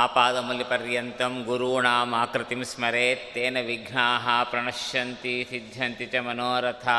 [0.00, 4.06] ಆಪಾದಮೂಲ್ಯ ಪರ್ಯಂತಂ ಗುರುಣಾಂ ಆಕೃತಿಂ ಸ್ಮರೆತ್ ತೇನ ವಿಘ್ನಾ
[4.50, 6.98] ಪ್ರಣಶ್ಯಂತಿ ಸಿದ್ಧ್ಯಂತಿ ಚ ಮನೋರಥಾ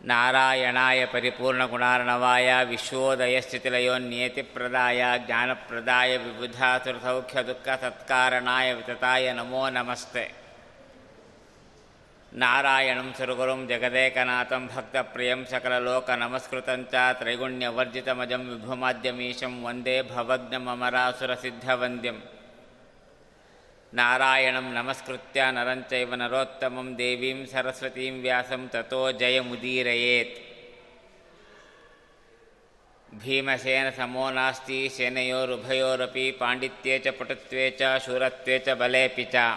[0.00, 10.24] ನಾರಾಯಣಾಯ ಪರಿಪೂರ್ಣಗುಣಾರ್ಣವಾಯ ವಿಶ್ವೋದಯಸ್ಥಿತಿಲಯೋನ್ಯೇತಿ ಪ್ರದಾಯ ಜ್ಞಾನಪ್ರದಾಯ ವಿಬುಧಾತುರ್ಸೌಖ್ಯದುಃಖ ಸತ್ಕಾರಣಾಯ ವಿತತಾಯ ನಮೋ ನಮಸ್ತೆ
[12.32, 22.22] నారాయణం సురగురుం జగదేకనాథం భక్తప్రియం సకలలోకనమస్కృతం చ త్రైగుణ్యవర్జితమజం విభుమాద్యమీశం వందే భవజ్ఞమరాసురసిద్ధవంద్యం
[23.94, 30.40] నారాయణం నమస్కృత్య నరం చైవ నరోత్తమం దేవీం సరస్వతీం వ్యాసం తతో జయముదీరయేత్.
[33.14, 39.56] భీమసేన సమో నాస్తి సేనయోరుభయోరపి పాండిత్యే చ పటుత్వే చ శూరత్వే చ బలేపి చ.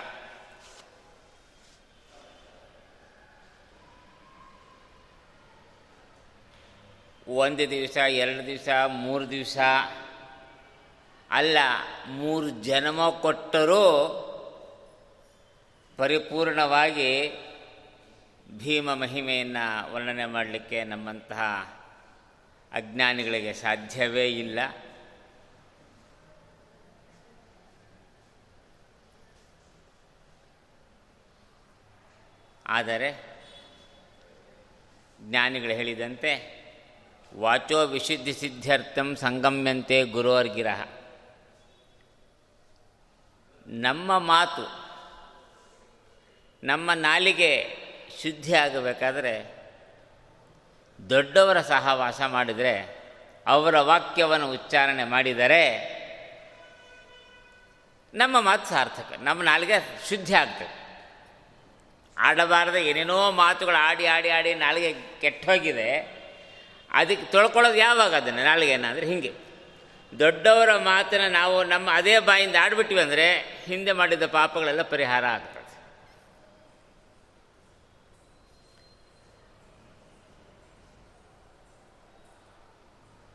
[7.28, 9.58] ಒಂದು ದಿವಸ, ಎರಡು ದಿವಸ, ಮೂರು ದಿವಸ.
[11.32, 11.58] ಅಲ್ಲ,
[12.08, 14.20] ಮೂರು ಜನ್ಮ ಕೊಟ್ಟರೂ
[15.98, 17.32] ಪರಿಪೂರ್ಣವಾಗಿ
[18.58, 21.42] ಭೀಮ ಮಹಿಮೆಯನ್ನು ವರ್ಣನೆ ಮಾಡಲಿಕ್ಕೆ ನಮ್ಮಂತಹ
[22.74, 24.60] ಅಜ್ಞಾನಿಗಳಿಗೆ ಸಾಧ್ಯವೇ ಇಲ್ಲ.
[32.68, 33.34] ಆದರೆ,
[35.22, 36.63] ಜ್ಞಾನಿಗಳು ಹೇಳಿದಂತೆ
[37.36, 40.82] ವಾಚೋ ವಿಶುದ್ಧಿ ಸಿದ್ಧಾರ್ಥಂ ಸಂಗಮ್ಯಂತೆ ಗುರುವರ್ಗಿರಹ.
[43.68, 44.66] ನಮ್ಮ ಮಾತು,
[46.64, 47.78] ನಮ್ಮ ನಾಲಿಗೆ
[48.22, 49.64] ಶುದ್ಧಿ ಆಗಬೇಕಾದರೆ
[51.10, 53.04] ದೊಡ್ಡವರ ಸಹವಾಸ ಮಾಡಿದರೆ
[53.48, 55.64] ಅವರ ವಾಕ್ಯವನ್ನು ಉಚ್ಚಾರಣೆ ಮಾಡಿದರೆ
[58.14, 60.84] ನಮ್ಮ ಮಾತು ಸಾರ್ಥಕ, ನಮ್ಮ ನಾಲಿಗೆ ಶುದ್ಧಿ ಆಗ್ತದೆ.
[62.18, 66.23] ಆಡಬಾರದ ಏನೇನೋ ಮಾತುಗಳು ಆಡಿ ಆಡಿ ಆಡಿ ನಾಲಿಗೆ ಕೆಟ್ಟೋಗಿದೆ.
[66.94, 68.44] ಅದಕ್ಕೆ ತೊಳ್ಕೊಳ್ಳೋದು ಯಾವಾಗ ಅದನ್ನು?
[68.44, 69.34] ನಾಳಿಗೆನ ಅಂದರೆ ಹೀಗೆ.
[70.20, 75.54] ದೊಡ್ಡವರ ಮಾತನ್ನು ನಾವು ನಮ್ಮ ಅದೇ ಬಾಯಿಂದ ಆಡ್ಬಿಟ್ಟಿವಿ ಅಂದರೆ ಹಿಂದೆ ಮಾಡಿದ ಪಾಪಗಳೆಲ್ಲ ಪರಿಹಾರ ಆಗ್ತದೆ.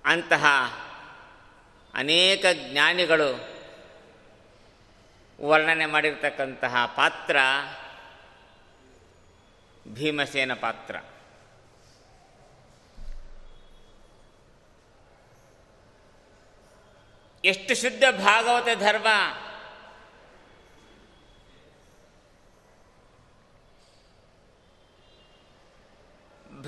[0.04, 0.46] ಅಂತಹ
[1.94, 3.58] ಅನೇಕ ಜ್ಞಾನಿಗಳು
[5.46, 7.36] ವರ್ಣನೆ ಮಾಡಿರ್ತಕ್ಕಂತಹ ಪಾತ್ರ
[9.88, 10.96] ಭೀಮಸೇನ ಪಾತ್ರ.
[17.44, 19.06] ಎಷ್ಟು ಶುದ್ಧ ಭಾಗವತ ಧರ್ಮ?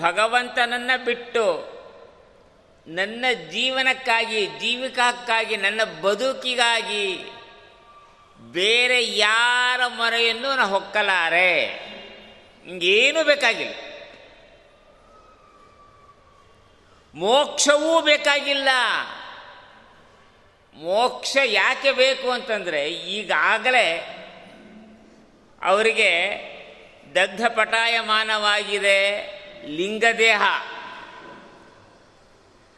[0.00, 1.80] ಭಗವಂತನನ್ನು ಬಿಟ್ಟು
[2.86, 7.16] ನನ್ನ ಜೀವನಕ್ಕಾಗಿ, ಜೀವಿಕಕ್ಕಾಗಿ, ನನ್ನ ಬದುಕಿಗಾಗಿ
[8.52, 11.66] ಬೇರೆ ಯಾರ ಮೊರೆಯನ್ನು ನಾನು ಹೊಕ್ಕಲಾರೆ.
[12.64, 13.74] ಹಿಂಗೇನೂ ಬೇಕಾಗಿಲ್ಲ.
[17.14, 18.68] ಮೋಕ್ಷವೂ ಬೇಕಾಗಿಲ್ಲ.
[20.76, 23.86] ಮೋಕ್ಷ ಯಾಕೆ ಬೇಕು ಅಂತಂದರೆ ಈಗಾಗಲೇ
[25.62, 26.10] ಅವರಿಗೆ
[27.14, 28.98] ದಗ್ಧಪಟಾಯಮಾನವಾಗಿದೆ
[29.66, 30.42] ಲಿಂಗದೇಹ.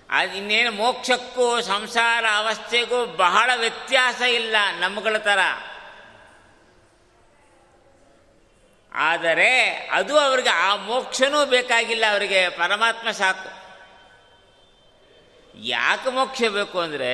[0.09, 5.39] ಅದು ಇನ್ನೇನು ಮೋಕ್ಷಕ್ಕೂ ಸಂಸಾರ ಅವಸ್ಥೆಗೂ ಬಹಳ ವ್ಯತ್ಯಾಸ ಇಲ್ಲ ನಮ್ಮಗಳ ಥರ
[8.93, 9.53] ಆದರೆ
[9.93, 13.51] ಅದು ಅವರಿಗೆ ಆ ಮೋಕ್ಷನೂ ಬೇಕಾಗಿಲ್ಲ, ಅವರಿಗೆ ಪರಮಾತ್ಮ ಸಾಕು.
[15.55, 17.13] ಯಾಕೆ ಮೋಕ್ಷ ಬೇಕು ಅಂದರೆ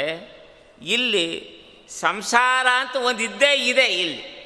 [0.83, 1.59] ಇಲ್ಲಿ
[1.89, 3.23] ಸಂಸಾರ ಅಂತ ಒಂದು
[3.55, 4.39] ಇದೆ ಇಲ್ಲಿ.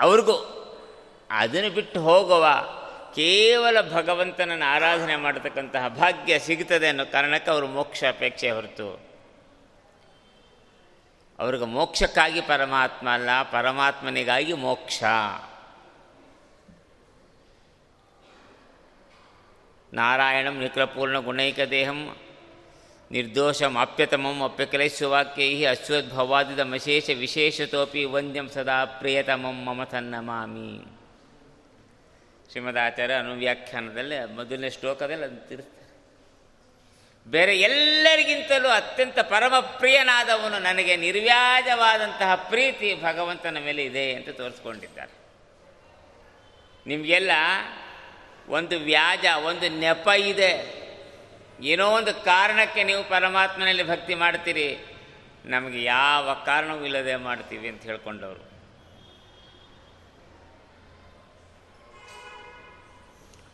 [0.00, 0.58] ಅವ್ರಿಗೂ.
[1.30, 2.46] ಅದನ್ನು ಬಿಟ್ಟು ಹೋಗುವ
[3.14, 9.12] ಕೇವಲ ಭಗವಂತನನ್ನು ಆರಾಧನೆ ಮಾಡತಕ್ಕಂತಹ ಭಾಗ್ಯ ಸಿಗ್ತದೆ ಅನ್ನೋ ಕಾರಣಕ್ಕೆ ಅವರು ಮೋಕ್ಷ ಅಪೇಕ್ಷೆ ಹೊರತು.
[11.38, 15.02] ಅವ್ರಿಗೆ ಮೋಕ್ಷಕ್ಕಾಗಿ ಪರಮಾತ್ಮ ಅಲ್ಲ, ಪರಮಾತ್ಮನಿಗಾಗಿ ಮೋಕ್ಷ.
[19.92, 22.16] ನಾರಾಯಣಂ ನಿಖಲಪೂರ್ಣ ಗುಣೈಕ ದೇಹಂ
[23.12, 30.84] ನಿರ್ದೋಷಂ ಅಪ್ಯತಮಂ ಅಪ್ಯಕಲೈಸ್ವಾಕ್ಯೈ ಅಶ್ವದ್ಭವಾದಿದಮಶೇಷ ವಿಶೇಷತೋಪಿ ವಂದ್ಯಂ ಸದಾ ಪ್ರಿಯತಮಂ ಮಮ ತನ್ನಮಾಮಿ.
[32.50, 35.82] ಶ್ರೀಮದಾಚಾರ್ಯ ಅನುವ್ಯಾಖ್ಯಾನದಲ್ಲಿ ಮೊದಲನೇ ಶ್ಲೋಕದಲ್ಲಿ ಅದು ತಿರುತ್ತಾರೆ
[37.30, 45.12] ಬೇರೆ ಎಲ್ಲರಿಗಿಂತಲೂ ಅತ್ಯಂತ ಪರಮ ಪ್ರಿಯನಾದವನು ನನಗೆ ನಿರ್ವ್ಯಾಜವಾದಂತಹ ಪ್ರೀತಿ ಭಗವಂತನ ಮೇಲೆ ಇದೆ ಅಂತ ತೋರಿಸ್ಕೊಂಡಿದ್ದಾರೆ.
[46.86, 47.30] ನಿಮಗೆಲ್ಲ
[48.48, 50.81] ಒಂದು ವ್ಯಾಜ, ಒಂದು ನೆಪ ಇದೆ.
[51.62, 54.86] ಏನೋ ಒಂದು ಕಾರಣಕ್ಕೆ ನೀವು ಪರಮಾತ್ಮನಲ್ಲಿ ಭಕ್ತಿ ಮಾಡ್ತೀರಿ,
[55.44, 58.52] ನಮಗೆ ಯಾವ ಕಾರಣವೂ ಇಲ್ಲದೆ ಮಾಡ್ತೀವಿ ಅಂತ ಹೇಳ್ಕೊಂಡವರು.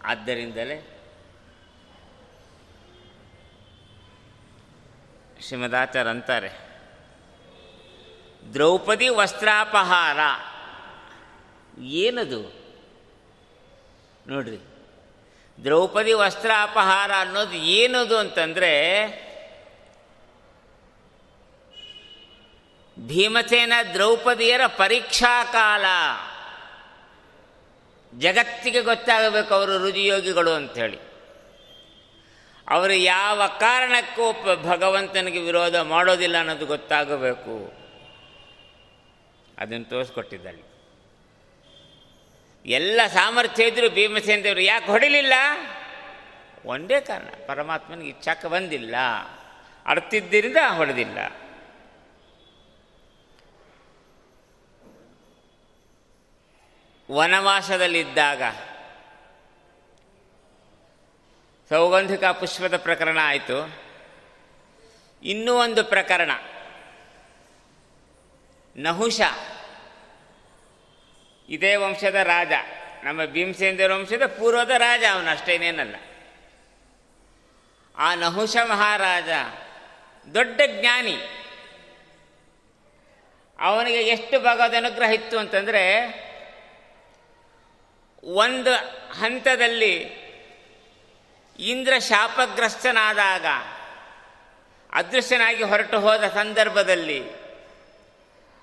[0.04, 0.76] ಆದ್ದರಿಂದಲೇ
[5.40, 6.50] ಶ್ರೀಮದಾಚಾರ ಅಂತಾರೆ,
[8.52, 10.18] ದ್ರೌಪದಿ ವಸ್ತ್ರಾಪಹಾರ.
[11.80, 12.40] ಏನದು?
[14.26, 14.67] ನೋಡ್ರಿ
[15.64, 19.08] ದ್ರೌಪದಿ ವಸ್ತ್ರ ಅಪಹಾರ ಅನ್ನೋದು ಏನದು ಅಂತಂದರೆ,
[22.98, 25.84] ಭೀಮಸೇನ ದ್ರೌಪದಿಯರ ಪರೀಕ್ಷಾ ಕಾಲ.
[28.18, 30.98] ಜಗತ್ತಿಗೆ ಗೊತ್ತಾಗಬೇಕು ಅವರು ರುಜಿಯೋಗಿಗಳು ಅಂಥೇಳಿ.
[32.68, 34.32] ಅವರು ಯಾವ ಕಾರಣಕ್ಕೂ
[34.68, 37.78] ಭಗವಂತನಿಗೆ ವಿರೋಧ ಮಾಡೋದಿಲ್ಲ ಅನ್ನೋದು ಗೊತ್ತಾಗಬೇಕು.
[39.58, 40.67] ಅದನ್ನು ತೋರಿಸ್ಕೊಟ್ಟಿದ್ದಲ್ಲಿ
[42.68, 45.32] ಎಲ್ಲ ಸಾಮರ್ಥ್ಯ ಇದ್ದರೂ ಭೀಮಸೇನ ದೇವರು ಯಾಕೆ ಹೊಡಿಲಿಲ್ಲ?
[46.64, 48.94] ಒಂದೇ ಕಾರಣ, ಪರಮಾತ್ಮನಿಗೆ ಇಚ್ಛಾಕ ಬಂದಿಲ್ಲ.
[49.86, 51.18] ಅರ್ತಿದ್ದರಿಂದ ಹೊಡೆದಿಲ್ಲ.
[57.12, 58.42] ವನವಾಸದಲ್ಲಿದ್ದಾಗ
[61.68, 63.88] ಸೌಗಂಧಿಕ ಪುಷ್ಪದ ಪ್ರಕರಣ ಆಯಿತು.
[65.22, 66.30] ಇನ್ನೂ ಒಂದು ಪ್ರಕರಣ.
[68.76, 69.20] ನಹುಷ
[71.48, 72.52] ಇದೇ ವಂಶದ ರಾಜ.
[73.02, 75.96] ನಮ್ಮ ಭೀಮಸೇಂದ್ರ ವಂಶದ ಪೂರ್ವದ ರಾಜ ಅವನು ಅಷ್ಟೇನೇನಲ್ಲ
[77.96, 79.28] ಆ ನಹುಷ ಮಹಾರಾಜ,
[80.34, 81.16] ದೊಡ್ಡ ಜ್ಞಾನಿ.
[83.60, 85.84] ಅವನಿಗೆ ಎಷ್ಟು ಭಾಗದ ಅನುಗ್ರಹ ಇತ್ತು ಅಂತಂದರೆ,
[88.24, 88.74] ಒಂದು
[89.12, 89.94] ಹಂತದಲ್ಲಿ
[91.58, 93.46] ಇಂದ್ರ ಶಾಪಗ್ರಸ್ತನಾದಾಗ
[94.92, 97.37] ಅದೃಶ್ಯನಾಗಿ ಹೊರಟು ಹೋದ ಸಂದರ್ಭದಲ್ಲಿ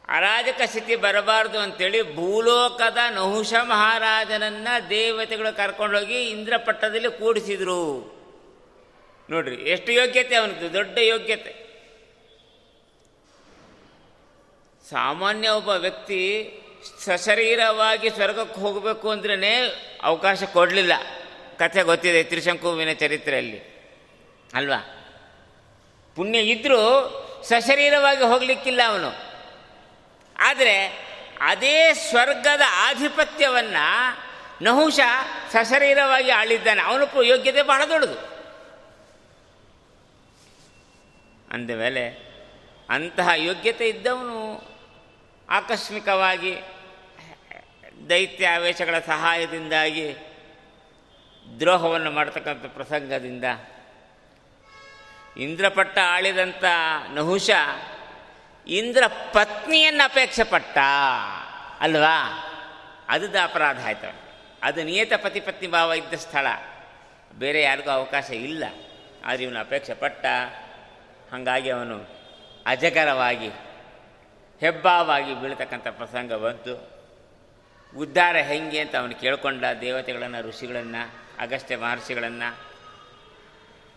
[0.08, 8.16] ಅರಾಜಕ ಸ್ಥಿತಿ ಬರಬಾರದು ಅಂತೇಳಿ ಭೂಲೋಕದ ನಹುಷ ಮಹಾರಾಜನನ್ನ ದೇವತೆಗಳು ಕರ್ಕೊಂಡೋಗಿ ಇಂದ್ರಪಟ್ಟದಲ್ಲಿ ಕೂಡಿಸಿದ್ರು.
[9.30, 10.74] ನೋಡ್ರಿ, ಎಷ್ಟು ಯೋಗ್ಯತೆ ಅವನದ್ದು?
[10.74, 11.66] ದೊಡ್ಡ ಯೋಗ್ಯತೆ.
[14.90, 16.52] ಸಾಮಾನ್ಯ ಒಬ್ಬ ವ್ಯಕ್ತಿ
[17.06, 20.94] ಸಶರೀರವಾಗಿ ಸ್ವರ್ಗಕ್ಕೆ ಹೋಗಬೇಕು ಅಂದ್ರೇ ಅವಕಾಶ ಕೊಡಲಿಲ್ಲ.
[21.58, 23.60] ಕಥೆ ಗೊತ್ತಿದೆ ತ್ರಿಶಂಕುವಿನ ಚರಿತ್ರೆಯಲ್ಲಿ.
[24.54, 25.08] ಅಲ್ವಾ?
[26.16, 26.82] ಪುಣ್ಯ ಇದ್ದರೂ
[27.44, 29.25] ಸಶರೀರವಾಗಿ ಹೋಗಲಿಕ್ಕಿಲ್ಲ ಅವನು.
[30.40, 30.88] ಆದರೆ
[31.42, 34.18] ಅದೇ ಸ್ವರ್ಗದ ಆಧಿಪತ್ಯವನ್ನು
[34.64, 35.00] ನಹುಷ
[35.52, 36.82] ಸಶರೀರವಾಗಿ ಆಳಿದ್ದಾನೆ.
[36.82, 38.36] ಅವನು ಯೋಗ್ಯತೆ ಬಹಳ ದೊಡ್ಡದು.
[41.52, 42.26] ಅಂದಮೇಲೆ
[42.90, 44.64] ಅಂತಹ ಯೋಗ್ಯತೆ ಇದ್ದವನು
[45.50, 46.58] ಆಕಸ್ಮಿಕವಾಗಿ
[48.10, 50.16] ದೈತ್ಯ ಆವೇಶಗಳ ಸಹಾಯದಿಂದಾಗಿ
[51.60, 53.44] ದ್ರೋಹವನ್ನು ಮಾಡ್ತಕ್ಕಂಥ ಪ್ರಸಂಗದಿಂದ
[55.38, 56.64] ಇಂದ್ರಪಟ್ಟ ಆಳಿದಂಥ
[57.14, 57.50] ನಹುಷ
[58.68, 60.78] ಇಂದ್ರ ಪತ್ನಿಯನ್ನು ಅಪೇಕ್ಷೆ ಪಟ್ಟ
[61.80, 62.42] ಅಲ್ವಾ?
[63.10, 64.16] ಅದು ಅಪರಾಧ ಆಯ್ತು.
[64.64, 66.48] ಅದು ನಿಯತ ಪತಿ ಪತ್ನಿ ಭಾವ ಇದ್ದ ಸ್ಥಳ.
[67.34, 68.64] ಬೇರೆ ಯಾರಿಗೂ ಅವಕಾಶ ಇಲ್ಲ.
[69.26, 70.26] ಆದರೆ ಇವನು ಅಪೇಕ್ಷೆ ಪಟ್ಟ
[71.32, 72.08] ಹಾಗಾಗಿ ಅವನು
[72.66, 73.48] ಅಜಗರವಾಗಿ,
[74.60, 76.96] ಹೆಬ್ಬಾವಾಗಿ ಬೀಳ್ತಕ್ಕಂಥ ಪ್ರಸಂಗ ಬಂತು.
[77.98, 82.58] ಉದ್ಧಾರ ಹೆಂಗೆ ಅಂತ ಅವನು ಕೇಳಿಕೊಂಡ ದೇವತೆಗಳನ್ನು, ಋಷಿಗಳನ್ನು, ಅಗಸ್ತ್ಯ ಮಹರ್ಷಿಗಳನ್ನು.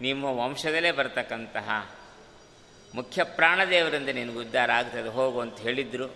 [0.00, 1.97] ನಿಮ್ಮ ವಂಶದಲ್ಲೇ ಬರ್ತಕ್ಕಂತಹ
[2.98, 6.06] ಮುಖ್ಯ ಪ್ರಾಣದೇವರಿಂದ ನಿನಗೆ ಉದ್ಧಾರ ಆಗ್ತದೆ, ಹೋಗು ಅಂತ ಹೇಳಿದ್ರು.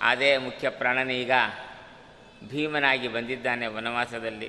[0.00, 1.30] ಅದೇ ಮುಖ್ಯ ಪ್ರಾಣನೀಗ
[2.48, 4.48] ಭೀಮನಾಗಿ ಬಂದಿದ್ದಾನೆ ವನವಾಸದಲ್ಲಿ.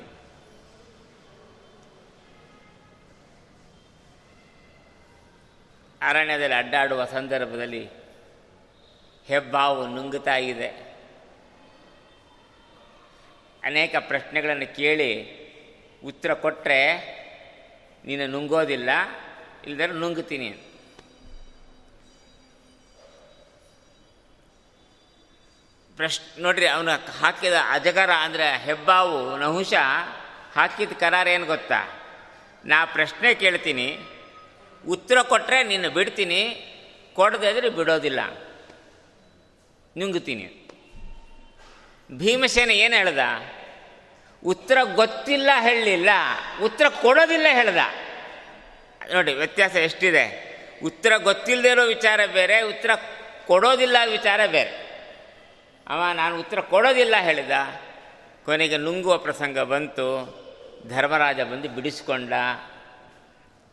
[6.02, 7.84] ಅರಣ್ಯದಲ್ಲಿ ಅಡ್ಡಾಡುವ ಸಂದರ್ಭದಲ್ಲಿ
[9.26, 10.70] ಹೆಬ್ಬಾವು ನುಂಗುತ್ತಾ ಇದೆ.
[13.64, 15.12] ಅನೇಕ ಪ್ರಶ್ನೆಗಳನ್ನು ಕೇಳಿ
[16.06, 16.80] ಉತ್ತರ ಕೊಟ್ಟರೆ
[18.06, 18.90] ನೀನು ನುಂಗೋದಿಲ್ಲ.
[19.68, 20.48] ಇಲ್ದರೆ ನುಂಗ್ತೀನಿ.
[20.48, 20.62] ಅಂತ.
[25.98, 26.90] ಪ್ರಶ್ ನೋಡ್ರಿ, ಅವನ
[27.20, 29.74] ಹಾಕಿದ ಅಜಗರ ಅಂದರೆ ಹೆಬ್ಬಾವು, ನಹುಷ
[30.56, 32.02] ಹಾಕಿದ ಕರಾರ ಏನು ಗೊತ್ತಾ?
[32.66, 34.00] ನಾ ಪ್ರಶ್ನೆ ಕೇಳ್ತೀನಿ,
[34.88, 36.42] ಉತ್ತರ ಕೊಟ್ಟರೆ ನಿನ್ನ ಬಿಡ್ತೀನಿ,
[37.14, 38.20] ಕೊಡದೆ ಇದ್ರೆ ಬಿಡೋದಿಲ್ಲ.
[39.98, 40.46] ನುಂಗ್ತೀನಿ.
[42.12, 43.20] ಭೀಮಸೇನ ಏನು ಹೇಳ್ದ?
[44.46, 46.10] ಉತ್ತರ ಗೊತ್ತಿಲ್ಲ, ಹೇಳಲಿಲ್ಲ,
[46.64, 47.78] ಉತ್ತರ ಕೊಡೋದಿಲ್ಲ ಹೇಳ್ದ.
[49.12, 50.54] ನೋಡಿ, ವ್ಯತ್ಯಾಸ ಎಷ್ಟಿದೆ?
[50.84, 52.90] ಉತ್ತರ ಗೊತ್ತಿಲ್ಲದೆ ಇರೋ ವಿಚಾರ ಬೇರೆ, ಉತ್ತರ
[53.48, 54.84] ಕೊಡೋದಿಲ್ಲ ವಿಚಾರ ಬೇರೆ.
[55.88, 57.52] ಅವ, ನಾನು ಉತ್ತರ ಕೊಡೋದಿಲ್ಲ ಹೇಳಿದ.
[58.46, 60.44] ಕೊನೆಗೆ ನುಂಗುವ ಪ್ರಸಂಗ ಬಂತು.
[60.90, 62.34] ಧರ್ಮರಾಜ ಬಂದು ಬಿಡಿಸಿಕೊಂಡ.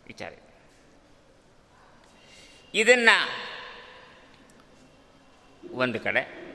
[0.06, 0.50] ವಿಚಾರ ಇದು.
[2.74, 3.50] ಇದನ್ನು
[5.74, 6.50] ಒಂದು ಕಡೆ.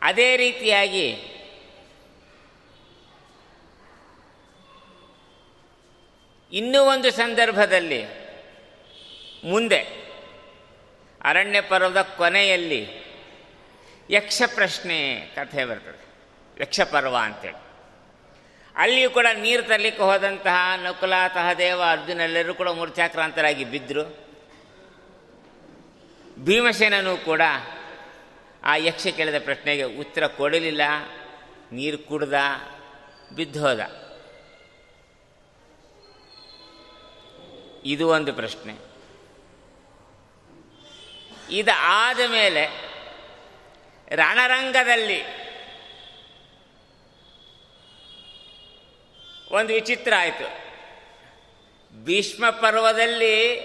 [0.00, 1.16] ಅದೇ ರೀತಿಯಾಗಿ
[6.52, 8.04] ಇನ್ನೂ ಒಂದು ಸಂದರ್ಭದಲ್ಲಿ,
[9.44, 9.80] ಮುಂದೆ,
[11.24, 12.82] ಅರಣ್ಯ ಪರ್ವದ ಕೊನೆಯಲ್ಲಿ
[14.10, 14.98] ಯಕ್ಷ ಪ್ರಶ್ನೆ
[15.34, 16.02] ಕಥೆ ಬರ್ತದೆ.
[16.62, 17.60] ಯಕ್ಷ ಪರ್ವ ಅಂತೇಳಿ.
[18.76, 24.04] ಅಲ್ಲಿಯೂ ಕೂಡ ನೀರು ತರಲಿಕ್ಕೆ ಹೋದಂತಹ ನಕುಲ ಸಹದೇವ ಅರ್ಜುನ ಎಲ್ಲರೂ ಕೂಡ ಮೂರ್ಛಾಕ್ರಾಂತರಾಗಿ ಬಿದ್ದರು
[26.38, 27.42] ಭೀಮಸೇನನು ಕೂಡ
[28.64, 30.82] ಆ ಯಕ್ಷ ಕೇಳಿದ ಪ್ರಶ್ನೆಗೆ ಉತ್ತರ ಕೊಡಲಿಲ್ಲ,
[31.72, 32.34] ನೀರು ಕುಡ್ದ
[33.36, 34.01] ಬಿದ್ದೋದ
[37.84, 38.74] ಇದು ಒಂದು ಪ್ರಶ್ನೆ.
[41.50, 42.92] ಇದು ಆದ ಮೇಲೆ
[44.16, 45.42] ರಣರಂಗದಲ್ಲಿ
[49.50, 50.62] ಒಂದು ವಿಚಿತ್ರ ಆಯಿತು.
[52.04, 53.60] ಭೀಷ್ಮ ಪರ್ವದಲ್ಲಿ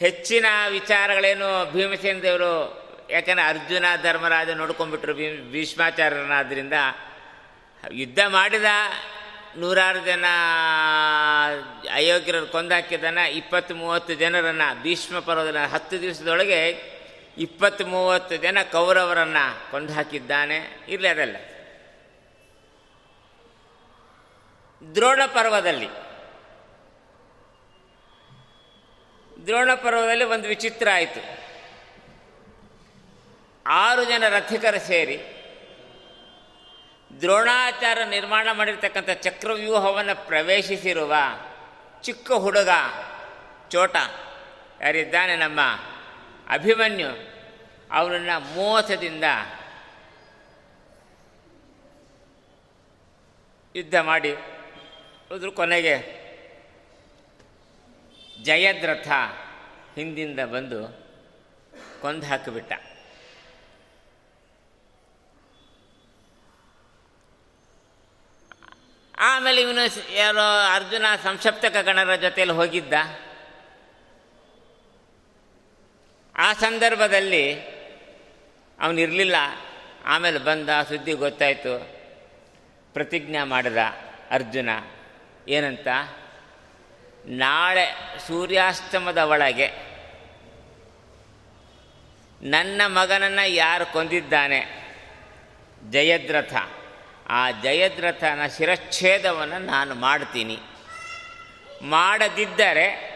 [0.00, 6.72] ಹೆಚ್ಚಿನ ವಿಚಾರಗಳೇನು ಭೀಮಸೇನ ದೇವರು, ಯಾಕಂದರೆ ಅರ್ಜುನ, ಧರ್ಮರಾಜ ನೋಡ್ಕೊಂಡ್ಬಿಟ್ರು ಭೀಮ್ ಭೀಷ್ಮಾಚಾರ್ಯರನ್ನಾದ್ರಿಂದ.
[7.92, 8.64] ಯುದ್ಧ ಮಾಡಿದ
[9.56, 10.24] ನೂರಾರು ಜನ
[11.94, 16.94] ಅಯೋಗ್ಯರನ್ನು ಕೊಂದಾಕಿದನ ಇಪ್ಪತ್ತು ಮೂವತ್ತು ಜನರನ್ನು ಭೀಷ್ಮ ಪರ್ವದ ಹತ್ತು ದಿವಸದೊಳಗೆ
[17.38, 21.36] ಇಪ್ಪತ್ತು ಮೂವತ್ತು ಜನ ಕೌರವರನ್ನು ಕೊಂದು ಹಾಕಿದ್ದಾನೆ ಇರಲಿ ಅದೆಲ್ಲ.
[24.94, 25.88] ದ್ರೋಣ ಪರ್ವದಲ್ಲಿ.
[29.46, 31.44] ದ್ರೋಣ ಪರ್ವದಲ್ಲಿ ಒಂದು ವಿಚಿತ್ರ ಆಯಿತು.
[33.66, 35.16] ಆರು ಜನ ರಥಿಕರು ಸೇರಿ
[37.20, 41.14] ದ್ರೋಣಾಚಾರ ನಿರ್ಮಾಣ ಮಾಡಿರ್ತಕ್ಕಂಥ ಚಕ್ರವ್ಯೂಹವನ್ನು ಪ್ರವೇಶಿಸಿರುವ
[42.02, 42.68] ಚಿಕ್ಕ ಹುಡುಗ,
[43.70, 43.96] ಚೋಟ,
[44.80, 45.60] ಯಾರಿದ್ದಾನೆ ನಮ್ಮ
[46.50, 47.10] ಅಭಿಮನ್ಯು,
[47.90, 49.24] ಅವನನ್ನು ಮೋಸದಿಂದ
[53.74, 54.32] ಯುದ್ಧ ಮಾಡಿ
[55.30, 56.24] ಅದ್ರ ಕೊನೆಗೆ
[58.42, 59.08] ಜಯದ್ರಥ
[59.94, 60.80] ಹಿಂದಿಂದ ಬಂದು
[62.02, 62.72] ಕೊಂದು ಹಾಕಿಬಿಟ್ಟ.
[69.18, 72.92] ಆಮೇಲೆ ಇವನು ಯಾರೋ ಅರ್ಜುನ ಸಂಸಪ್ತಕ ಗಣರ ಜೊತೆಯಲ್ಲಿ ಹೋಗಿದ್ದ.
[76.36, 77.60] ಆ ಸಂದರ್ಭದಲ್ಲಿ
[78.80, 79.36] ಅವನಿರಲಿಲ್ಲ
[80.04, 81.88] ಆಮೇಲೆ ಬಂದ ಸುದ್ದಿ ಗೊತ್ತಾಯಿತು.
[82.92, 83.76] ಪ್ರತಿಜ್ಞೆ ಮಾಡಿದ
[84.30, 84.68] ಅರ್ಜುನ,
[85.48, 85.88] ಏನಂತ?
[87.26, 89.68] ನಾಳೆ ಸೂರ್ಯಾಸ್ತಮದ ಒಳಗೆ
[92.42, 94.60] ನನ್ನ ಮಗನನ್ನು ಯಾರು ಕೊಂದಿದ್ದಾನೆ?
[95.90, 96.54] ಜಯದ್ರಥ.
[97.28, 100.58] ಆ ಜಯದ್ರಥನ ಶಿರಚ್ಛೇದವನ್ನು ನಾನು ಮಾಡ್ತೀನಿ.
[101.82, 103.14] ಮಾಡದಿದ್ದರೆ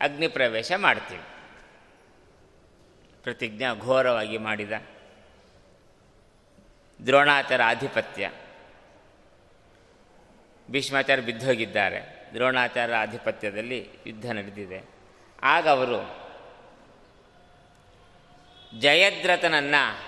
[0.00, 1.22] ಅಗ್ನಿ ಪ್ರವೇಶ ಮಾಡ್ತೀನಿ.
[3.22, 4.72] ಪ್ರತಿಜ್ಞಾ ಘೋರವಾಗಿ ಮಾಡಿದ.
[7.06, 8.32] ದ್ರೋಣಾಚಾರ ಆಧಿಪತ್ಯ
[10.70, 12.28] ಭೀಷ್ಮಾಚಾರ್ಯ ಬಿದ್ದೋಗಿದ್ದಾರೆ.
[12.34, 14.88] ದ್ರೋಣಾಚಾರ ಆಧಿಪತ್ಯದಲ್ಲಿ ಯುದ್ಧ ನಡೆದಿದೆ.
[15.42, 16.26] ಆಗ ಅವರು
[18.80, 19.98] ಜಯದ್ರಥನನ್ನು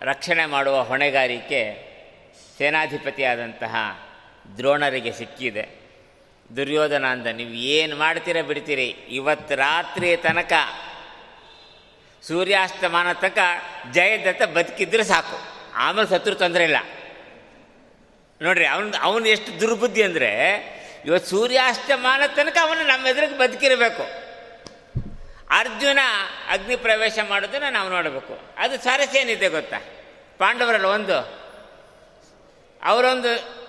[0.00, 1.89] ರಕ್ಷಣೆ ಮಾಡುವ ಹೊಣೆಗಾರಿಕೆ
[2.60, 3.74] ಸೇನಾಧಿಪತಿಯಾದಂತಹ
[4.56, 5.64] ದ್ರೋಣರಿಗೆ ಸಿಕ್ಕಿದೆ.
[6.56, 8.88] ದುರ್ಯೋಧನ ಅಂದ ನೀವು ಏನು ಮಾಡ್ತೀರ ಬಿಡ್ತೀರಿ?
[9.08, 10.52] ಇವತ್ತು ರಾತ್ರಿ ತನಕ,
[12.22, 13.38] ಸೂರ್ಯಾಸ್ತಮಾನ ತನಕ
[13.92, 15.38] ಜಯದತ್ತ ಬದುಕಿದ್ರೆ ಸಾಕು.
[15.74, 16.76] ಆಮೇಲೆ ಸತ್ರು ತೊಂದರೆ ಇಲ್ಲ.
[18.42, 20.30] ನೋಡ್ರಿ, ಅವನು ಅವನು ಎಷ್ಟು ದುರ್ಬುದ್ಧಿ ಅಂದರೆ,
[21.04, 24.02] ಇವತ್ತು ಸೂರ್ಯಾಸ್ತಮಾನ ತನಕ ಅವನು ನಮ್ಮ ಎದುರಿಗೆ ಬದುಕಿರಬೇಕು.
[25.50, 25.98] ಅರ್ಜುನ
[26.48, 28.38] ಅಗ್ನಿ ಪ್ರವೇಶ ಮಾಡೋದನ್ನು ನಾವು ನೋಡಬೇಕು.
[28.58, 29.78] ಅದು ಸಾರಸ್ಯ ಏನಿದೆ ಗೊತ್ತಾ?
[30.38, 31.39] ಪಾಂಡವರಲ್ಲ ಒಂದು
[32.84, 33.60] ಅವರೊಂದು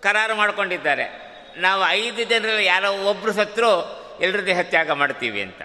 [0.00, 1.24] ಕರಾರು ಮಾಡಿಕೊಂಡಿದ್ದಾರೆ.
[1.56, 5.62] ನಾವು ಐದು ಜನರಲ್ಲಿ ಯಾರೋ ಒಬ್ಬರು ಸತ್ರು ಎಲ್ಲರ ಹತ್ಯಾಗ ತ್ಯಾಗ ಮಾಡ್ತೀವಿ ಅಂತ.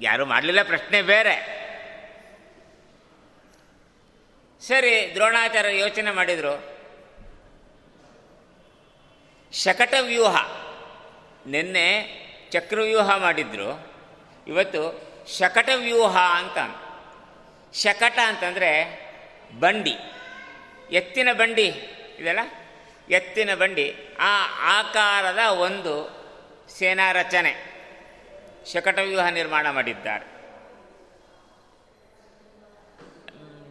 [0.00, 1.64] ಯಾರೂ ಮಾಡಲಿಲ್ಲ ಪ್ರಶ್ನೆ ಬೇರೆ.
[4.60, 6.74] ಸರಿ, ದ್ರೋಣಾಚಾರ್ಯ ಯೋಚನೆ ಮಾಡಿದರು.
[9.52, 10.36] ಶಕಟ ವ್ಯೂಹ
[11.46, 12.14] ನಿನ್ನೆ
[12.50, 13.92] ಚಕ್ರವ್ಯೂಹ ಮಾಡಿದ್ರು.
[14.46, 15.02] ಇವತ್ತು
[15.38, 16.58] ಶಕಟ ವ್ಯೂಹ ಅಂತ.
[17.76, 19.04] ಶಕಟ ಅಂತಂದರೆ
[19.60, 19.96] ಬಂಡಿ.
[20.90, 21.93] ಎತ್ತಿನ ಬಂಡಿ.
[22.18, 22.40] ಇದೆಲ್ಲ?
[23.10, 23.96] ಎತ್ತಿನ ಬಂಡಿ.
[24.18, 24.46] ಆ
[24.80, 26.24] ಆಕಾರದ ಒಂದು
[26.78, 27.74] ಸೇನಾ ರಚನೆ
[28.72, 30.34] ಶಕಟವ್ಯೂಹ ನಿರ್ಮಾಣ ಮಾಡಿದ್ದಾರೆ.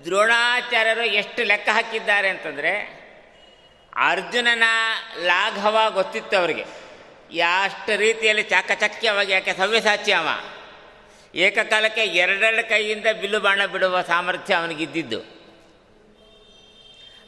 [0.06, 3.04] ದ್ರೋಣಾಚಾರ್ಯರು ಎಷ್ಟು ಲೆಕ್ಕ ಹಾಕಿದ್ದಾರೆ ಅಂತಂದರೆ,
[3.96, 4.64] ಅರ್ಜುನನ
[5.24, 6.66] ಲಾಘವ ಗೊತ್ತಿತ್ತು ಅವರಿಗೆ.
[7.32, 10.28] ಯಾಷ್ಟ ರೀತಿಯಲ್ಲಿ ಚಾಕಚಕ್ಯವಾಗಿ ಯಾಕೆ ಸವ್ಯಸಾಚಿ ಅವ?
[11.36, 15.20] ಏಕಕಾಲಕ್ಕೆ ಎರಡೆರಡು ಕೈಯಿಂದ ಬಿಲ್ಲು ಬಾಣ ಬಿಡುವ ಸಾಮರ್ಥ್ಯ ಅವನಿಗಿದ್ದಿದ್ದು.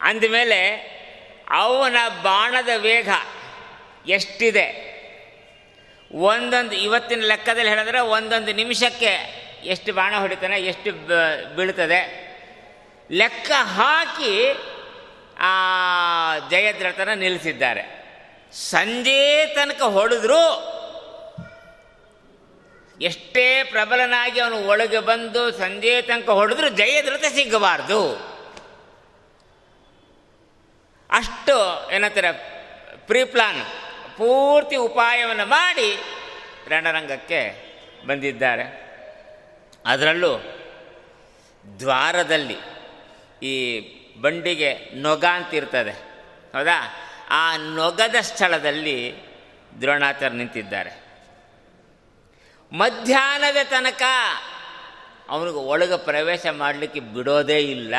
[0.02, 0.95] ಅಂದಮೇಲೆ
[1.50, 3.10] ಅವನ ಬಾಣದ ವೇಗ
[4.08, 4.96] ಎಷ್ಟಿದೆ?
[6.12, 10.92] ಒಂದೊಂದು, ಇವತ್ತಿನ ಲೆಕ್ಕದಲ್ಲಿ ಹೇಳಿದ್ರೆ ಒಂದೊಂದು ನಿಮಿಷಕ್ಕೆ ಎಷ್ಟು ಬಾಣ ಹೊಡಿತಾನೆ, ಎಷ್ಟು
[11.56, 12.26] ಬೀಳ್ತದೆ.
[13.12, 14.56] ಲೆಕ್ಕ ಹಾಕಿ
[15.40, 15.54] ಆ
[16.50, 18.06] ಜಯದ್ರಥನ ನಿಲ್ಲಿಸಿದ್ದಾರೆ.
[18.54, 20.76] ಸಂಜೆ ತನಕ ಹೊಡೆದ್ರು
[23.02, 28.35] ಎಷ್ಟೇ ಪ್ರಬಲನಾಗಿ ಅವನು ಒಳಗೆ ಬಂದು ಸಂಜೆ ತನಕ ಹೊಡೆದ್ರು ಜಯದ್ರಥ ಸಿಗಬಾರ್ದು.
[31.12, 32.32] ಅಷ್ಟು ಏನಂತಾರೆ
[33.08, 33.66] ಪ್ರೀ ಪ್ಲಾನ್
[34.18, 36.00] ಪೂರ್ತಿ ಉಪಾಯವನ್ನು ಮಾಡಿ
[36.70, 37.66] ರಣರಂಗಕ್ಕೆ
[38.08, 38.86] ಬಂದಿದ್ದಾರೆ.
[39.86, 40.38] ಅದರಲ್ಲೂ
[41.80, 42.58] ದ್ವಾರದಲ್ಲಿ
[43.44, 43.82] ಈ
[44.22, 45.92] ಬಂಡಿಗೆ ನೊಗ ಅಂತಿರ್ತದೆ.
[46.58, 46.94] ಹೌದಾ?
[47.30, 49.16] ಆ ನೊಗದ ಸ್ಥಳದಲ್ಲಿ
[49.82, 51.06] ದ್ರೋಣಾಚಾರ್ಯ ನಿಂತಿದ್ದಾರೆ.
[52.72, 54.02] ಮಧ್ಯಾಹ್ನದ ತನಕ
[55.30, 57.96] ಅವನಿಗೆ ಒಳಗೆ ಪ್ರವೇಶ ಮಾಡಲಿಕ್ಕೆ ಬಿಡೋದೇ ಇಲ್ಲ.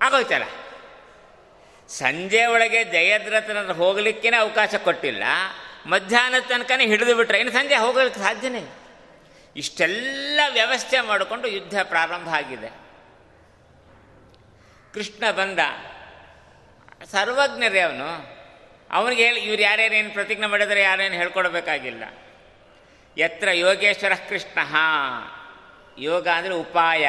[0.00, 0.44] ಆಗೋಯ್ತಲ್ಲ?
[1.98, 5.24] ಸಂಜೆ ಒಳಗೆ ಜಯದ್ರಥನ ಹೋಗಲಿಕ್ಕೇ ಅವಕಾಶ ಕೊಟ್ಟಿಲ್ಲ.
[5.86, 8.62] ಮಧ್ಯಾಹ್ನದ ತನಕನೇ ಹಿಡಿದು ಬಿಟ್ರೆ ಇನ್ನು ಸಂಜೆ ಹೋಗಲಿಕ್ಕೆ ಸಾಧ್ಯನೇ.
[9.56, 12.68] ಇಷ್ಟೆಲ್ಲ ವ್ಯವಸ್ಥೆ ಮಾಡಿಕೊಂಡು ಯುದ್ಧ ಪ್ರಾರಂಭ ಆಗಿದೆ.
[14.94, 15.58] ಕೃಷ್ಣ ಬಂದ.
[17.04, 18.42] ಸರ್ವಜ್ಞರೇ ಅವನು.
[18.90, 22.04] ಅವನಿಗೆ ಹೇಳಿ, ಇವ್ರು ಯಾರ್ಯಾರೇನು ಪ್ರತಿಜ್ಞೆ ಮಾಡಿದರೆ ಯಾರೇನು ಹೇಳ್ಕೊಡ್ಬೇಕಾಗಿಲ್ಲ.
[23.18, 24.58] ಎತ್ರ ಯೋಗೇಶ್ವರ ಕೃಷ್ಣ
[25.98, 27.08] ಯೋಗ ಅಂದರೆ ಉಪಾಯ.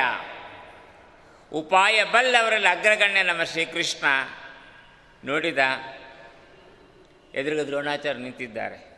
[1.51, 4.05] ಉಪಾಯ ಬಲ್ಲವರಲ್ಲಿ ಅಗ್ರಗಣ್ಯ ನಮ್ಮ ಶ್ರೀಕೃಷ್ಣ.
[5.25, 5.57] ನೋಡಿದ
[7.35, 8.93] ಎದುರುಗು ದ್ರೋಣಾಚಾರ್ಯ ನಿಂತಿದ್ದಾರೆ.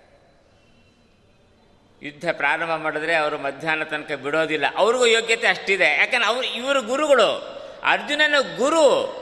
[2.03, 4.65] ಯುದ್ಧ ಪ್ರಾರಂಭ ಮಾಡಿದ್ರೆ ಅವರು ಮಧ್ಯಾಹ್ನ ತನಕ ಬಿಡೋದಿಲ್ಲ.
[4.75, 5.83] ಅವ್ರಿಗೂ ಯೋಗ್ಯತೆ ಅಷ್ಟಿದೆ.
[5.83, 7.55] ಯಾಕಂದ್ರೆ ಅವರು ಇವರು ಗುರುಗಳು.
[7.83, 9.15] ಅರ್ಜುನನ ಗುರು.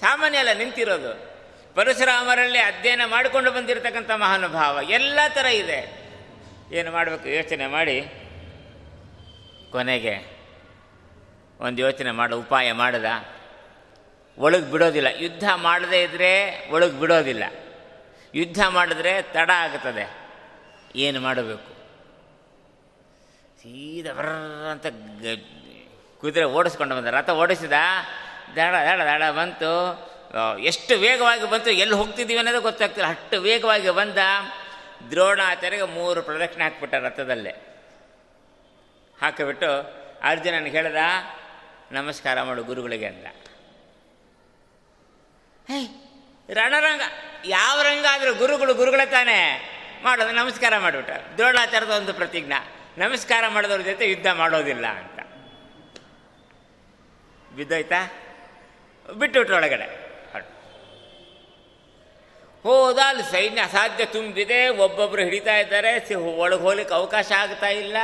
[0.00, 1.38] ಸಾಮಾನ್ಯ ಅಲ್ಲ, ನಿಂತಿರೋದು.
[1.74, 4.78] ಪರಶುರಾಮರಲ್ಲಿ ಅಧ್ಯಯನ ಮಾಡಿಕೊಂಡು ಬಂದಿರತಕ್ಕಂಥ ಮಹಾನುಭಾವ.
[4.90, 6.08] ಎಲ್ಲ ಥರ ಇದೆ.
[6.72, 7.28] ಏನು ಮಾಡಬೇಕು?
[7.28, 8.02] ಯೋಚನೆ ಮಾಡಿ.
[9.72, 10.38] ಕೊನೆಗೆ
[11.60, 13.04] ಒಂದು ಯೋಚನೆ ಮಾಡೋ, ಉಪಾಯ ಮಾಡಿದ.
[14.38, 15.08] ಒಳಗೆ ಬಿಡೋದಿಲ್ಲ.
[15.16, 16.30] ಯುದ್ಧ ಮಾಡದೇ ಇದ್ದರೆ
[16.70, 17.44] ಒಳಗೆ ಬಿಡೋದಿಲ್ಲ.
[18.34, 20.04] ಯುದ್ಧ ಮಾಡಿದ್ರೆ ತಡ ಆಗುತ್ತದೆ
[20.96, 21.70] ಏನು ಮಾಡಬೇಕು?
[23.62, 24.28] ಸೀದಾ ಬರ್ರ
[24.72, 24.86] ಅಂತ
[26.20, 27.06] ಕುದುರೆ ಓಡಿಸ್ಕೊಂಡು ಬಂದ.
[27.06, 27.76] ರಥ ಓಡಿಸಿದ,
[28.56, 29.72] ದಡ ದಡ ದಡ ಬಂತು.
[30.62, 33.08] ಎಷ್ಟು ವೇಗವಾಗಿ ಬಂತು, ಎಲ್ಲಿ ಹೋಗ್ತಿದ್ದೀವಿ ಅನ್ನೋದು ಗೊತ್ತಾಗ್ತಿಲ್ಲ.
[33.08, 34.18] ಅಷ್ಟು ವೇಗವಾಗಿ ಬಂದ
[35.10, 37.54] ದ್ರೋಣಾಚಾರ್ಯಗೆ ಮೂರು ಪ್ರದಕ್ಷಿಣೆ ಹಾಕ್ಬಿಟ್ಟ ರಥದಲ್ಲೇ.
[39.22, 39.70] ಹಾಕಿಬಿಟ್ಟು
[40.22, 41.02] ಅರ್ಜುನನಿಗೆ ಹೇಳ್ದ,
[41.92, 43.26] ನಮಸ್ಕಾರ ಮಾಡು ಗುರುಗಳಿಗೆ ಅಂದ
[45.68, 45.86] ಹೇ.
[46.54, 47.00] ರಣರಂಗ,
[47.44, 49.70] ಯಾವ ರಂಗ ಆದರೂ ಗುರುಗಳು ಗುರುಗಳೇ ತಾನೇ
[50.02, 55.18] ಮಾಡೋದು, ನಮಸ್ಕಾರ ಮಾಡಿಬಿಟ್ಟ ದ್ರೋಣಾಚಾರದ ಒಂದು ಪ್ರತಿಜ್ಞಾ, ನಮಸ್ಕಾರ ಮಾಡಿದವ್ರ ಜೊತೆ ಯುದ್ಧ ಮಾಡೋದಿಲ್ಲ ಅಂತ.
[57.52, 58.12] ಬಿದ್ದೋಯ್ತಾ?
[59.14, 60.08] ಬಿಟ್ಟುಬಿಟ್ರು ಒಳಗಡೆ.
[62.62, 62.98] ಹೋದ.
[62.98, 67.96] ಅಲ್ಲಿ ಸೈನ್ಯ ಅಸಾಧ್ಯ ತುಂಬಿದೆ ಒಬ್ಬೊಬ್ಬರು ಹಿಡಿತಾ ಇದ್ದಾರೆ ಒಳಗೆ ಹೋಗ್ಲಿಕ್ಕೆ ಅವಕಾಶ ಆಗ್ತಾ ಇಲ್ಲ.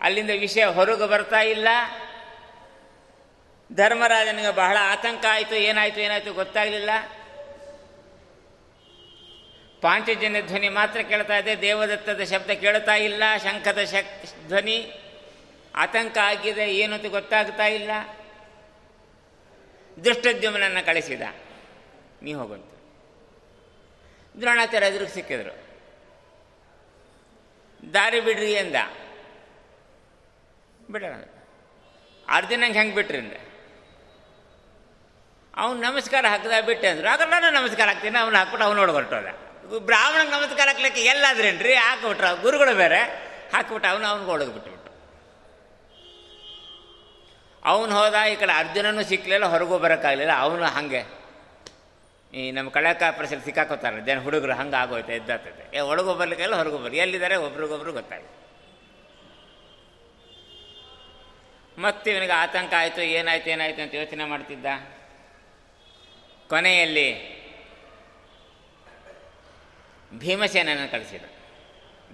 [0.00, 1.68] ಅಲ್ಲಿಂದ ವಿಷಯ ಹೊರಗೆ ಬರ್ತಾ ಇಲ್ಲ.
[3.74, 6.90] ಧರ್ಮರಾಜನಿಗೆ ಬಹಳ ಆತಂಕ ಆಯಿತು, ಏನಾಯಿತು ಏನಾಯಿತು ಗೊತ್ತಾಗಲಿಲ್ಲ.
[9.80, 14.92] ಪಾಂಚಜನ್ಯ ಧ್ವನಿ ಮಾತ್ರ ಕೇಳ್ತಾ ಇದೆ, ದೇವದತ್ತದ ಶಬ್ದ ಕೇಳ್ತಾ ಇಲ್ಲ, ಶಂಖದ ಶಕ್, ಧ್ವನಿ
[15.76, 17.90] ಆತಂಕ ಆಗಿದೆ, ಏನು ಅಂತ ಗೊತ್ತಾಗ್ತಾ ಇಲ್ಲ.
[20.04, 21.22] ದುಷ್ಟದ್ಯುಮನನ್ನು ಕಳಿಸಿದ.
[22.22, 22.64] ನೀ ಹೋಗಂತ.
[24.40, 25.62] ದ್ರೋಣಾಚಾರ್ಯ ಎದುರಿಗೆ ಸಿಕ್ಕಿದ್ರು.
[27.94, 28.74] ದಾರಿ ಬಿಡ್ರಿ ಎಂದ.
[30.90, 31.14] ಬಿಡೋಣ
[32.28, 33.51] ಅರ್ಜುನಂಗೆ ಹೆಂಗೆ ಬಿಟ್ರಿ ಅಂದ್ರೆ?
[35.56, 37.08] ಅವ್ನು ನಮಸ್ಕಾರ ಹಾಕಿದ ಬಿಟ್ಟೆ ಅಂದ್ರು.
[37.08, 39.26] ಆಗ ನಾನು ನಮಸ್ಕಾರ ಹಾಕ್ತೀನಿ, ಅವ್ನು ಹಾಕ್ಬಿಟ್ಟು ಅವ್ನು ಹೊರಟೋದ
[39.78, 41.74] ಬ್ರಾಹ್ಮಣಗೆ ನಮಸ್ಕಾರ ಹಾಕ್ಲಿಕ್ಕೆ ಎಲ್ಲಾದ್ರೇನ್ರಿ?
[41.74, 42.32] ಹಾಕ್ಬಿಟ್ರ.
[42.42, 43.00] ಗುರುಗಳು ಬೇರೆ.
[43.52, 44.90] ಹಾಕ್ಬಿಟ್ಟು ಅವನು ಅವ್ನಿಗೆ ಒಳಗೆ ಬಿಟ್ಬಿಟ್ಟು
[47.64, 50.34] ಅವನು ಹೋದ, ಈ ಕಡೆ ಅರ್ಜುನನು ಸಿಕ್ಕಲಿಲ್ಲ ಹೊರಗೂ ಬರೋಕ್ಕಾಗಲಿಲ್ಲ.
[50.36, 51.02] ಅವನು ಹಾಗೆ.
[52.34, 53.98] ಈ ನಮ್ಮ ಕಳಕ ಪ್ರಸಲ್ಲಿ ಸಿಕ್ಕಾಕೋತಾರ.
[53.98, 56.98] ಜನ ಹುಡುಗರು ಹಂಗೆ ಆಗೋಯ್ತು ಎದ್ದಾಗ್ತದೆ ಏ ಒಳಗೂ ಬರ್ಲಿಕ್ಕೆಲ್ಲ ಹೊರಗೂ ಬರ್ಲಿ.
[56.98, 57.36] ಎಲ್ಲಿದ್ದಾರೆ?
[57.36, 58.30] ಒಬ್ರಿಗೊಬ್ರು ಗೊತ್ತಾಯ್ತು
[61.82, 64.66] ಮತ್ತೆ ಇವನಿಗೆ ಆತಂಕ ಆಯಿತು, ಏನಾಯ್ತು ಏನಾಯ್ತು ಅಂತ ಯೋಚನೆ ಮಾಡ್ತಿದ್ದ?
[66.52, 67.08] ಕೊನೆಯಲ್ಲಿ
[70.22, 71.24] ಭೀಮಸೇನನ್ನು ಕಳಿಸಿದ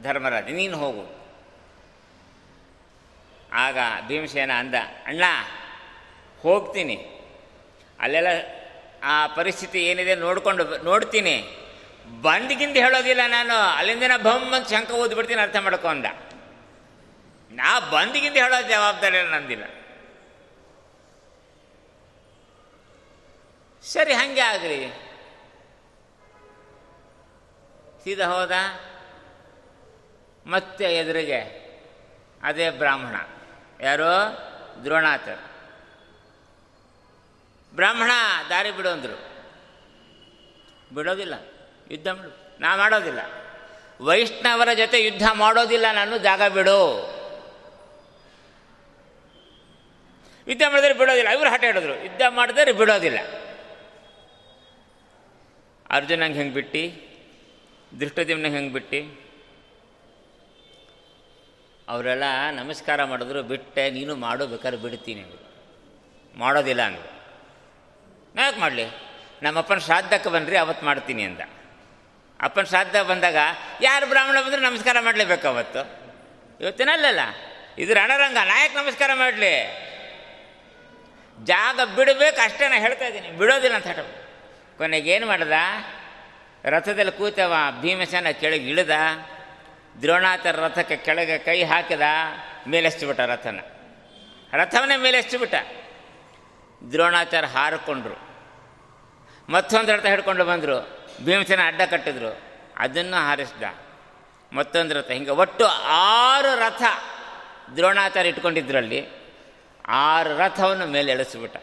[0.02, 1.04] ಧರ್ಮರಾಜ, ನೀನು ಹೋಗು.
[3.64, 5.24] ಆಗ ಭೀಮಸೇನ ಅಂದ, ಅಣ್ಣ,
[6.42, 6.96] ಹೋಗ್ತೀನಿ.
[8.00, 8.28] ಅಲ್ಲೆಲ್ಲ
[9.02, 11.34] ಆ ಪರಿಸ್ಥಿತಿ ಏನಿದೆ ನೋಡ್ಕೊಂಡು ನೋಡ್ತೀನಿ.
[12.22, 16.06] ಬಂದಿಗಿಂದ ಹೇಳೋದಿಲ್ಲ ನಾನು ಅಲ್ಲಿಂದ ಬಮ್ ಅಂತ ಶಂಕ ಓದ್ಬಿಡ್ತೀನಿ, ಅರ್ಥ ಮಾಡ್ಕೊಂಡ
[17.50, 19.64] ನಾ ಬಂದಿಗಿಂದ ಹೇಳೋ ಜವಾಬ್ದಾರಿ ನಂದಿಲ್ಲ.
[23.92, 24.92] ಸರಿ, ಹಂಗೆ ಆಗ್ರಿ.
[28.04, 28.52] ಸೀದಾ ಹೋದ.
[30.46, 31.40] ಮತ್ತೆ ಎದುರಿಗೆ.
[32.42, 33.16] ಅದೇ ಬ್ರಾಹ್ಮಣ.
[33.80, 34.08] ಯಾರೋ?
[34.84, 35.40] ದ್ರೋಣಾಚಾರ್ಯ.
[37.74, 38.10] ಬ್ರಾಹ್ಮಣ,
[38.48, 39.44] ದಾರಿ ಬಿಡು ಅಂದರು.
[40.94, 41.34] ಬಿಡೋದಿಲ್ಲ.
[41.90, 42.60] ಯುದ್ಧ ಮಾಡು.
[42.60, 43.18] ನಾ ಮಾಡೋದಿಲ್ಲ.
[44.00, 45.86] ವೈಷ್ಣವರ ಜೊತೆ ಯುದ್ಧ ಮಾಡೋದಿಲ್ಲ.
[45.92, 46.96] ನಾನು ಜಾಗ ಬಿಡು.
[50.48, 51.28] ಯುದ್ಧ ಮಾಡಿದ್ರೆ ಬಿಡೋದಿಲ್ಲ.
[51.28, 52.04] ಇವರು ಹಠ ಹಿಡಿದ್ರು.
[52.04, 53.47] ಯುದ್ಧ ಮಾಡಿದ್ರೆ ಬಿಡೋದಿಲ್ಲ.
[55.90, 57.08] ಅರ್ಜುನಂಗೆ ಹೆಂಗೆ ಬಿಟ್ಟು?
[58.00, 59.28] ದೃಷ್ಟದಿಮ್ನ ಹೆಂಗೆ ಬಿಟ್ಟು?
[61.88, 65.24] ಅವರೆಲ್ಲ ನಮಸ್ಕಾರ ಮಾಡಿದ್ರು, ಬಿಟ್ಟೆ, ನೀನು ಮಾಡು ಬೇಕಾದ್ರೆ ಬಿಡ್ತೀನಿ
[66.36, 67.18] ಮಾಡೋದಿಲ್ಲ ಅಂದರು.
[68.40, 68.84] ಯಾಕೆ ಮಾಡಲಿ?
[69.42, 71.40] ನಮ್ಮಪ್ಪನ ಶ್ರಾದ್ದಕ್ಕೆ ಬನ್ನಿರಿ ಅವತ್ತು ಮಾಡ್ತೀನಿ ಅಂದ.
[72.40, 73.36] ಅಪ್ಪನ ಶ್ರಾದ್ದ ಬಂದಾಗ,
[73.82, 75.78] ಯಾರು ಬ್ರಾಹ್ಮಣ ಬಂದರೂ ನಮಸ್ಕಾರ ಮಾಡಲೇಬೇಕು ಅವತ್ತು?
[76.60, 77.20] ಇವತ್ತಿನಲ್ಲಲ್ಲ.
[77.78, 79.66] ಇದು ರಣರಂಗ ನಾಯಕ್ ನಮಸ್ಕಾರ ಮಾಡಲಿ?
[81.44, 83.30] ಜಾಗ ಬಿಡಬೇಕು, ಅಷ್ಟೇ ನಾನು ಹೇಳ್ತಾ ಇದ್ದೀನಿ.
[83.30, 84.27] ಬಿಡೋದಿಲ್ಲ ಅಂತ ಹೇಳ
[84.78, 85.52] ಕೊನೆಗೆ ಏನು ಮಾಡ್ದ?
[86.64, 88.90] ರಥದಲ್ಲಿ ಕೂತವ, ಭೀಮಸೇನ ಕೆಳಗೆ ಇಳಿದ
[90.02, 92.00] ದ್ರೋಣಾಚಾರ ರಥಕ್ಕೆ ಕೆಳಗೆ ಕೈ ಹಾಕಿದ
[92.66, 93.60] ಮೇಲೆಸ್ಬಿಟ್ಟ ರಥನ.
[94.52, 95.54] ರಥವನ್ನೇ ಮೇಲೆಸ್ಬಿಟ್ಟ
[96.92, 98.28] ದ್ರೋಣಾಚಾರ ಹಾರಿಕೊಂಡ್ರು.
[99.52, 101.08] ಮತ್ತೊಂದು ರಥ ಹಿಡ್ಕೊಂಡು ಬಂದರು.
[101.24, 102.40] ಭೀಮಸೇನ ಅಡ್ಡ ಕಟ್ಟಿದ್ರು.
[102.76, 103.62] ಅದನ್ನು ಹಾರಿಸ್ದ.
[104.52, 105.10] ಮತ್ತೊಂದು ರಥ.
[105.10, 106.82] ಹಿಂಗೆ ಒಟ್ಟು ಆರು ರಥ
[107.76, 109.08] ದ್ರೋಣಾಚಾರ ಇಟ್ಕೊಂಡಿದ್ರಲ್ಲಿ.
[109.88, 111.56] ಆರು ರಥವನ್ನು ಮೇಲೆ ಎಳಿಸ್ಬಿಟ್ಟ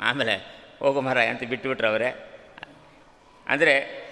[0.00, 2.08] ಆಮೇಲೆ ಹೋಗು ಮರ ಅಂತ ಬಿಟ್ಟುಬಿಟ್ರು ಅವರೇ.
[3.46, 4.08] ಅಂದರೆ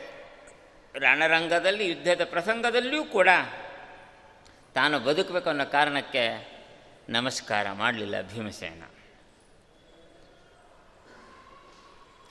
[0.98, 3.28] ರಣರಂಗದಲ್ಲಿ, ಯುದ್ಧದ ಪ್ರಸಂಗದಲ್ಲಿಯೂ ಕೂಡ
[4.74, 6.56] ತಾನು ಬದುಕಬೇಕು ಅನ್ನೋ ಕಾರಣಕ್ಕೆ
[7.08, 8.82] ನಮಸ್ಕಾರ ಮಾಡಲಿಲ್ಲ ಭೀಮಸೇನ.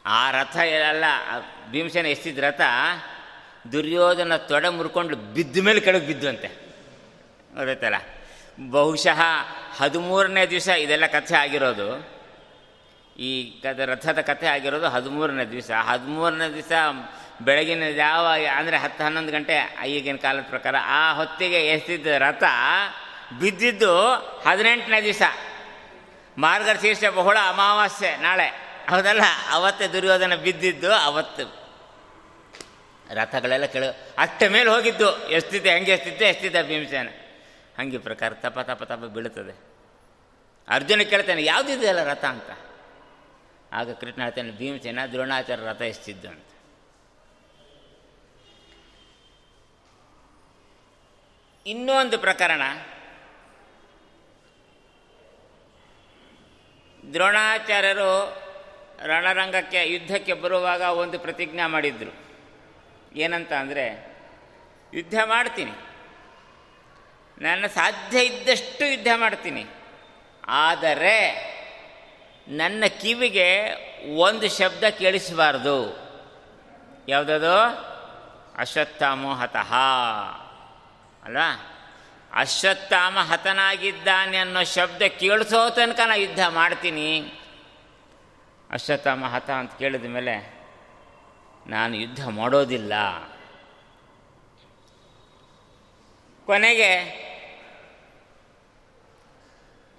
[0.06, 1.04] ಆ ರಥ ಎಲ್ಲ,
[1.72, 2.62] ಭೀಮಸೇನ ಎಷ್ಟಿದ್ದ ರಥ
[3.72, 7.96] ದುರ್ಯೋಧನ ತೊಡೆ ಮುರ್ಕೊಂಡು ಬಿದ್ದ ಮೇಲೆ ಕೆಳಗೆ ಬಿದ್ದು ಅಂತೆ ಗೊತ್ತಾಯ್ತಲ್ಲ?
[8.72, 9.22] ಬಹುಶಃ
[9.78, 12.15] ಹದಿಮೂರನೇ ದಿವಸ ಇದೆಲ್ಲ ಕಥೆ ಆಗಿರೋದು.
[13.18, 15.72] ಈ ಕದ ರಥದ ಕಥೆ ಆಗಿರೋದು ಹದಿಮೂರನೇ ದಿವಸ.
[15.72, 16.72] ಹದಿಮೂರನೇ ದಿವಸ
[17.42, 22.44] ಬೆಳಗಿನ ಯಾವ ಅಂದರೆ ಹತ್ತು ಹನ್ನೊಂದು ಗಂಟೆ ಈಗಿನ ಕಾಲದ ಪ್ರಕಾರ, ಆ ಹೊತ್ತಿಗೆ ಎಸ್ತಿದ್ದ ರಥ
[23.40, 24.08] ಬಿದ್ದಿದ್ದು
[24.48, 25.22] ಹದಿನೆಂಟನೇ ದಿವಸ.
[26.38, 28.48] ಮಾರ್ಗಶೀರ್ಷ ಬಹುಳ ಅಮಾವಾಸ್ಯೆ ನಾಳೆ.
[28.90, 29.22] ಹೌದಲ್ಲ?
[29.52, 31.66] ಅವತ್ತೇ ದುರ್ಯೋಧನ ಬಿದ್ದಿದ್ದು ಅವತ್ತು.
[33.14, 33.84] ರಥಗಳೆಲ್ಲ ಕೆಳ
[34.18, 35.30] ಅಷ್ಟ ಮೇಲೆ ಹೋಗಿದ್ದು.
[35.30, 37.10] ಎಷ್ಟಿದ್ದೆ ಹೆಂಗೆ ಎಷ್ಟಿದ್ದೆ ಎಷ್ಟಿದ್ದ ಭೀಮಸೇನ.
[37.80, 39.76] ಹಂಗೆ ಪ್ರಕಾರ ತಪ ತಪ ತಪ ಬೀಳುತ್ತದೆ.
[40.68, 42.65] ಅರ್ಜುನ ಕೇಳ್ತಾನೆ ಯಾವುದಿದೆಯಲ್ಲ ರಥ ಅಂತ?
[43.72, 46.46] ಆಗ ಕೃಷ್ಣ ಹೇಳ್ತಾನೆ ಭೀಮಸೇನ ದ್ರೋಣಾಚಾರ್ಯ ರಥ ಎಷ್ಟಿದ್ದು ಅಂತ
[51.68, 52.62] ಇನ್ನೊಂದು ಪ್ರಕರಣ.
[57.14, 58.42] ದ್ರೋಣಾಚಾರ್ಯರು
[59.06, 62.12] ರಣರಂಗಕ್ಕೆ, ಯುದ್ಧಕ್ಕೆ ಬರುವಾಗ ಒಂದು ಪ್ರತಿಜ್ಞಾ ಮಾಡಿದ್ರು.
[63.16, 64.18] ಏನಂತ ಅಂದರೆ,
[64.94, 65.72] ಯುದ್ಧ ಮಾಡ್ತೀನಿ.
[67.42, 69.66] ನನ್ನ ಸಾಧ್ಯ ಇದ್ದಷ್ಟು ಯುದ್ಧ ಮಾಡ್ತೀನಿ.
[70.48, 71.55] ಆದರೆ
[72.48, 73.62] ನನ್ನ ಕಿವಿಗೆ
[74.18, 76.06] ಒಂದು ಶಬ್ದ ಕೇಳಿಸಬಾರ್ದು.
[77.08, 77.60] ಯಾವುದದು?
[78.58, 79.74] ಅಶ್ವತ್ಥಾಮೋಹತಃ.
[81.24, 81.72] ಅಲ್ವಾ
[82.34, 87.22] ಅಶ್ವತ್ಥಾಮ ಹತನಾಗಿದ್ದಾನೆ ಅನ್ನೋ ಶಬ್ದ ಕೇಳಿಸೋ ತನಕ ನಾನು ಯುದ್ಧ ಮಾಡ್ತೀನಿ.
[88.72, 90.66] ಅಶ್ವತ್ಥಾಮ ಹತ ಅಂತ ಕೇಳಿದ ಮೇಲೆ
[91.68, 92.94] ನಾನು ಯುದ್ಧ ಮಾಡೋದಿಲ್ಲ.
[96.46, 97.26] ಕೊನೆಗೆ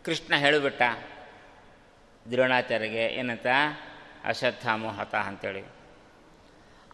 [0.04, 0.82] ಕೃಷ್ಣ ಹೇಳಿಬಿಟ್ಟ
[2.31, 3.47] ದ್ರೋಣಾಚಾರ್ಯಗೆ ಏನಂತ?
[4.25, 5.65] ಅಶ್ವತ್ಥಾಮು ಹತ ಅಂತೇಳಿ.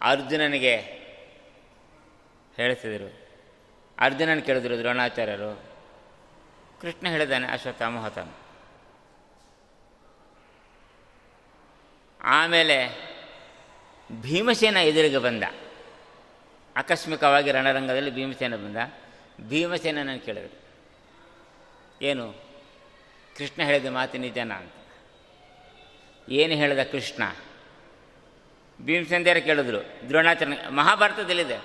[0.01, 0.77] ಅರ್ಜುನನಿಗೆ
[2.57, 3.29] ಹೇಳ್ತಿದ್ರು.
[3.99, 5.63] ಅರ್ಜುನನ ಕೇಳಿದ್ರು ದ್ರೋಣಾಚಾರ್ಯರು.
[6.81, 8.43] ಕೃಷ್ಣ ಹೇಳಿದಾನೆ ಅಶ್ವತ್ಥಾಮು ಹತಾನು
[12.23, 12.89] ಆಮೇಲೆ
[14.23, 15.43] ಭೀಮಸೇನ ಎದುರಿಗೆ ಬಂದ.
[16.77, 18.77] ಆಕಸ್ಮಿಕವಾಗಿ ರಣರಂಗದಲ್ಲಿ ಭೀಮಸೇನ ಬಂದ.
[19.49, 20.63] ಭೀಮಸೇನ ನಾನು ಕೇಳಿದ್ರು.
[22.05, 22.33] ಏನು?
[23.39, 24.73] ಕೃಷ್ಣ ಹೇಳಿದ ಮಾತು ನಿಜನಾ ಅಂತ.
[26.29, 27.23] ಏನು ಹೇಳಿದ ಕೃಷ್ಣ?
[28.81, 31.59] ಭೀಮಸೇಂದ್ಯಾರ ಕೇಳಿದ್ರು, ದ್ರೋಣಾಚಾರ್ಯ, ಮಹಾಭಾರತದಲ್ಲಿದೆ.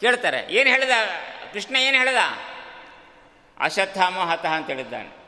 [0.00, 0.90] ಕೇಳ್ತಾರೆ, ಏನು ಹೇಳಿದ?
[1.52, 2.16] ಕೃಷ್ಣ ಏನು ಹೇಳಿದ?
[3.60, 5.22] ಅಶ್ವತ್ಥಾಮೋ ಹತಃ ಅಂತ ಹೇಳಿದ್ದಾನೆ.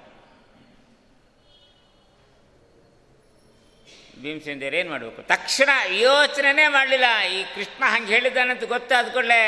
[4.23, 5.23] ಭೀಮಸೇಂದ್ಯರು ಏನು ಮಾಡಬೇಕು?
[5.23, 7.21] ತಕ್ಷಣ ಯೋಚನೆ ಮಾಡಲಿಲ್ಲ.
[7.21, 9.41] ಈ ಕೃಷ್ಣ ಹಂಗೆ ಹೇಳಿದ್ದಾನಂತ ಗೊತ್ತಾದ ಕೂಡಲೇ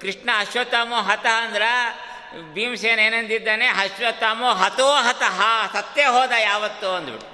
[0.00, 1.70] ಕೃಷ್ಣ ಅಶ್ವತ್ಥಾಮೋ ಹತ ಅಂದ್ರೆ
[2.54, 3.66] ಭೀಮಸೇನ ಏನಂದಿದ್ದಾನೆ?
[3.66, 5.40] ಅಶ್ವತ್ಥಾಮೋ ಹತೋ ಹತಃ
[5.72, 7.33] ಸತ್ತೇ ಹೋದ ಯಾವತ್ತೋ ಅಂದ್ಬಿಟ್ಟು.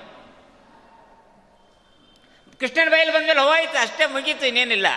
[2.61, 4.89] ಕೃಷ್ಣನ ಬೈಲಿ ಬಂದಮೇಲೆ ಹೋಯ್ತು, ಅಷ್ಟೇ ಮುಗೀತು, ಇನ್ನೇನಿಲ್ಲ.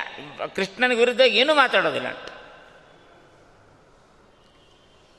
[0.56, 2.10] ಕೃಷ್ಣನ ವಿರುದ್ಧ ಏನೂ ಮಾತಾಡೋದಿಲ್ಲ.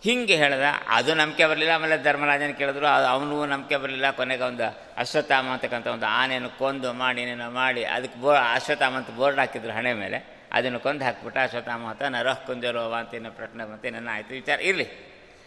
[0.03, 5.49] ಹಿಂಗೆ ಹೇಳ್ದ, ಅದು ನಂಬಿಕೆ ಬರಲಿಲ್ಲ, ಆಮೇಲೆ ಧರ್ಮರಾಜನ ಕೇಳಿದ್ರು, ಅದು ಅವನಿಗೂ ನಂಬಿಕೆ ಬರಲಿಲ್ಲ, ಕೊನೆಗೆ ಒಂದು ಅಶ್ವತ್ಥಾಮ
[5.49, 10.19] ಅಂತಕ್ಕಂಥ ಒಂದು ಆನೆಯನ್ನು ಕೊಂದು ಮಾಡಿ, ಏನೇನೋ ಮಾಡಿ, ಅದಕ್ಕೆ ಬೋ ಅಶ್ವತ್ಥಾಮ ಅಂತ ಬೋರ್ಡ್ ಹಾಕಿದ್ರು ಹಣೆ ಮೇಲೆ.
[10.53, 14.87] ಅದನ್ನು ಕೊಂದು ಹಾಕ್ಬಿಟ್ಟು, ಅಶ್ವತ್ಥಾಮ ಅಂತ ನರಹ ಕುಂಜರೋವ ಅಂತ ಏನೋ ಪ್ರಶ್ನೆ ಬಂತು ಏನೇನೋ ಆಯಿತು, ವಿಚಾರ ಇರಲಿ.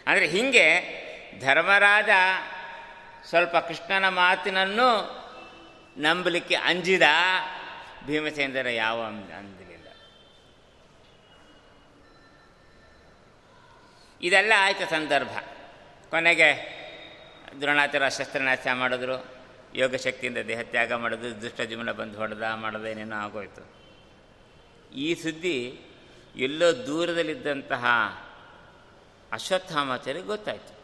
[0.06, 0.66] ಅಂದರೆ ಹೀಗೆ
[1.40, 2.10] ಧರ್ಮರಾಜ
[3.30, 4.88] ಸ್ವಲ್ಪ ಕೃಷ್ಣನ ಮಾತಿನನ್ನು
[5.98, 7.02] ನಂಬಲಿಕ್ಕೆ ಅಂಜಿದ
[8.06, 9.86] ಭೀಮಸೇಂದ್ರ ಯಾವ ಅಂಜಲಿಲ್ಲ
[14.22, 15.28] ಇದೆಲ್ಲ ಆಯಿತು ಸಂದರ್ಭ.
[16.10, 16.78] ಕೊನೆಗೆ
[17.60, 19.26] ದ್ರೋಣಾಚಾರ ಶಸ್ತ್ರನಾಶ ಮಾಡಿದ್ರು
[19.74, 23.78] ಯೋಗಶಕ್ತಿಯಿಂದ ದೇಹ ತ್ಯಾಗ ಮಾಡಿದ್ರು, ದುಷ್ಟ ಜೀವನ ಬಂದು ಹೊಡೆದ ಮಾಡೋದೇನೇನೋ ಆಗೋಯ್ತು.
[24.94, 25.80] ಈ ಸುದ್ದಿ
[26.36, 27.84] ಎಲ್ಲೋ ದೂರದಲ್ಲಿದ್ದಂತಹ
[29.32, 30.77] ಅಶ್ವತ್ಥಾಮಾಚಾರ್ಯ ಗೊತ್ತಾಯಿತು.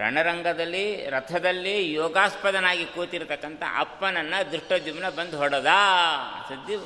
[0.00, 5.66] ರಣರಂಗದಲ್ಲಿ, ರಥದಲ್ಲಿ ಯೋಗಾಸ್ಪದನಾಗಿ ಕೂತಿರ್ತಕ್ಕಂಥ ಅಪ್ಪನನ್ನು ದೃಷ್ಟೋದ್ಯುಮ್ನ ಬಂದು ಹೊಡೆದ.
[6.48, 6.76] ಸದ್ದಿ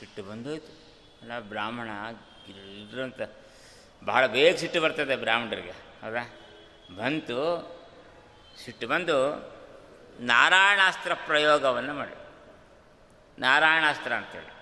[0.00, 0.72] ಸಿಟ್ಟು ಬಂದೋಯ್ತು.
[1.22, 1.88] ಅಲ್ಲ, ಬ್ರಾಹ್ಮಣ
[2.48, 3.20] ಇಲ್ಲಂತ
[4.04, 6.24] ಬಹಳ ಬೇಗ ಸಿಟ್ಟು ಬರ್ತದೆ ಬ್ರಾಹ್ಮಣರಿಗೆ, ಹೌದಾ?
[6.96, 7.38] ಬಂತು,
[8.64, 9.16] ಸಿಟ್ಟು ಬಂದು
[10.20, 12.16] ನಾರಾಯಣಾಸ್ತ್ರ ಪ್ರಯೋಗವನ್ನು ಮಾಡಿ.
[13.40, 14.52] ನಾರಾಯಣಾಸ್ತ್ರ ಅಂತೇಳಿ.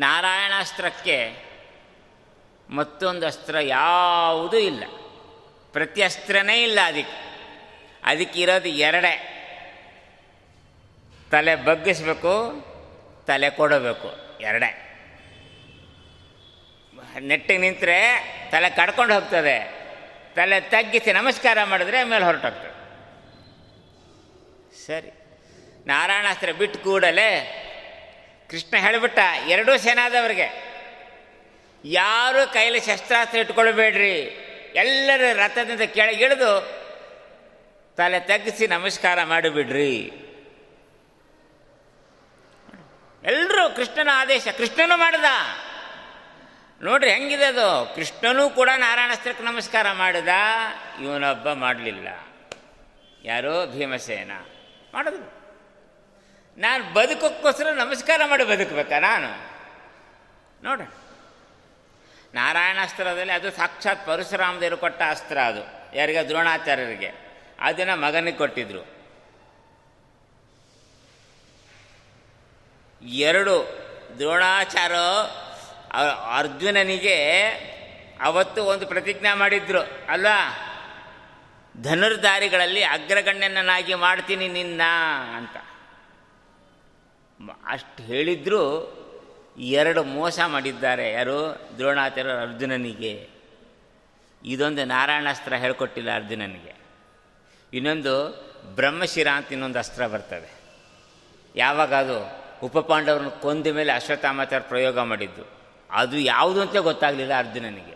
[0.00, 1.18] ನಾರಾಯಣಾಸ್ತ್ರಕ್ಕೆ
[2.70, 4.84] ಮತ್ತೊಂದು ಅಸ್ತ್ರ ಯಾವುದೂ ಇಲ್ಲ.
[5.72, 7.24] ಪ್ರತಿ ಅಸ್ತ್ರನೇ ಇಲ್ಲ ಅದಕ್ಕೆ.
[8.04, 9.30] ಅದಕ್ಕಿರೋದು ಎರಡೇ.
[11.30, 12.52] ತಲೆ ಬಗ್ಗಿಸ್ಬೇಕು,
[13.26, 14.80] ತಲೆ ಕೊಡಬೇಕು, ಎರಡೇ.
[17.20, 18.00] ನೆಟ್ಟಿಗೆ ನಿಂತರೆ
[18.50, 19.84] ತಲೆ ಕಡ್ಕೊಂಡು ಹೋಗ್ತದೆ.
[20.34, 22.74] ತಲೆ ತಗ್ಗಿಸಿ ನಮಸ್ಕಾರ ಮಾಡಿದ್ರೆ ಮೇಲೆ ಹೊರಟೋಗ್ತದೆ.
[24.86, 25.10] ಸರಿ.
[25.86, 27.60] ನಾರಾಯಣಾಸ್ತ್ರ ಬಿಟ್ಟು ಕೂಡಲೇ
[28.50, 30.73] ಕೃಷ್ಣ ಹೇಳಿಬಿಟ್ಟ, ಎರಡೂ ಸೇನಾದವರಿಗೆ
[31.84, 34.20] ಯಾರು ಕೈಲಿ ಶಸ್ತ್ರಾಸ್ತ್ರ ಇಟ್ಕೊಳ್ಬೇಡ್ರಿ.
[34.74, 36.84] ಎಲ್ಲರ ರಥದಿಂದ ಕೆಳಗಿಳಿದು
[37.96, 40.12] ತಲೆ ತಗ್ಗಿಸಿ ನಮಸ್ಕಾರ ಮಾಡಿಬಿಡ್ರಿ.
[43.24, 45.24] ಎಲ್ಲರೂ ಕೃಷ್ಣನ ಆದೇಶ, ಕೃಷ್ಣನು ಮಾಡಿದ.
[46.82, 47.94] ನೋಡ್ರಿ ಹೆಂಗಿದೆ ಅದು?
[47.94, 50.28] ಕೃಷ್ಣನೂ ಕೂಡ ನಾರಾಯಣಸ್ತ್ರಕ್ಕೆ ನಮಸ್ಕಾರ ಮಾಡಿದ.
[51.02, 52.08] ಇವನೊಬ್ಬ ಮಾಡಲಿಲ್ಲ.
[53.24, 54.32] ಯಾರೋ ಭೀಮಸೇನ.
[54.94, 55.44] ಮಾಡಿದ್ರು
[56.60, 59.54] ನಾನು ಬದುಕೋಕ್ಕೋಸ್ಕರ ನಮಸ್ಕಾರ ಮಾಡಿ ಬದುಕಬೇಕಾ ನಾನು?
[60.64, 60.86] ನೋಡೋಣ
[62.34, 66.22] ನಾರಾಯಣಾಸ್ತ್ರದಲ್ಲಿ ಅದು ಸಾಕ್ಷಾತ್ ಪರಶುರಾಮದೇವರು ಕೊಟ್ಟ ಅಸ್ತ್ರ ಅದು, ಯಾರಿಗೆ?
[66.22, 67.10] ದ್ರೋಣಾಚಾರ್ಯರಿಗೆ.
[67.60, 68.94] ಅದನ್ನು ಮಗನಿಗೆ ಕೊಟ್ಟಿದ್ರು.
[73.02, 73.78] ಎರಡು
[74.18, 74.94] ದ್ರೋಣಾಚಾರ
[76.38, 77.16] ಅರ್ಜುನನಿಗೆ
[78.22, 80.70] ಅವತ್ತು ಒಂದು ಪ್ರತಿಜ್ಞೆ ಮಾಡಿದ್ರು, ಅಲ್ವಾ?
[81.82, 84.82] ಧನುರ್ಧಾರಿಗಳಲ್ಲಿ ಅಗ್ರಗಣ್ಯನನ್ನಾಗಿ ಮಾಡ್ತೀನಿ ನಿನ್ನ
[85.36, 85.56] ಅಂತ.
[87.66, 89.03] ಅಷ್ಟು ಹೇಳಿದ್ರು
[89.58, 91.12] ಎರಡು ಮೋಸ ಮಾಡಿದ್ದಾರೆ.
[91.12, 91.68] ಯಾರು?
[91.78, 93.28] ದ್ರೋಣಾಚಾರ್ಯ ಅರ್ಜುನನಿಗೆ.
[94.44, 96.74] ಇದೊಂದು ನಾರಾಯಣಾಸ್ತ್ರ ಹೇಳ್ಕೊಟ್ಟಿಲ್ಲ ಅರ್ಜುನನಿಗೆ.
[97.72, 100.54] ಇನ್ನೊಂದು ಬ್ರಹ್ಮಶಿರ ಅಂತ ಇನ್ನೊಂದು ಅಸ್ತ್ರ ಬರ್ತದೆ.
[101.56, 105.48] ಯಾವಾಗ ಅದು ಉಪಪಾಂಡವ್ರನ್ನ ಕೊಂದ ಮೇಲೆ ಅಶ್ವತ್ಥಾಮಾಚಾರ್ಯ ಪ್ರಯೋಗ ಮಾಡಿದ್ದು.
[105.90, 107.94] ಅದು ಯಾವುದು ಅಂತ ಗೊತ್ತಾಗಲಿಲ್ಲ ಅರ್ಜುನನಿಗೆ.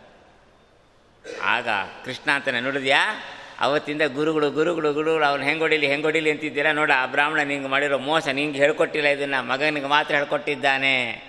[1.42, 1.68] ಆಗ
[2.04, 3.24] ಕೃಷ್ಣ ಅಂತಾನೆ ನೋಡಿದ್ಯಾ?
[3.60, 6.72] ಅವತ್ತಿಂದ ಗುರುಗಳು ಗುರುಗಳು ಗುರುಗಳು ಅವ್ನು ಹೆಂಗೆ ಹೊಡಿಲಿ ಹೆಂಗೆ ಹೊಡಿಲಿ ಅಂತಿದ್ದೀರಾ?
[6.72, 9.46] ನೋಡ ಆ ಬ್ರಾಹ್ಮಣ ನಿಂಗೆ ಮಾಡಿರೋ ಮೋಸ ನಿಂಗೆ ಹೇಳ್ಕೊಟ್ಟಿಲ್ಲ ಇದನ್ನು.
[9.46, 11.27] ಮಗನಿಗೆ ಮಾತ್ರ ಹೇಳ್ಕೊಟ್ಟಿದ್ದಾನೆ.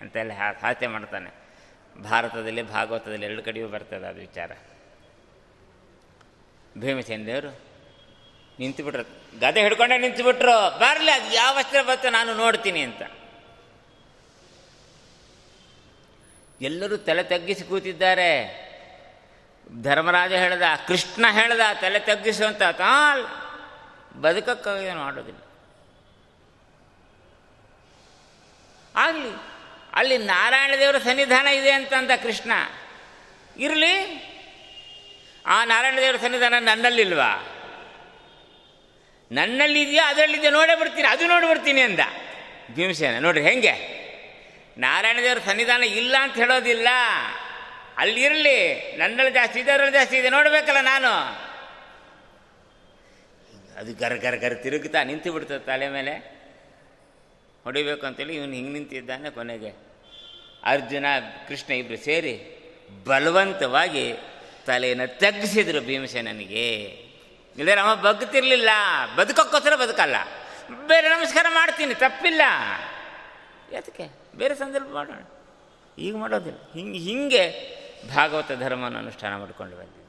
[0.00, 0.32] ಅಂತೆಲ್ಲ
[0.62, 1.46] ಹಾಸ್ಯ ಮಾಡ್ತಾನೆ.
[2.02, 4.52] ಭಾರತದಲ್ಲಿ, ಭಾಗವತದಲ್ಲಿ ಎರಡು ಕಡೆಯೂ ಬರ್ತದೆ ಅದು ವಿಚಾರ.
[6.78, 7.60] ಭೀಮಸೇನ ದೇವರು
[8.58, 9.02] ನಿಂತುಬಿಟ್ರು
[9.40, 13.02] ಗದೆ ಹಿಡ್ಕೊಂಡೆ ನಿಂತುಬಿಟ್ರು ಬರಲಿ, ಅದು ಯಾವ ಅಸ್ತ್ರ ಬರ್ತೋ ನಾನು ನೋಡ್ತೀನಿ ಅಂತ.
[16.60, 18.30] ಎಲ್ಲರೂ ತಲೆ ತಗ್ಗಿಸಿ ಕೂತಿದ್ದಾರೆ.
[19.82, 25.38] ಧರ್ಮರಾಜ ಹೇಳ್ದ, ಕೃಷ್ಣ ಹೇಳ್ದ, ತಲೆ ತಗ್ಗಿಸುವಂತ ಕಾಲ್ ತಾಲ್ ಬದುಕಕ್ಕಾಗಿ ಮಾಡೋದಿಲ್ಲ.
[28.96, 29.55] ಆಗಲಿ.
[29.96, 32.52] ಅಲ್ಲಿ ನಾರಾಯಣ ದೇವರ ಸನ್ನಿಧಾನ ಇದೆ ಅಂತಂದ ಕೃಷ್ಣ.
[33.56, 34.26] ಇರಲಿ.
[35.46, 37.52] ಆ ನಾರಾಯಣ ದೇವರ ಸನ್ನಿಧಾನ ನನ್ನಲ್ಲಿಲ್ವಾ?
[39.32, 40.08] ನನ್ನಲ್ಲಿದೆಯಾ?
[40.08, 41.08] ಅದರಲ್ಲಿದೆ ನೋಡೇ ಬರ್ತೀನಿ.
[41.08, 42.00] ಅದು ನೋಡಿ ಬರ್ತೀನಿ ಅಂದ.
[42.74, 43.96] ಭೀಮಸೇನ, ನೋಡ್ರಿ ಹೆಂಗೆ?
[44.78, 46.88] ನಾರಾಯಣ ದೇವರ ಸನ್ನಿಧಾನ ಇಲ್ಲ ಅಂತ ಹೇಳೋದಿಲ್ಲ.
[47.96, 48.92] ಅಲ್ಲಿ ಇರಲಿ.
[48.96, 50.30] ನನ್ನಲ್ಲಿ ಜಾಸ್ತಿ ಇದೆ, ಅದರಲ್ಲಿ ಜಾಸ್ತಿ ಇದೆ.
[50.30, 51.12] ನೋಡಬೇಕಲ್ಲ ನಾನು.
[53.78, 56.36] ಅದು ಗರ್ ಗರ್ ಗರ್ ತಿರುಗುತ್ತಾ ನಿಂತು ಬಿಡ್ತದೆ ತಲೆ ಮೇಲೆ.
[57.64, 59.85] ಹೊಡಿಬೇಕು ಅಂತೇಳಿ ಇವನು ಹಿಂಗೆ ನಿಂತಿದ್ದಾನೆ ಕೊನೆಗೆ.
[60.66, 61.06] ಅರ್ಜುನ,
[61.48, 62.52] ಕೃಷ್ಣ ಇಬ್ಬರು ಸೇರಿ
[63.04, 64.14] ಬಲವಂತವಾಗಿ
[64.66, 66.74] ತಲೆಯನ್ನು ತಗ್ಗಿಸಿದರು ಭೀಮಸೇನನಿಗೆ.
[67.56, 68.68] ಇಲ್ಲದೆ ನಮ್ಮ ಬಗ್ತಿರ್ಲಿಲ್ಲ.
[69.16, 70.16] ಬದುಕೋಕ್ಕೋಸ್ಕರ ಬದುಕಲ್ಲ.
[70.86, 72.42] ಬೇರೆ ನಮಸ್ಕಾರ ಮಾಡ್ತೀನಿ, ತಪ್ಪಿಲ್ಲ.
[73.72, 75.22] ಯಾತಕ್ಕೆ ಬೇರೆ ಸಂದರ್ಭ ಮಾಡೋಣ.
[75.98, 76.58] ಈಗ ಮಾಡೋದಿಲ್ಲ.
[76.72, 77.76] ಹಿಂಗೆ ಹಿಂಗೆ
[78.14, 80.06] ಭಾಗವತ ಧರ್ಮವನ್ನು ಅನುಷ್ಠಾನ ಮಾಡಿಕೊಂಡು ಬಂದಿದ್ದಾನೆ.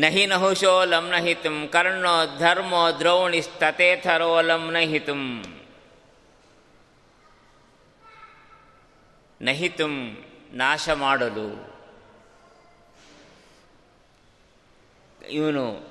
[0.00, 5.53] ನಹಿ ನಹುಶೋ ನಹಿತಂ ಕರ್ಣೋ ಧರ್ಮೋ ದ್ರೌಣಿಸ್ತಥೇಥರೋಲಂ ನಹಿತಂ.
[9.44, 11.74] ನಹಿತಂ ನಾಶ ಮಾಡಲು.
[15.30, 15.88] ಇವನು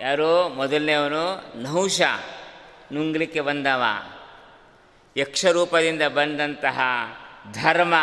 [0.00, 2.00] ಯಾರೋ ಮೊದಲನೇವನು ನಹುಷ
[2.92, 3.82] ನುಂಗ್ಲಿಕ್ಕೆ ಬಂದವ.
[5.16, 6.80] ಯಕ್ಷರೂಪದಿಂದ ಬಂದಂತಹ
[7.52, 7.94] ಧರ್ಮ.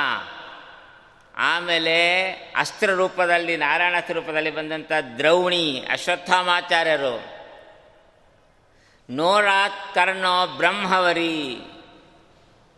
[1.37, 7.23] ಆಮೇಲೆ ಅಸ್ತ್ರ ರೂಪದಲ್ಲಿ ನಾರಾಯಣಾಸ್ತ್ರ ರೂಪದಲ್ಲಿ ಬಂದಂಥ ದ್ರೌಣಿ, ಅಶ್ವತ್ಥಾಮಾಚಾರ್ಯರು.
[9.09, 11.57] ನೋರಾತ್ ಕರ್ಣೋ ಬ್ರಹ್ಮವರಿ.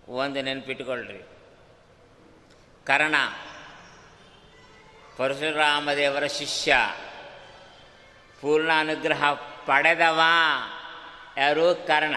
[0.10, 1.33] ಒಂದು ನೆನ್ಪಿಟ್ಕೊಳ್ರಿ.
[2.88, 3.16] ಕರ್ಣ.
[5.18, 6.76] ಪರಶುರಾಮದೇವರ ಶಿಷ್ಯ.
[8.42, 10.22] ಪೂರ್ಣ ಅನುಗ್ರಹ ಪಡೆದವ
[11.38, 11.76] ಯಾರು?
[11.76, 12.16] ಕರ್ಣ.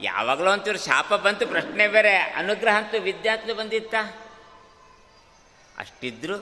[0.00, 2.16] ಯಾವಾಗಲೂ ಒಂಚೂರು ಶಾಪ ಬಂತು, ಪ್ರಶ್ನೆ ಬೇರೆ.
[2.16, 3.94] ಅನುಗ್ರಹ ಅಂತೂ ವಿದ್ಯಾರ್ಥಿ ಬಂದಿತ್ತ?
[5.78, 6.38] ಅಷ್ಟಿದ್ರು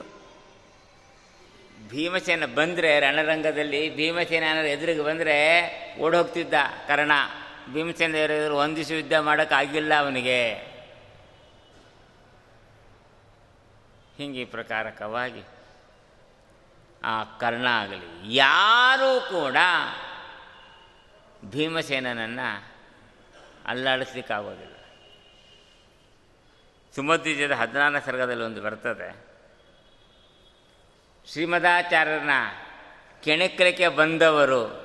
[1.89, 6.53] ಭೀಮಸೇನ ಬಂದರೆ, ರಣರಂಗದಲ್ಲಿ ಭೀಮಸೇನ ಎದುರಿಗೆ ಬಂದರೆ ಓಡೋಗ್ತಿದ್ದ
[6.87, 7.11] ಕರ್ಣ.
[7.73, 10.72] ಭೀಮಸೇನ ಎದುರು ಯುದ್ಧ ಮಾಡೋಕ್ಕಾಗಿಲ್ಲ ಅವನಿಗೆ.
[14.17, 15.43] ಹೀಗೆ ಈ ಪ್ರಕಾರಕವಾಗಿ
[17.03, 19.57] ಆ ಕರ್ಣ ಆಗಲಿ, ಯಾರೂ ಕೂಡ
[21.45, 22.73] ಭೀಮಸೇನನನ್ನು
[23.65, 24.75] ಅಲ್ಲಾಡಿಸ್ಲಿಕ್ಕಾಗೋದಿಲ್ಲ.
[26.95, 29.09] ಸುಮಧ್ವಿಜಯದ ಹದಿನಾರನೇ ಸರ್ಗದಲ್ಲಿ ಒಂದು ಬರ್ತದೆ.
[31.31, 32.31] ಶ್ರೀಮದಾಚಾರ್ಯರನ್ನ
[33.23, 34.83] ಕೆಣಕಲಿಕ್ಕೆ ಬಂದವರು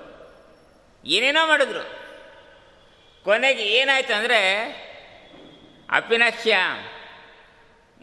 [1.05, 1.85] ಏನೇನೋ ಮಾಡಿದ್ರು.
[3.25, 4.41] ಕೊನೆಗೆ ಏನಾಯ್ತು ಅಂದರೆ
[5.91, 6.57] ಅಪಿನಕ್ಷ್ಯ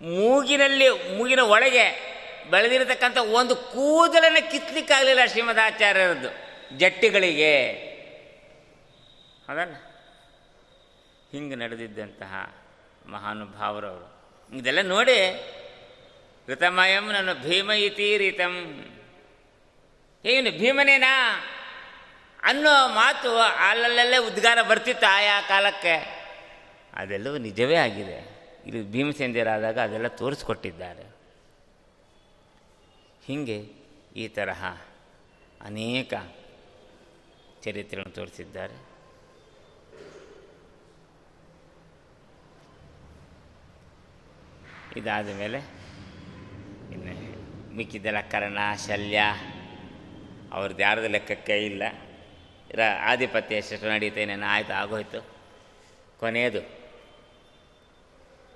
[0.02, 2.16] ಮೂಗಿನಲ್ಲಿ, ಮೂಗಿನ ಒಳಗೆ
[2.50, 6.30] ಬೆಳೆದಿರತಕ್ಕಂಥ ಒಂದು ಕೂದಲನ್ನು ಕಿತ್ಲಿಕ್ಕಾಗಲಿಲ್ಲ ಶ್ರೀಮದಾಚಾರ್ಯರದ್ದು,
[6.78, 7.70] ಜಟ್ಟಿಗಳಿಗೆ.
[9.50, 9.74] ಅದಲ್ಲ
[11.32, 12.56] ಹಿಂಗೆ ನಡೆದಿದ್ದಂತಹ
[13.06, 14.16] ಮಹಾನುಭಾವರವರು.
[14.58, 15.32] ಇದೆಲ್ಲ ನೋಡಿ
[16.50, 18.86] ಋತಮಯಂ ನನ್ನ ಭೀಮ ಇತಿ ರೀತಂ.
[20.26, 21.46] ಏನು, ಭೀಮನೇನಾ?
[22.44, 26.26] ಅನ್ನೋ ಮಾತು ಅಲ್ಲಲ್ಲೇ ಉದ್ಗಾರ ಬರ್ತಿತ್ತು ಆಯಾ ಕಾಲಕ್ಕೆ.
[26.94, 28.35] ಅದೆಲ್ಲವೂ ನಿಜವೇ ಆಗಿದೆ.
[28.66, 31.16] ಇಲ್ಲಿ ಭೀಮಸೇಂದ್ಯರಾದಾಗ ಅದೆಲ್ಲ ತೋರಿಸ್ಕೊಟ್ಟಿದ್ದಾರೆ.
[33.26, 33.58] ಹೀಗೆ
[34.16, 34.66] ಈ ತರಹ
[35.62, 36.14] ಅನೇಕ
[37.62, 38.96] ಚರಿತ್ರೆಗಳನ್ನು ತೋರಿಸಿದ್ದಾರೆ.
[45.00, 45.58] ಇದಾದ ಮೇಲೆ
[46.94, 49.22] ಇನ್ನು ಮಿಕ್ಕಿದ್ದೆಲ್ಲ ಕರ್ಣ, ಶಲ್ಯ,
[50.52, 51.84] ಅವ್ರದ್ದು ಯಾರ್ದು ಲೆಕ್ಕಕ್ಕೆ ಇಲ್ಲ.
[52.72, 55.28] ರ, ಆಧಿಪತ್ಯ ಎಷ್ಟು ನಡೀತೇನೇನೋ ಆಯಿತು, ಆಗೋಯ್ತು.
[56.20, 56.75] ಕೊನೆಯದು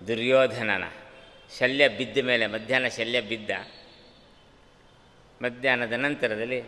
[0.07, 0.83] ದುರ್ಯೋಧನನ
[1.59, 3.51] ಶಲ್ಯ ಬಿದ್ದ ಮೇಲೆ, ಮಧ್ಯಾಹ್ನ ಶಲ್ಯ ಬಿದ್ದ,
[5.41, 6.63] ಮಧ್ಯಾಹ್ನದ ನಂತರದಲ್ಲಿ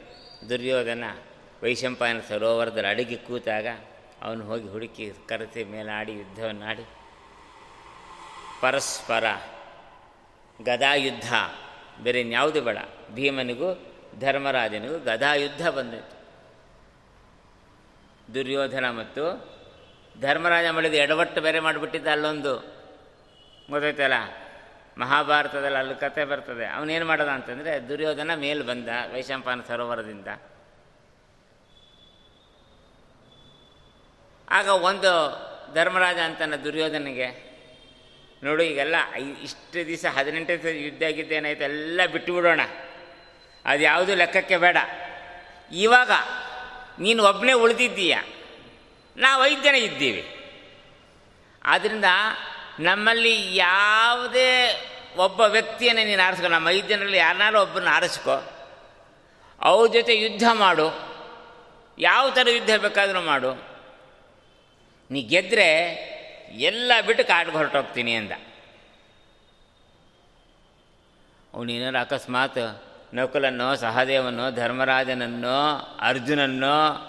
[0.50, 1.04] ದುರ್ಯೋಧನ
[1.63, 3.67] ವೈಶಂಪಾಯನ ಸರೋವರದಲ್ಲಿ ಅಡುಗೆ ಕೂತಾಗ
[4.22, 6.84] ಅವನು ಹೋಗಿ ಹುಡುಕಿ ಕರೆಸಿ ಮೇಲಾಡಿ ಯುದ್ಧವನ್ನಾಡಿ
[8.62, 9.24] ಪರಸ್ಪರ
[10.63, 11.34] ಗದಾಯುದ್ಧ,
[12.04, 12.78] ಬೇರೆ ಇನ್ಯಾವುದು ಬೇಡ.
[13.13, 13.70] ಭೀಮನಿಗೂ
[14.20, 16.17] ಧರ್ಮರಾಜನಿಗೂ ಗದಾಯುದ್ಧ ಬಂದಿತ್ತು
[18.34, 19.24] ದುರ್ಯೋಧನ ಮತ್ತು
[20.22, 22.81] ಧರ್ಮರಾಜ ಮಾಡಿದ ಎಡವಟ್ಟು ಬೇರೆ ಮಾಡಿಬಿಟ್ಟಿದ್ದ ಅಲ್ಲೊಂದು.
[23.72, 24.14] ಗೊತ್ತಾಯ್ತಲ್ಲ
[24.98, 26.68] ಮಹಾಭಾರತದಲ್ಲಿ ಅಲ್ಲಿ ಕತೆ ಬರ್ತದೆ.
[26.68, 30.28] ಅವನೇನು ಮಾಡೋದ ಅಂತಂದರೆ, ದುರ್ಯೋಧನ ಮೇಲೆ ಬಂದ ವೈಶಂಪಾನ ಸರೋವರದಿಂದ.
[34.50, 35.12] ಆಗ ಒಂದು
[35.74, 37.52] ಧರ್ಮರಾಜ ಅಂತನ ದುರ್ಯೋಧನಿಗೆ,
[38.44, 41.64] ನೋಡು, ಈಗೆಲ್ಲ ಇಷ್ಟು ದಿವಸ ಹದಿನೆಂಟು ದಿವಸ ಯುದ್ಧ ಆಗಿದ್ದು ಏನಾಯ್ತು?
[41.64, 42.60] ಎಲ್ಲ ಬಿಟ್ಟು ಬಿಡೋಣ.
[43.66, 44.78] ಅದು ಯಾವುದು ಲೆಕ್ಕಕ್ಕೆ ಬೇಡ.
[45.72, 46.12] ಇವಾಗ
[47.00, 48.18] ನೀನು ಒಬ್ಬನೇ ಉಳಿದಿದ್ದೀಯ.
[49.18, 50.38] ನಾವು ಐದು ಜನ ಇದ್ದೀವಿ.
[51.64, 52.06] ಆದ್ದರಿಂದ
[52.82, 54.82] ನಮ್ಮಲ್ಲಿ ಯಾವುದೇ
[55.17, 56.48] ಒಬ್ಬ ವ್ಯಕ್ತಿಯನ್ನು ನೀನು ಆರಿಸ್ಕೊ.
[56.48, 58.52] ನಮ್ಮ ಐದು ಜನರಲ್ಲಿ ಯಾರನ್ನಾರು ಒಬ್ಬನ ಆರಿಸ್ಕೊ.
[59.62, 61.12] ಅವ್ರ ಜೊತೆ ಯುದ್ಧ ಮಾಡು.
[62.00, 63.72] ಯಾವ ಥರ ಯುದ್ಧ ಬೇಕಾದರೂ ಮಾಡು.
[65.12, 65.84] ನೀ ಗೆದ್ದರೆ
[66.54, 68.32] ಎಲ್ಲ ಬಿಟ್ಟು ಕಾಡಿಗೆ ಹೊರಟೋಗ್ತೀನಿ ಅಂದ.
[71.54, 77.08] ಅವನೇನಾರು ಅಕಸ್ಮಾತ್ ನಕುಲನ್ನೋ, ಸಹದೇವನೋ, ಧರ್ಮರಾಜನನ್ನೋ, ಅರ್ಜುನನ್ನೋ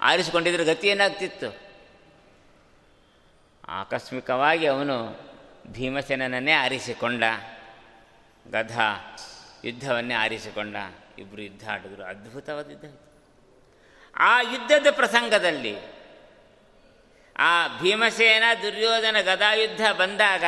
[0.00, 1.69] ಆರಿಸಿಕೊಂಡಿದ್ರೆ ಗತಿ ಏನಾಗ್ತಿತ್ತು?
[3.70, 5.30] ಆಕಸ್ಮಿಕವಾಗಿ ಅವನು
[5.66, 7.24] ಭೀಮಸೇನನ್ನೇ ಆರಿಸಿಕೊಂಡ,
[8.50, 8.78] ಗಧ
[9.64, 10.76] ಯುದ್ಧವನ್ನೇ ಆರಿಸಿಕೊಂಡ
[11.18, 12.02] ಇಬ್ಬರು ಯುದ್ಧ ಆಡಿದ್ರು.
[12.02, 12.98] ಅದ್ಭುತವಾದ ಯುದ್ಧ
[14.16, 15.76] ಆ ಯುದ್ಧದ ಪ್ರಸಂಗದಲ್ಲಿ
[17.38, 20.44] ಆ ಭೀಮಸೇನ ದುರ್ಯೋಧನ ಗದಾಯುದ್ಧ ಬಂದಾಗ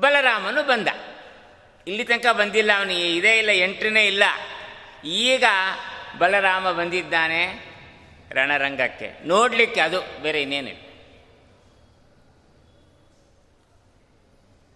[0.00, 0.88] ಬಲರಾಮನು ಬಂದ.
[1.86, 4.22] ಇಲ್ಲಿ ತನಕ ಬಂದಿಲ್ಲ ಅವನು ಇದೇ ಇಲ್ಲ, ಎಂಟ್ರಿನೇ ಇಲ್ಲ.
[5.04, 5.44] ಈಗ
[6.18, 7.70] ಬಲರಾಮ ಬಂದಿದ್ದಾನೆ
[8.32, 9.26] ರಣರಂಗಕ್ಕೆ.
[9.26, 10.89] ನೋಡಲಿಕ್ಕೆ ಅದು, ಬೇರೆ ಇನ್ನೇನಿಲ್ಲ.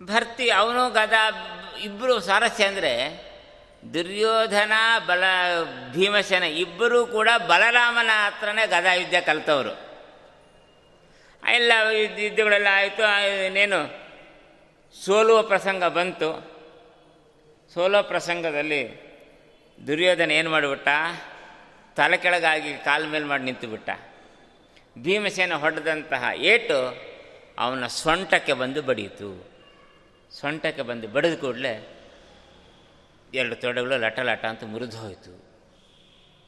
[0.07, 1.23] ಭರ್ತಿ, ಅವನು ಗದಾ
[1.83, 3.25] ಇಬ್ಬರು ಸಾರಸ್ಯ ಅಂದರೆ
[3.95, 4.73] ದುರ್ಯೋಧನ,
[5.07, 5.25] ಬಲ,
[5.93, 9.85] ಭೀಮಸೇನ, ಇಬ್ಬರೂ ಕೂಡ ಬಲರಾಮನ ಹತ್ರನೇ ಗದಾ ಯುದ್ಧ ಕಲಿತವರು.
[11.55, 13.03] ಎಲ್ಲ ಯುದ್ಧ, ಯುದ್ಧಗಳೆಲ್ಲ ಆಯಿತು
[13.47, 13.81] ಇನ್ನೇನು,
[15.05, 16.55] ಸೋಲುವ ಪ್ರಸಂಗ ಬಂತು.
[17.75, 19.05] ಸೋಲೋ ಪ್ರಸಂಗದಲ್ಲಿ
[19.87, 20.89] ದುರ್ಯೋಧನ ಏನು ಮಾಡಿಬಿಟ್ಟ?
[21.97, 23.91] ತಲೆ ಕೆಳಗಾಗಿ ಕಾಲು ಮೇಲೆ ಮಾಡಿ ನಿಂತುಬಿಟ್ಟ.
[24.99, 26.79] ಭೀಮಸೇನ ಹೊಡೆದಂತಹ ಏಟು
[27.59, 29.54] ಅವನ ಸೊಂಟಕ್ಕೆ ಬಂದು ಬಡಿಯಿತು
[30.41, 31.75] ಸೊಂಟಕ್ಕೆ ಬಂದು ಬಡಿದ ಕೂಡಲೇ
[33.35, 35.45] ಎರಡು ತೊಡೆಗಳು ಲಟ ಲಟ ಅಂತ ಮುರಿದು ಹೋಯಿತು.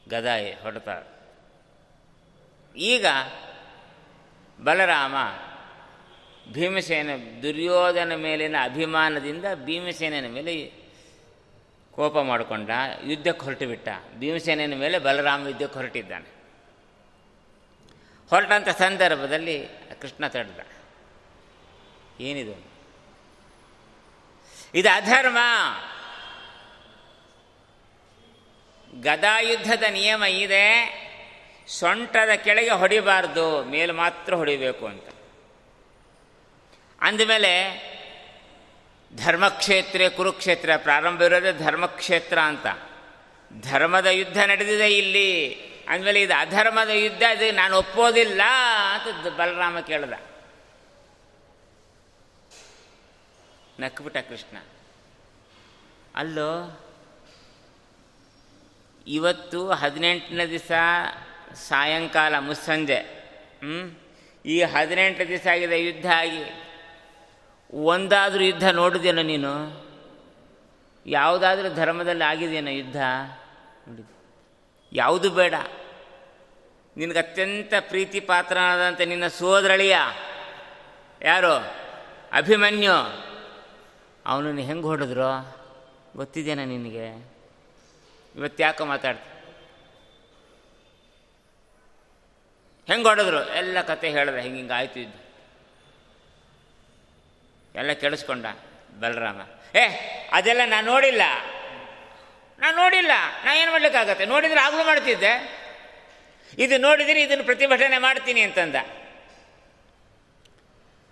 [0.09, 0.89] ಗದಾಯಿ ಹೊಡೆತ
[2.75, 3.05] ಈಗ
[4.63, 5.15] ಬಲರಾಮ
[6.53, 7.09] ಭೀಮಸೇನ
[7.43, 10.73] ದುರ್ಯೋಧನ ಮೇಲಿನ ಅಭಿಮಾನದಿಂದ ಭೀಮಸೇನನ ಮೇಲೆ
[11.91, 12.69] ಕೋಪ ಮಾಡಿಕೊಂಡ,
[13.03, 16.29] ಯುದ್ಧಕ್ಕೆ ಹೊರಟು ಬಿಟ್ಟ ಭೀಮಸೇನನ ಮೇಲೆ ಬಲರಾಮ ಯುದ್ಧಕ್ಕೆ ಹೊರಟಿದ್ದಾನೆ.
[18.29, 19.67] ಹೊರಟಂಥ ಸಂದರ್ಭದಲ್ಲಿ
[20.01, 20.59] ಕೃಷ್ಣ ತಡೆದ
[22.19, 22.66] ಏನಿದು
[24.77, 25.37] ಇದು ಅಧರ್ಮ.
[29.01, 30.67] ಗದಾಯುದ್ಧದ ನಿಯಮ ಇದೆ,
[31.67, 35.03] ಸೊಂಟದ ಕೆಳಗೆ ಹೊಡಿಬಾರ್ದು, ಮೇಲೆ ಮಾತ್ರ ಹೊಡಿಬೇಕು ಅಂತ.
[37.01, 37.53] ಅಂದಮೇಲೆ,
[39.15, 42.65] ಧರ್ಮಕ್ಷೇತ್ರ, ಕುರುಕ್ಷೇತ್ರ, ಪ್ರಾರಂಭ ಇರೋದೇ ಧರ್ಮಕ್ಷೇತ್ರ ಅಂತ.
[43.67, 45.53] ಧರ್ಮದ ಯುದ್ಧ ನಡೆದಿದೆ ಇಲ್ಲಿ.
[45.89, 48.41] ಅಂದಮೇಲೆ ಇದು ಅಧರ್ಮದ ಯುದ್ಧ, ಇದು ನಾನು ಒಪ್ಪೋದಿಲ್ಲ
[48.93, 50.13] ಅಂತ ಬಲರಾಮ ಕೇಳ್ದ.
[53.79, 54.57] ನಕ್ಬಿಟ್ಟ ಕೃಷ್ಣ.
[56.15, 56.81] ಅಲ್ಲೋ,
[59.07, 60.71] ಇವತ್ತು ಹದಿನೆಂಟನೇ ದಿವಸ
[61.53, 62.99] ಸಾಯಂಕಾಲ, ಮುಸ್ಸಂಜೆ.
[63.59, 63.99] ಹ್ಞೂ
[64.45, 66.63] ಈ ಹದಿನೆಂಟು ದಿವಸ ಆಗಿದೆ ಯುದ್ಧ ಆಗಿ.
[67.73, 69.87] ಒಂದಾದರೂ ಯುದ್ಧ ನೋಡಿದೇನೋ ನೀನು?
[71.05, 72.97] ಯಾವುದಾದ್ರೂ ಧರ್ಮದಲ್ಲಿ ಆಗಿದೆಯೇನೋ ಯುದ್ಧ?
[73.87, 74.05] ನೋಡಿದ
[74.93, 75.53] ಯಾವುದು ಬೇಡ.
[76.97, 79.97] ನಿನಗೆ ಅತ್ಯಂತ ಪ್ರೀತಿ ಪಾತ್ರನಾದಂಥ ನಿನ್ನ ಸೋದರಳಿಯ
[81.21, 81.55] ಯಾರು?
[82.31, 83.26] ಅಭಿಮನ್ಯು.
[84.27, 85.57] ಅವನನ್ನು ಹೆಂಗೆ ಹೊಡೆದ್ರು?
[86.15, 87.29] ಗೊತ್ತಿದೆಯಾ ನಿನಗೆ?
[88.35, 89.33] ಇವತ್ತು ಯಾಕೋ ಮಾತಾಡ್ತೀನಿ
[92.87, 93.49] ಹೆಂಗೆ ಹೊಡೆದ್ರು?
[93.49, 95.27] ಎಲ್ಲ ಕತೆ ಹೇಳಿದೆ ಹಿಂಗೆ ಹಿಂಗೆ ಆಯ್ತು ಇದ್ದು
[97.75, 98.45] ಎಲ್ಲ ಕೆಡಿಸ್ಕೊಂಡ
[98.99, 99.41] ಬಲರಾಮ.
[99.75, 99.87] ಏ,
[100.33, 101.21] ಅದೆಲ್ಲ ನಾನು ನೋಡಿಲ್ಲ.
[102.59, 103.11] ನಾನು ನೋಡಿಲ್ಲ.
[103.45, 104.25] ನಾನು ಏನು ಮಾಡಲಿಕ್ಕಾಗತ್ತೆ?
[104.25, 105.67] ನೋಡಿದ್ರೆ ಆಗಲೂ ಮಾಡ್ತಿದ್ದೆ.
[106.57, 108.75] ಇದು ನೋಡಿದರೆ ಇದನ್ನು ಪ್ರತಿಭಟನೆ ಮಾಡ್ತೀನಿ ಅಂತಂದ.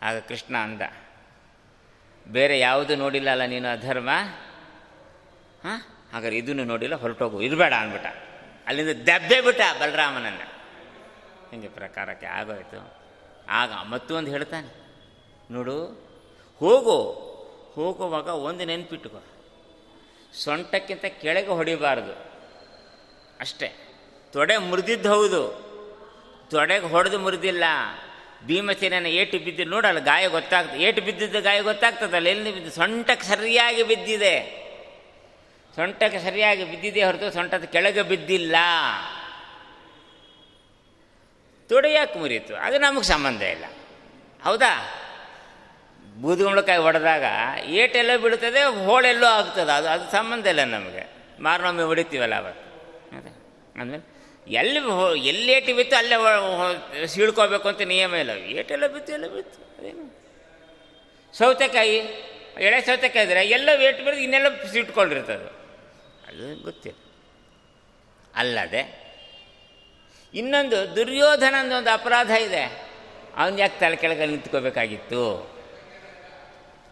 [0.02, 0.82] ಆಗ ಕೃಷ್ಣ ಅಂದ.
[2.28, 4.10] ಬೇರೆ ಯಾವುದು ನೋಡಿಲ್ಲ ಅಲ್ಲ ನೀನು ಅಧರ್ಮ?
[5.64, 5.82] ಹಾಂ?
[6.14, 7.42] ಹಾಗಾದ್ರೆ ಇದನ್ನು ನೋಡಿಲ್ಲ, ಹೊರಟೋಗು.
[7.42, 8.06] ಇರಬೇಡ ಅಂದ್ಬಿಟ್ಟ.
[8.68, 10.56] ಅಲ್ಲಿಂದ ದಬ್ಬೆ ಬಿಟ್ಟ ಬಲರಾಮನನ್ನು.
[11.52, 12.94] ಹಿಂಗೆ ಪ್ರಕಾರಕ್ಕೆ ಆಗೋಯ್ತು?
[13.50, 14.86] ಆಗ ಮತ್ತೊಂದು ಹೇಳ್ತಾನೆ.
[15.52, 15.86] ನೋಡು,
[16.60, 17.26] ಹೋಗು.
[17.74, 19.24] ಹೋಗುವಾಗ ಒಂದು ನೆನ್ಪಿಟ್ಕೋ.
[20.34, 22.14] ಸೊಂಟಕ್ಕಿಂತ ಕೆಳಗೆ ಹೊಡಿಬಾರ್ದು.
[23.40, 23.98] ಅಷ್ಟೇ.
[24.32, 25.66] ತೊಡೆ ಮುರಿದಿದ್ದು ಹೌದು.
[26.52, 27.64] ತೊಡೆಗೆ ಹೊಡೆದು ಮುರಿದಿಲ್ಲ.
[28.46, 32.72] ಭೀಮಸೇನ ಏಟು ಬಿದ್ದು ನೋಡಲ್ಲ, ಗಾಯ ಗೊತ್ತಾಗ್ತದೆ ಏಟು ಬಿದ್ದಿದ್ದು ಗಾಯ ಗೊತ್ತಾಗ್ತದಲ್ಲ, ಎಲ್ಲಿ ಬಿದ್ದು?
[32.72, 34.66] ಸೊಂಟಕ್ಕೆ ಸರಿಯಾಗಿ ಬಿದ್ದಿದೆ.
[35.76, 38.56] ಸೊಂಟಕ್ಕೆ ಸರಿಯಾಗಿ ಬಿದ್ದಿದೆ ಹೊರತು ಸೊಂಟದ ಕೆಳಗೆ ಬಿದ್ದಿಲ್ಲ.
[41.70, 43.66] ತೊಡೆ ಯಾಕೆ ಮುರಿಯಿತು ಅದು ನಮಗೆ ಸಂಬಂಧ ಇಲ್ಲ.
[44.44, 45.02] ಹೌದಾ?
[46.22, 47.24] ಬೂದುಗುಂಬಳಕಾಯಿ ಹೊಡೆದಾಗ
[47.66, 51.10] ಏಟೆಲ್ಲೋ ಬೀಳ್ತದೆ ಹೋಳೆಲ್ಲೋ ಆಗ್ತದೆ, ಅದು ಅದು ಸಂಬಂಧ ಇಲ್ಲ ನಮಗೆ.
[51.40, 52.66] ಮಾರನೊಮ್ಮೆ ಹೊಡಿತೀವಲ್ಲ ಅವತ್ತು.
[53.18, 53.30] ಅದೇ.
[53.82, 54.15] ಅಂದಮೇಲೆ
[54.48, 58.30] ಎಲ್ಲಿ ಹೋ, ಎಲ್ಲಿ ಏಟು ಬಿತ್ತು ಅಲ್ಲೇ ಸೀಳ್ಕೋಬೇಕು ಅಂತ ನಿಯಮ ಇಲ್ಲ.
[58.30, 59.78] ಏಟೆಲ್ಲ ಬಿತ್ತು, ಎಲ್ಲ ಬಿತ್ತು.
[59.78, 60.06] ಅದೇನು?
[61.38, 61.98] ಸೌತೆಕಾಯಿ,
[62.60, 65.50] ಎಳೆ ಸೌತೆಕಾಯಿ ಇದ್ರೆ ಎಲ್ಲ ಏಟು ಬಿದ್ದು ಇನ್ನೆಲ್ಲ ಸಿಟ್ಕೊಂಡಿರ್ತದೆ.
[66.28, 67.00] ಅದು ಗೊತ್ತಿಲ್ಲ.
[68.36, 69.06] ಅಲ್ಲದೆ,
[70.34, 72.64] ಇನ್ನೊಂದು ದುರ್ಯೋಧನಂದು ಒಂದು ಅಪರಾಧ ಇದೆ.
[73.38, 75.56] ಅವನು ಯಾಕೆ ತಲೆ ಕೆಳಗೆ ನಿಂತ್ಕೋಬೇಕಾಗಿತ್ತು?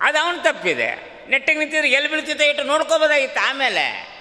[0.01, 0.89] ಅದು ಅವನು ತಪ್ಪಿದೆ.
[1.29, 4.12] ನೆಟ್ಟಿಗೆ ನಿಂತಿದ್ರೆ ಎಲ್ಲಿ ಬೀಳ್ತಿದ್ದೆ ಇಟ್ಟು ನೋಡ್ಕೋಬೋದಾಗಿತ್ತು ಆಮೇಲೆ.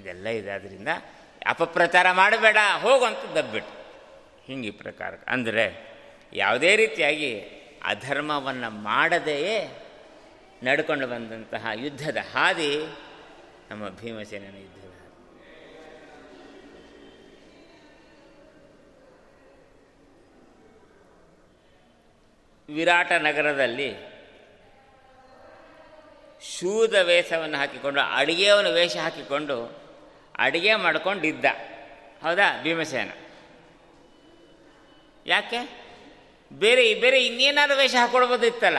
[0.00, 0.50] ಇದೆಲ್ಲ ಇದೆ.
[0.50, 0.88] ಅದರಿಂದ
[1.46, 3.74] ಅಪಪ್ರಚಾರ ಮಾಡಬೇಡ ಹೋಗುವಂತ ದಬ್ಬಿಟ್ಟು.
[4.46, 5.14] ಹಿಂಗೆ ಈ ಪ್ರಕಾರ.
[5.28, 5.64] ಅಂದರೆ
[6.32, 7.32] ಯಾವುದೇ ರೀತಿಯಾಗಿ
[7.84, 9.56] ಅಧರ್ಮವನ್ನು ಮಾಡದೆಯೇ
[10.64, 12.72] ನಡ್ಕೊಂಡು ಬಂದಂತಹ ಯುದ್ಧದ ಹಾದಿ
[13.70, 14.76] ನಮ್ಮ ಭೀಮಸೇನ ಯುದ್ಧದ
[22.68, 23.90] ವಿರಾಟ ನಗರದಲ್ಲಿ
[26.50, 29.79] ಶೂದ ವೇಷವನ್ನು ಹಾಕಿಕೊಂಡು, ಅಡಿಗೆಯವನ ವೇಷ ಹಾಕಿಕೊಂಡು
[30.38, 31.44] ಅಡಿಗೆ ಮಾಡ್ಕೊಂಡಿದ್ದ.
[32.22, 33.10] ಹೌದಾ, ಭೀಮಸೇನ?
[35.26, 35.60] ಯಾಕೆ?
[36.52, 38.78] ಬೇರೆ ಬೇರೆ ಇನ್ನೇನಾದ್ರು ವೇಷ ಹಾಕೊಳ್ಬೋದಿತ್ತಲ್ಲ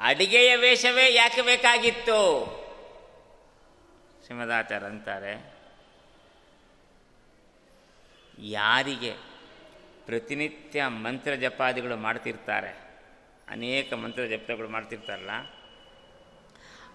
[0.00, 2.18] ಅಡಿಗೆಯ ವೇಷವೇ ಯಾಕೆ ಬೇಕಾಗಿತ್ತು?
[4.26, 5.34] ಸಿಂಹದಾಚಾರ ಅಂತಾರೆ,
[8.38, 9.12] ಯಾರಿಗೆ
[10.06, 12.72] ಪ್ರತಿನಿತ್ಯ ಮಂತ್ರ ಜಪಾದಿಗಳು ಮಾಡ್ತಿರ್ತಾರೆ,
[13.48, 15.30] ಅನೇಕ ಮಂತ್ರ ಜಪಗಳು ಮಾಡ್ತಿರ್ತಾರಲ್ಲ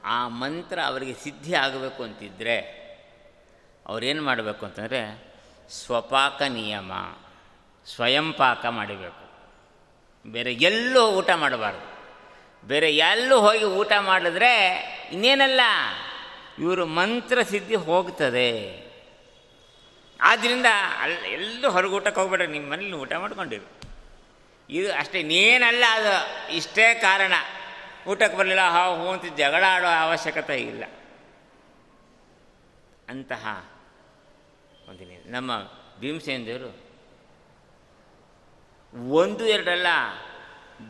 [0.06, 2.80] ಆ ಮಂತ್ರ ಅವರಿಗೆ ಸಿದ್ಧಿ ಆಗಬೇಕು ಅಂತಿದ್ದರೆ
[3.88, 5.34] ಅವರೇನು ಮಾಡಬೇಕು ಅಂತಂದರೆ
[5.70, 6.92] ಸ್ವಪಾಕ ನಿಯಮ,
[7.96, 9.30] ಸ್ವಯಂ ಪಾಕ ಮಾಡಬೇಕು.
[10.32, 12.00] ಬೇರೆ ಎಲ್ಲೂ ಊಟ ಮಾಡಬಾರ್ದು.
[12.68, 15.62] ಬೇರೆ ಎಲ್ಲೂ ಹೋಗಿ ಊಟ ಮಾಡಿದ್ರೆ ಇನ್ನೇನಲ್ಲ?
[16.60, 18.90] ಇವರು ಮಂತ್ರ ಸಿದ್ಧಿ ಹೋಗ್ತದೆ.
[20.22, 20.66] ಆದ್ದರಿಂದ
[21.02, 23.80] ಅಲ್ಲಿ ಎಲ್ಲೂ ಹೊರಗೆ ಊಟಕ್ಕೆ ಹೋಗ್ಬೇಡ ನಿಮ್ಮ ಮನೇಲಿ ಊಟ ಮಾಡ್ಕೊಂಡಿರು.
[24.70, 27.34] ಇದು ಅಷ್ಟೇ ಇನ್ನೇನಲ್ಲ ಅದು, ಇಷ್ಟೇ ಕಾರಣ.
[28.10, 30.84] ಊಟಕ್ಕೆ ಬರಲಿಲ್ಲ ಹಾ ಹೂ ಅಂತ ಜಗಳ ಆಡೋ ಅವಶ್ಯಕತೆ ಇಲ್ಲ.
[33.10, 33.70] ಅಂತಹ
[34.90, 35.52] ಒಂದು ನಮ್ಮ
[36.00, 36.90] ಭೀಮಸೇನ ದೇವರು
[39.10, 39.88] ಒಂದು ಎರಡಲ್ಲ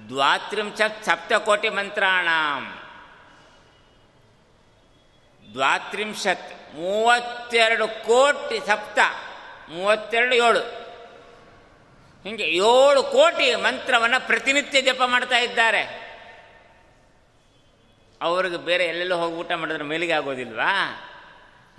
[0.07, 2.81] ದ್ವಾತ್ರಿಂಶತ್ ಸಪ್ತಕೋಟಿ ಮಂತ್ರಾಣಾಂ.
[5.53, 8.99] ದ್ವಾತ್ರಿಂಶತ್ ಮೂವತ್ತೆರಡು ಕೋಟಿ ಸಪ್ತ,
[9.69, 10.59] ಮೂವತ್ತೆರಡು ಏಳು.
[12.23, 15.98] ಹೀಗೆ ಏಳು ಕೋಟಿ ಮಂತ್ರವನ್ನು ಪ್ರತಿನಿತ್ಯ ಜಪ ಮಾಡ್ತಾ ಇದ್ದಾರೆ.
[18.21, 20.71] ಅವ್ರಿಗೆ ಬೇರೆ ಎಲ್ಲೆಲ್ಲೋ ಹೋಗಿ ಊಟ ಮಾಡಿದ್ರೆ ಮೇಲಿಗೆ ಆಗೋದಿಲ್ವಾ?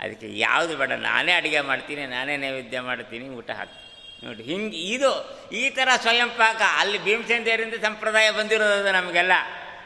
[0.03, 3.79] ಅದಕ್ಕೆ ಯಾವುದು ಬೇಡ, ನಾನೇ ಅಡುಗೆ ಮಾಡ್ತೀನಿ, ನಾನೇ ನೈವೇದ್ಯ ಮಾಡ್ತೀನಿ, ಊಟ ಹಾಕ್ತೀನಿ.
[4.25, 5.11] ನೋಡಿ, ಹಿಂಗೆ ಇದು,
[5.51, 9.33] ಈ ಥರ ಸ್ವಯಂ ಪಾಕ ಅಲ್ಲಿ ಭೀಮಸೇನ ದೇವರಿಂದ ಸಂಪ್ರದಾಯ ಬಂದಿರೋದು ನಮಗೆಲ್ಲ.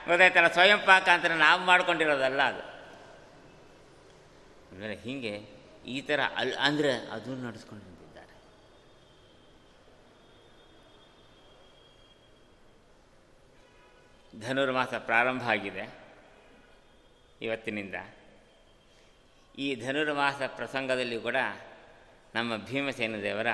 [0.07, 2.63] ಗೊತ್ತಾಯ್ತಲ್ಲ ಸ್ವಯಂ ಪಾಕ ಅಂತ ನಾವು ಮಾಡ್ಕೊಂಡಿರೋದಲ್ಲ ಅದು.
[4.71, 5.33] ಅಂದರೆ ಹೀಗೆ
[5.95, 8.33] ಈ ಥರ ಅಲ್ಲಿ ಅಂದರೆ ಅದನ್ನು ನಡೆಸ್ಕೊಂಡು ಬಂದಿದ್ದಾರೆ.
[14.33, 15.85] ಧನುರ್ಮಾಸ ಪ್ರಾರಂಭ ಆಗಿದೆ.
[17.41, 17.95] ಇವತ್ತಿನಿಂದ.
[19.57, 21.35] ಈ ಧನುರ್ಮಾಸ ಪ್ರಸಂಗದಲ್ಲಿ ಕೂಡ
[22.35, 23.47] ನಮ್ಮ ಭೀಮಸೇನ ದೇವರ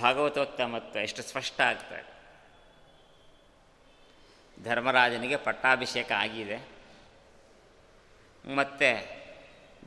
[0.00, 2.14] ಭಾಗವತೋತ್ತಮತ್ವ ಎಷ್ಟು ಸ್ಪಷ್ಟ ಆಗ್ತದೆ
[4.64, 6.68] ಧರ್ಮರಾಜನಿಗೆ ಪಟ್ಟಾಭಿಷೇಕ ಆಗಿದೆ.
[8.56, 9.24] ಮತ್ತು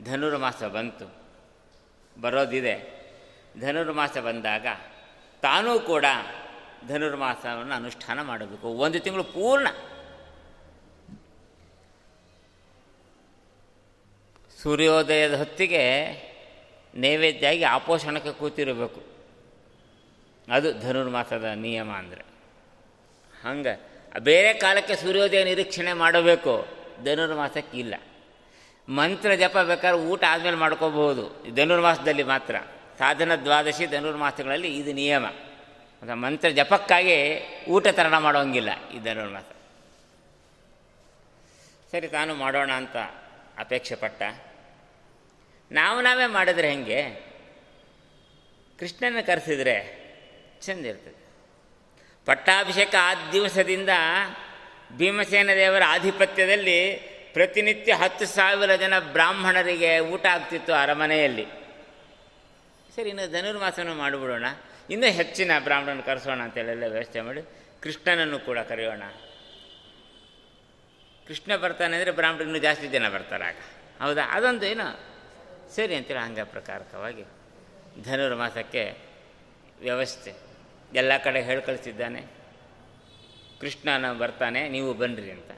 [0.04, 1.18] ಧನುರ್ಮಾಸ ಬಂತು.
[2.20, 2.98] ಬರೋದಿದೆ.
[3.60, 4.66] ಧನುರ್ಮಾಸ ಬಂದಾಗ
[5.42, 6.04] ತಾನೂ ಕೂಡ
[6.88, 8.68] ಧನುರ್ಮಾಸವನ್ನು ಅನುಷ್ಠಾನ ಮಾಡಬೇಕು.
[8.68, 9.66] ಒಂದು ತಿಂಗಳು ಪೂರ್ಣ.
[14.62, 15.82] ಸೂರ್ಯೋದಯದ ಹೊತ್ತಿಗೆ
[16.94, 19.00] ನೈವೇದ್ಯ ಆಗಿ ಆಪೋಷಣಕ್ಕೆ ಕೂತಿರಬೇಕು.
[20.48, 22.22] ಅದು ಧನುರ್ಮಾಸದ ನಿಯಮ ಅಂದರೆ.
[23.44, 23.74] ಹಂಗೆ,
[24.18, 26.54] ಬೇರೆ ಕಾಲಕ್ಕೆ ಸೂರ್ಯೋದಯ ನಿರೀಕ್ಷಣೆ ಮಾಡಬೇಕು,
[27.04, 27.94] ಧನುರ್ಮಾಸಕ್ಕೆ ಇಲ್ಲ.
[28.88, 31.24] ಮಂತ್ರ ಜಪ ಬೇಕಾದ್ರೆ ಊಟ ಆದಮೇಲೆ ಮಾಡ್ಕೋಬಹುದು.
[31.54, 32.56] ಧನುರ್ಮಾಸದಲ್ಲಿ ಮಾತ್ರ.
[32.98, 35.26] ಸಾಧನ ದ್ವಾದಶಿ ಧನುರ್ಮಾಸಗಳಲ್ಲಿ ಇದು ನಿಯಮ.
[36.02, 37.16] ಮಂತ್ರ ಜಪಕ್ಕಾಗಿ
[37.68, 39.48] ಊಟ ತರಣ ಮಾಡೋಂಗಿಲ್ಲ ಈ ಧನುರ್ಮಾಸ.
[41.92, 42.96] ಸರಿ, ತಾನು ಮಾಡೋಣ ಅಂತ
[43.58, 44.22] ಅಪೇಕ್ಷೆ ಪಟ್ಟ.
[45.72, 47.28] ನಾವು ನಾವೇ ಮಾಡಿದ್ರೆ ಹೆಂಗೆ?
[48.78, 49.98] ಕೃಷ್ಣನ ಕರೆಸಿದ್ರೆ
[50.60, 51.28] ಚೆಂದ ಇರ್ತದೆ.
[52.26, 53.88] ಪಟ್ಟಾಭಿಷೇಕ ಆ ದಿವಸದಿಂದ
[54.92, 56.96] ಭೀಮಸೇನ ದೇವರ ಆಧಿಪತ್ಯದಲ್ಲಿ
[57.32, 61.46] ಪ್ರತಿನಿತ್ಯ ಹತ್ತು ಸಾವಿರ ಜನ ಬ್ರಾಹ್ಮಣರಿಗೆ ಊಟ ಆಗ್ತಿತ್ತು ಅರಮನೆಯಲ್ಲಿ.
[62.96, 64.44] ಸರಿ, ಇನ್ನು ಧನುರ್ಮಾಸನ ಮಾಡಿಬಿಡೋಣ.
[64.90, 67.42] ಇನ್ನೂ ಹೆಚ್ಚಿನ ಬ್ರಾಹ್ಮಣನ ಕರೆಸೋಣ ಅಂತೇಳೆಲ್ಲ ವ್ಯವಸ್ಥೆ ಮಾಡಿ
[67.82, 69.02] ಕೃಷ್ಣನನ್ನು ಕೂಡ ಕರೆಯೋಣ.
[71.26, 73.56] ಕೃಷ್ಣ ಬರ್ತಾನೆ ಅಂದರೆ ಬ್ರಾಹ್ಮಣ ಇನ್ನೂ ಜಾಸ್ತಿ ಜನ ಬರ್ತಾರೆ ಆಗ.
[74.02, 74.22] ಹೌದಾ?
[74.22, 75.17] ಅದೊಂದು ಏನು
[75.74, 77.22] ಸರಿ ಅಂತೇಳಿ ಹಂಗೆ ಪ್ರಕಾರಕವಾಗಿ
[78.02, 78.98] ಧನುರ್ಮಾಸಕ್ಕೆ
[79.80, 80.34] ವ್ಯವಸ್ಥೆ.
[80.94, 82.26] ಎಲ್ಲ ಕಡೆ ಹೇಳಿ ಕಳಿಸಿದ್ದಾನೆ.
[83.60, 85.50] ಕೃಷ್ಣನ ಬರ್ತಾನೆ, ನೀವು ಬನ್ನಿರಿ ಅಂತ.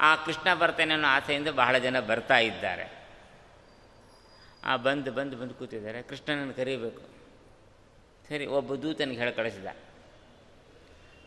[0.00, 3.08] ಆ ಕೃಷ್ಣ ಬರ್ತಾನೆ ಅನ್ನೋ ಆಸೆಯಿಂದ ಬಹಳ ಜನ ಬರ್ತಾ ಇದ್ದಾರೆ.
[4.64, 6.02] ಆ ಬಂದು ಬಂದು ಬಂದು ಕೂತಿದ್ದಾರೆ.
[6.02, 7.02] ಕೃಷ್ಣನನ್ನು ಕರೀಬೇಕು.
[8.28, 9.66] ಸರಿ, ಒಬ್ಬ ದೂತನಿಗೆ ಹೇಳಿ ಕಳಿಸಿದ.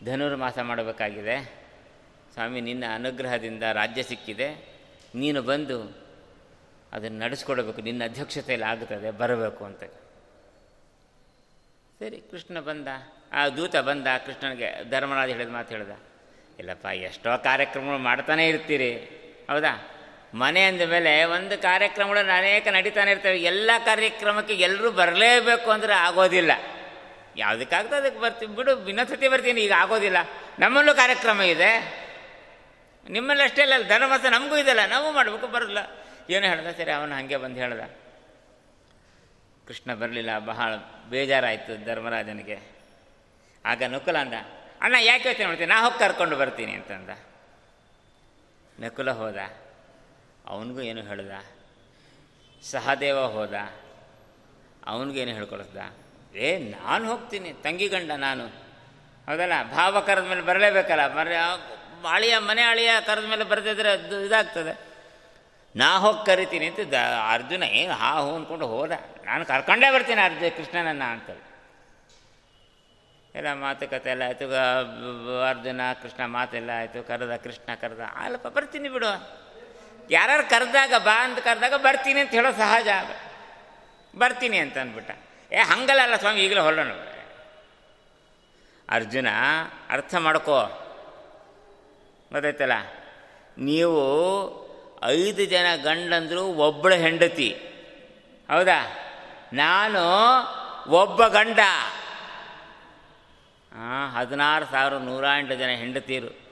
[0.04, 1.66] ಧನುರ್ಮಾಸ ಮಾಡಬೇಕಾಗಿದೆ.
[2.32, 4.78] ಸ್ವಾಮಿ, ನಿನ್ನ ಅನುಗ್ರಹದಿಂದ ರಾಜ್ಯ ಸಿಕ್ಕಿದೆ.
[5.14, 5.99] ನೀನು ಬಂದು
[6.92, 7.80] ಅದನ್ನು ನಡೆಸ್ಕೊಡ್ಬೇಕು.
[7.80, 9.84] ನಿನ್ನ ಅಧ್ಯಕ್ಷತೆಯಲ್ಲಿ ಆಗುತ್ತದೆ ಬರಬೇಕು ಅಂತ.
[12.00, 12.88] ಸರಿ, ಕೃಷ್ಣ ಬಂದ.
[13.32, 15.90] ಆ ದೂತ ಬಂದ, ಕೃಷ್ಣನಿಗೆ ಧರ್ಮರಾಜ ಹೇಳಿದ ಮಾತು ಹೇಳ್ದ.
[16.58, 18.96] ಇಲ್ಲಪ್ಪ, ಎಷ್ಟೋ ಕಾರ್ಯಕ್ರಮಗಳು ಮಾಡ್ತಾನೆ ಇರ್ತೀರಿ.
[19.50, 19.88] ಹೌದಾ?
[20.34, 23.38] ಮನೆ ಅಂದ ಮೇಲೆ ಒಂದು ಕಾರ್ಯಕ್ರಮಗಳು ಅನೇಕ ನಡೀತಾನೆ ಇರ್ತವೆ.
[23.38, 26.50] ಎಲ್ಲ ಕಾರ್ಯಕ್ರಮಕ್ಕೆ ಎಲ್ಲರೂ ಬರಲೇಬೇಕು ಅಂದರೆ ಆಗೋದಿಲ್ಲ.
[27.36, 28.56] ಯಾವುದಕ್ಕಾಗ್ತದೆ ಅದಕ್ಕೆ ಬರ್ತೀವಿ.
[28.56, 30.16] ಬಿಡು ಇನ್ನೊಂದ್ಸತಿ ಬರ್ತೀನಿ, ಈಗ ಆಗೋದಿಲ್ಲ.
[30.58, 32.00] ನಮ್ಮಲ್ಲೂ ಕಾರ್ಯಕ್ರಮ ಇದೆ.
[33.10, 35.78] ನಿಮ್ಮಲ್ಲಿ ಅಷ್ಟೇ ಇಲ್ಲ ಧರ್ಮಸ ನಮಗೂ ಇದೆಲ್ಲ ನಾವು ಮಾಡಬೇಕು, ಬರಲ್ಲ.
[36.30, 37.80] ಏನು ಹೇಳ್ದ ಸರಿ, ಅವನು ಹಾಗೆ ಬಂದು ಹೇಳ್ದ.
[39.66, 40.76] ಕೃಷ್ಣ ಬರಲಿಲ್ಲ, ಬಹಳ
[41.10, 42.58] ಬೇಜಾರಾಯಿತು ಧರ್ಮರಾಜನಿಗೆ.
[43.64, 44.34] ಆಗ ನಕುಲ ಅಂದ,
[44.80, 47.10] ಅಣ್ಣ, ಯಾಕೆ ಯೋಚನೆ ಮಾಡ್ತೀನಿ ನಾ ಹೋಗಿ ಕರ್ಕೊಂಡು ಬರ್ತೀನಿ ಅಂತಂದ.
[48.80, 49.36] ನಕುಲ ಹೋದ.
[50.46, 51.30] ಅವನಿಗೂ ಏನು ಹೇಳ್ದ?
[52.62, 53.54] ಸಹದೇವ ಹೋದ.
[54.86, 55.76] ಅವನಿಗೇನು ಹೇಳ್ಕೊಳಿಸ್ದ
[56.34, 58.44] ಏ, ನಾನು ಹೋಗ್ತೀನಿ, ತಂಗಿ ಗಂಡ ನಾನು.
[59.26, 61.28] ಹೌದಲ್ಲ, ಭಾವ ಕರೆದ ಮೇಲೆ ಬರಲೇಬೇಕಲ್ಲ ಬರ
[62.10, 64.89] ಅಳಿಯ ಮನೆ ಅಳಿಯ ಕರೆದ ಮೇಲೆ ಬರ್ತಿದ್ರೆ ಇದಾಗ್ತದೆ.
[65.76, 66.94] ನಾ ಹೋಗಿ ಕರಿತೀನಿ ಅಂತ ದ
[67.32, 68.90] ಅರ್ಜುನ ಏನು ಹಾ, ಹೂ ಅಂದ್ಕೊಂಡು ಹೋದ.
[69.24, 71.50] ನಾನು ಕರ್ಕೊಂಡೇ ಬರ್ತೀನಿ ಅರ್ಜುನ ಕೃಷ್ಣನನ್ನ ಅಂತೇಳಿ.
[73.34, 74.44] ಎಲ್ಲ ಮಾತುಕತೆ ಎಲ್ಲ ಆಯಿತು.
[75.42, 77.08] ಅರ್ಜುನ, ಕೃಷ್ಣ ಮಾತೆಲ್ಲ ಆಯಿತು.
[77.08, 78.00] ಕರೆದ ಕೃಷ್ಣ, ಕರೆದ.
[78.00, 79.40] ಅಲ್ಲಪ್ಪ, ಬರ್ತೀನಿ ಬಿಡು.
[80.10, 82.88] ಯಾರು ಕರೆದಾಗ ಬಾ ಅಂತ ಕರೆದಾಗ ಬರ್ತೀನಿ ಅಂತ ಹೇಳೋ ಸಹಜ.
[84.18, 85.10] ಬರ್ತೀನಿ ಅಂತ ಅಂದ್ಬಿಟ್ಟ.
[85.52, 86.90] ಏ, ಹಂಗಲ್ಲ ಸ್ವಾಮಿ, ಈಗಲೇ ಹೊರಡೋಣ
[88.88, 89.28] ಅರ್ಜುನ,
[89.90, 90.62] ಅರ್ಥ ಮಾಡ್ಕೋ.
[92.32, 92.72] ಗೊತ್ತಾಯ್ತಲ್ಲ?
[93.58, 94.69] ನೀವು
[95.04, 97.50] ಐದು ಜನ ಗಂಡಂದರು ಒಬ್ಬಳ ಹೆಂಡತಿ.
[98.50, 98.98] ಹೌದಾ?
[99.52, 99.98] ನಾನು
[100.90, 101.58] ಒಬ್ಬ ಗಂಡ.
[103.74, 106.50] ಹಾಂ ಹದಿನಾರು ಸಾವಿರ ನೂರ ಎಂಟು ಜನ ಹೆಂಡತಿರು.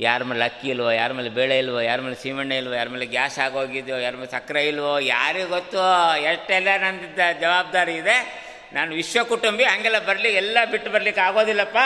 [0.00, 3.38] ಯಾರ ಮೇಲೆ ಅಕ್ಕಿ ಇಲ್ವೋ, ಯಾರ ಮೇಲೆ ಬೇಳೆ ಇಲ್ವೋ, ಯಾರ ಮೇಲೆ ಸೀಮೆಣ್ಣೆ ಇಲ್ವೋ, ಯಾರ ಮೇಲೆ ಗ್ಯಾಸ್
[3.38, 8.42] ಆಗೋಗಿದೆಯೋ, ಯಾರ ಮೇಲೆ ಸಕ್ಕರೆ ಇಲ್ವೋ, ಯಾರಿಗೆ ಗೊತ್ತೋ, ಎಷ್ಟೆಲ್ಲ ನಂದಿದ್ದ ಜವಾಬ್ದಾರಿ ಇದೆ.
[8.72, 11.76] ನಾನು ವಿಶ್ವ ಕುಟುಂಬಿ, ಹಂಗೆಲ್ಲ ಬರಲಿ, ಎಲ್ಲ ಬಿಟ್ಟು ಬರ್ಲಿಕ್ಕೆ ಆಗೋದಿಲ್ಲಪ್ಪ.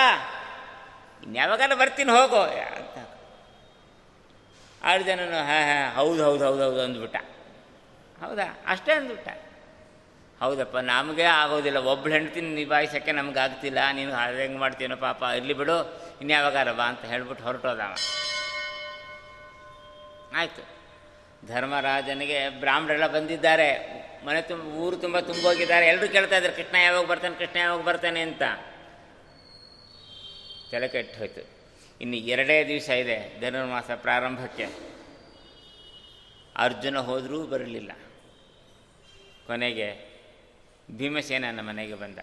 [1.23, 2.41] ಇನ್ಯಾವಾಗಾರ ಬರ್ತೀನಿ, ಹೋಗೋ.
[2.43, 3.06] ಅಂತ.
[4.83, 7.17] ಆರು ಜನನು, ಹಾ ಹಾ, ಹೌದು ಹೌದು ಹೌದು ಹೌದು ಅಂದ್ಬಿಟ್ಟ.
[8.25, 8.65] ಹೌದಾ?
[8.67, 9.29] ಅಷ್ಟೇ ಅಂದ್ಬಿಟ್ಟ.
[10.41, 11.79] ಹೌದಪ್ಪ, ನಮಗೆ ಆಗೋದಿಲ್ಲ.
[11.79, 13.79] ಒಬ್ಳು ಹೆಂಡ್ತಿನ ನಿಭಾಯಿಸೋಕ್ಕೆ ನಮ್ಗೆ ಆಗ್ತಿಲ್ಲ.
[13.93, 16.01] ನೀನು ಹೆಂಗೆ ಮಾಡ್ತೀನೋ ಪಾಪ, ಇರಲಿ ಬಿಡು.
[16.21, 17.95] ಇನ್ಯಾವಾಗಾರ ಬಾ ಅಂತ ಹೇಳ್ಬಿಟ್ಟು ಹೊರಟೋದವ.
[20.37, 20.77] ಆಯಿತು.
[21.47, 23.97] ಧರ್ಮರಾಜನಿಗೆ ಬ್ರಾಹ್ಮಣರೆಲ್ಲ ಬಂದಿದ್ದಾರೆ.
[24.27, 25.87] ಮನೆ ತುಂಬ, ಊರು ತುಂಬ ತುಂಬೋಗಿದ್ದಾರೆ.
[25.87, 28.43] ಎಲ್ಲರೂ ಕೇಳ್ತಾ ಇದ್ದಾರೆ, ಕೃಷ್ಣ ಯಾವಾಗ ಬರ್ತಾನೆ, ಕೃಷ್ಣ ಯಾವಾಗ ಬರ್ತಾನೆ ಅಂತ.
[30.73, 31.56] ತಲೆ ಕೆಟ್ಟು ಹೋಯ್ತು.
[32.01, 34.67] ಇನ್ನು ಎರಡೇ ದಿವಸ ಇದೆ ಧನುರ್ಮಾಸ ಪ್ರಾರಂಭಕ್ಕೆ.
[36.57, 37.93] ಅರ್ಜುನ ಹೋದರೂ ಬರಲಿಲ್ಲ.
[39.47, 40.19] ಕೊನೆಗೆ
[40.91, 42.19] ಭೀಮಸೇನನ ಮನೆಗೆ ಬಂದ.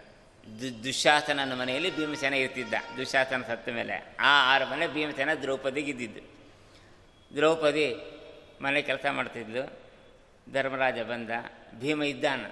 [0.62, 2.74] ದು ದುಶಾಸನನ ಮನೆಯಲ್ಲಿ ಭೀಮಸೇನ ಇರ್ತಿದ್ದ.
[2.98, 6.22] ದುಶಾಸನ ಸತ್ತ ಮೇಲೆ ಆ ಆರು ಮನೆ ಭೀಮಸೇನ ದ್ರೌಪದಿಗೆ ಇದ್ದಿದ್ದು
[7.36, 7.96] ದ್ರೌಪದಿ
[8.62, 9.84] ಮನೆ ಕೆಲಸ ಮಾಡ್ತಿದ್ಲು.
[10.54, 11.30] ಧರ್ಮರಾಜ ಬಂದ.
[11.80, 12.46] ಭೀಮ ಇದ್ದಾನ.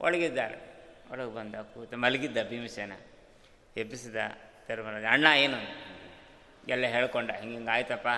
[0.00, 0.58] ಒಳಗಿದ್ದಾಳೆ.
[1.10, 2.92] ಒಳಗೆ ಬಂದ, ಕೂತ ಮಲಗಿದ್ದ ಭೀಮಸೇನ.
[3.76, 4.16] ಎಬ್ಬಿಸಿದ
[4.68, 5.91] ಧರ್ಮರಾಜ, ಅಣ್ಣ, ಏನು?
[6.68, 8.08] ಎಲ್ಲ ಹೇಳ್ಕೊಂಡ, ಹಿಂಗೆ ಹಿಂಗೆ ಆಯ್ತಪ್ಪ.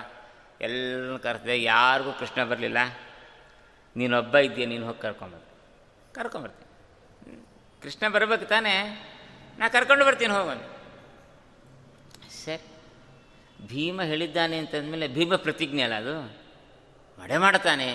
[0.61, 2.77] ಎಲ್ಲರೂ ಕರೆಸ್ದೆ ಯಾರಿಗೂ ಕೃಷ್ಣ ಬರಲಿಲ್ಲ.
[3.97, 6.63] ನೀನೊಬ್ಬ ಇದ್ದೀಯ, ನೀನು ಹೋಗಿ ಕರ್ಕೊಂಬರ್ತೀನಿ ಕರ್ಕೊಂಬರ್ತೀನಿ
[7.81, 8.75] ಕೃಷ್ಣ ಬರಬೇಕು ತಾನೇ?
[9.59, 10.65] ನಾ ಕರ್ಕೊಂಡು ಬರ್ತೀನಿ ಹೋಗೋನು
[12.45, 12.63] ಸರಿ.
[13.67, 16.15] ಭೀಮ ಹೇಳಿದ್ದಾನೆ ಅಂತಂದಮೇಲೆ ಭೀಮ ಪ್ರತಿಜ್ಞೆ ಅಲ್ಲ ಅದು?
[17.21, 17.87] ಮಡೆ ಮಾಡ್ತಾನೆ.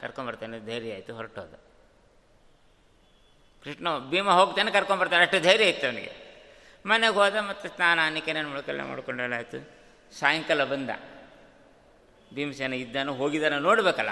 [0.00, 1.54] ಕರ್ಕೊಂಬರ್ತಾನೆ ಧೈರ್ಯ ಆಯಿತು, ಹೊರಟೋದ.
[3.64, 6.12] ಕೃಷ್ಣ ಭೀಮ ಹೋಗ್ತಾನೆ ಕರ್ಕೊಂಬರ್ತಾನೆ ಅಷ್ಟು ಧೈರ್ಯ ಇತ್ತು ಅವನಿಗೆ.
[6.86, 9.79] ಮನೆಗೆ ಹೋದ ಮತ್ತು ಸ್ನಾನ ಅನ್ನಿಕೆನ ಮುಳುಕೆಲ್ಲ ಮಾಡ್ಕೊಂಡೆಲ್ಲ ಆಯಿತು.
[10.12, 10.90] ಸಾಯಂಕಾಲ ಬಂದ.
[12.34, 14.08] ಭೀಮಸೇನ ಇದ್ದಾನೋ, ಹೋಗಿದ್ದಾನೋ, ನೋಡಬೇಕಲ್ಲ.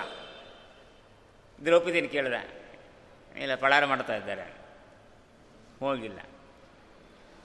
[1.64, 2.34] ದ್ರೌಪದಿನ ಕೇಳ್ದ.
[3.36, 4.42] ಇಲ್ಲ, ಪಳಾರ ಮಾಡ್ತಾ ಇದ್ದಾರೆ.
[5.80, 6.18] ಹೋಗಿಲ್ಲ.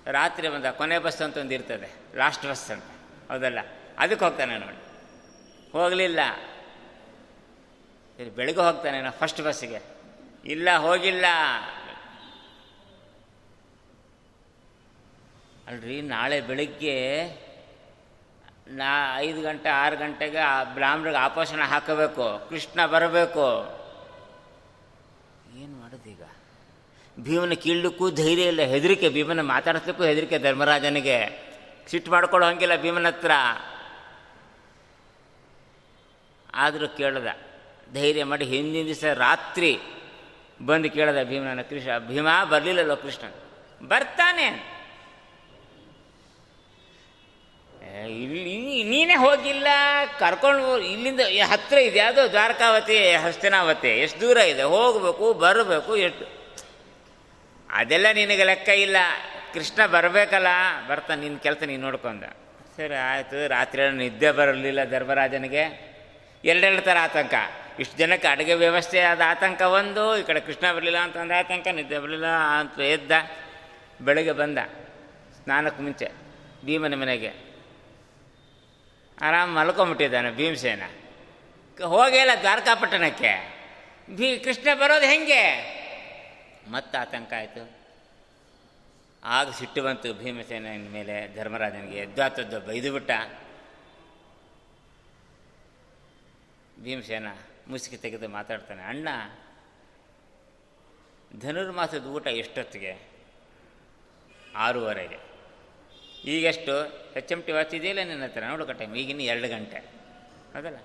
[0.05, 2.17] ರಾತ್ರಿ ಬಂದ ಕೊನೆ ಬಸ್ ಅಂತ ಒಂದು ಇರ್ತದೆ.
[2.17, 2.83] ಲಾಸ್ಟ್ ಬಸ್ ಅಂತ.
[3.31, 3.59] ಹೌದಲ್ಲ?
[3.97, 4.77] ಅದಕ್ಕೆ ಹೋಗ್ತಾನೆ ನೋಡಿ.
[5.71, 6.19] ಹೋಗಲಿಲ್ಲ.
[8.35, 9.79] ಬೆಳಗ್ಗೆ ಹೋಗ್ತಾನೆ ನಾ ಫಸ್ಟ್ ಬಸ್ಸಿಗೆ
[10.45, 11.25] ಇಲ್ಲ, ಹೋಗಿಲ್ಲ.
[15.67, 17.27] ಅಲ್ರಿ, ನಾಳೆ ಬೆಳಗ್ಗೆ
[18.67, 22.49] ನಾ ಐದು ಗಂಟೆ, ಆರು ಗಂಟೆಗೆ ಆ ಬ್ರಾಹ್ಮರಿಗೆ ಆಪೋಷಣ ಹಾಕಬೇಕು.
[22.49, 23.47] ಕೃಷ್ಣ ಬರಬೇಕು.
[25.57, 26.21] ಏನು ಮಾಡೋದೀಗ?
[27.19, 28.61] ಭೀಮನ ಕೀಳಲಿಕ್ಕೂ ಧೈರ್ಯ ಇಲ್ಲ.
[28.61, 31.43] ಹೆದರಿಕೆ, ಭೀಮನ ಮಾತಾಡಿಸ್ಲಿಕ್ಕೂ ಹೆದರಿಕೆ ಧರ್ಮರಾಜನಿಗೆ.
[31.87, 33.31] ಸಿಟ್ಟು ಮಾಡ್ಕೊಳ್ಳೋ ಹಂಗಿಲ್ಲ ಭೀಮನ ಹತ್ರ.
[36.53, 37.27] ಆದರೂ ಕೇಳ್ದ.
[37.93, 39.79] ಧೈರ್ಯ ಮಾಡಿ ಹಿಂದಿನ ದಿವಸ ರಾತ್ರಿ
[40.65, 43.27] ಬಂದು ಕೇಳ್ದ ಭೀಮನ ಕೃಷ್ಣ, ಭೀಮ, ಬರಲಿಲ್ಲಲ್ಲೋ ಕೃಷ್ಣ
[43.87, 44.72] ಬರ್ತಾನೆ.
[48.01, 49.67] ಇಲ್ಲಿ ನೀನೇ ಹೋಗಿಲ್ಲ,
[50.19, 51.21] ಕರ್ಕೊಂಡು ಇಲ್ಲಿಂದ
[51.51, 54.63] ಹತ್ತಿರ ಇದೆ, ಯಾವುದೋ ದ್ವಾರಕಾವತಿ ಹಸ್ತಿನಾವತಿ, ಎಷ್ಟು ದೂರ ಇದೆ?
[54.63, 56.25] ಹೋಗಬೇಕು, ಬರಬೇಕು, ಎಷ್ಟು
[57.69, 58.97] ಅದೆಲ್ಲ ನಿನಗೆ ಲೆಕ್ಕ ಇಲ್ಲ.
[59.53, 60.47] ಕೃಷ್ಣ ಬರಬೇಕಲ್ಲ,
[60.89, 62.23] ಬರ್ತಾನೆ ನಿನ್ನ ಕೆಲಸ ನೀನು ನೋಡ್ಕೊಂಡ.
[62.77, 65.63] ಸರಿ, ಆಯಿತು, ರಾತ್ರಿ ನಿದ್ದೆ ಬರಲಿಲ್ಲ ಧರ್ಮರಾಜನಿಗೆ.
[66.43, 67.33] ಎರಡೆರಡು ಥರ ಆತಂಕ.
[67.79, 71.99] ಇಷ್ಟು ಜನಕ್ಕೆ ಅಡುಗೆ ವ್ಯವಸ್ಥೆ ಆದ ಆತಂಕ ಒಂದು, ಈ ಕಡೆ ಕೃಷ್ಣ ಬರಲಿಲ್ಲ ಅಂತ ಒಂದು ಆತಂಕ, ನಿದ್ದೆ
[71.99, 72.25] ಬರಲಿಲ್ಲ
[72.59, 73.11] ಅಂತ ಎದ್ದ,
[74.01, 74.57] ಬೆಳಗ್ಗೆ ಬಂದ,
[75.43, 76.09] ಸ್ನಾನಕ್ಕೆ ಮುಂಚೆ,
[76.65, 77.52] ಭೀಮನ ಮನೆಗೆ.
[79.23, 80.83] ಆರಾಮ್ ಮಲ್ಕೊಂಬಿಟ್ಟಿದ್ದಾನೆ ಭೀಮಸೇನ.
[81.85, 83.63] ಹೋಗಿಲ್ಲ ದ್ವಾರಕಾಪಟ್ಟಣಕ್ಕೆ.
[84.15, 85.73] ಭೀ ಕೃಷ್ಣ ಬರೋದು ಹೆಂಗೆ?
[86.67, 87.69] ಮತ್ತೆ ಆತಂಕ ಆಯಿತು.
[89.23, 91.97] ಆಗ ಸಿಟ್ಟು ಬಂತು ಭೀಮಸೇನ ಮೇಲೆ ಧರ್ಮರಾಜನಿಗೆ.
[91.97, 93.11] ಎದ್ದಾತದ್ದು ಬೈದು ಬಿಟ್ಟ.
[96.79, 97.27] ಭೀಮಸೇನ
[97.67, 99.07] ಮುಸುಕಿ ತೆಗೆದು ಮಾತಾಡ್ತಾನೆ, ಅಣ್ಣ,
[101.39, 102.97] ಧನುರ್ಮಾಸದ ಊಟ ಎಷ್ಟೊತ್ತಿಗೆ?
[104.55, 105.32] ಆರೂವರೆಗೆ.
[106.25, 106.73] ಈಗೆಷ್ಟು
[107.15, 109.77] ಎಚ್ ಎಂ ಟಿ ವಾಚ್ ಇದೆಯಲ್ಲ ನಿನ್ನ ಹತ್ರ ನೋಡು ಟೈಮ್ ಈಗಿನ ಎರಡು ಗಂಟೆ.
[110.53, 110.77] ಹೌದಲ್ಲ?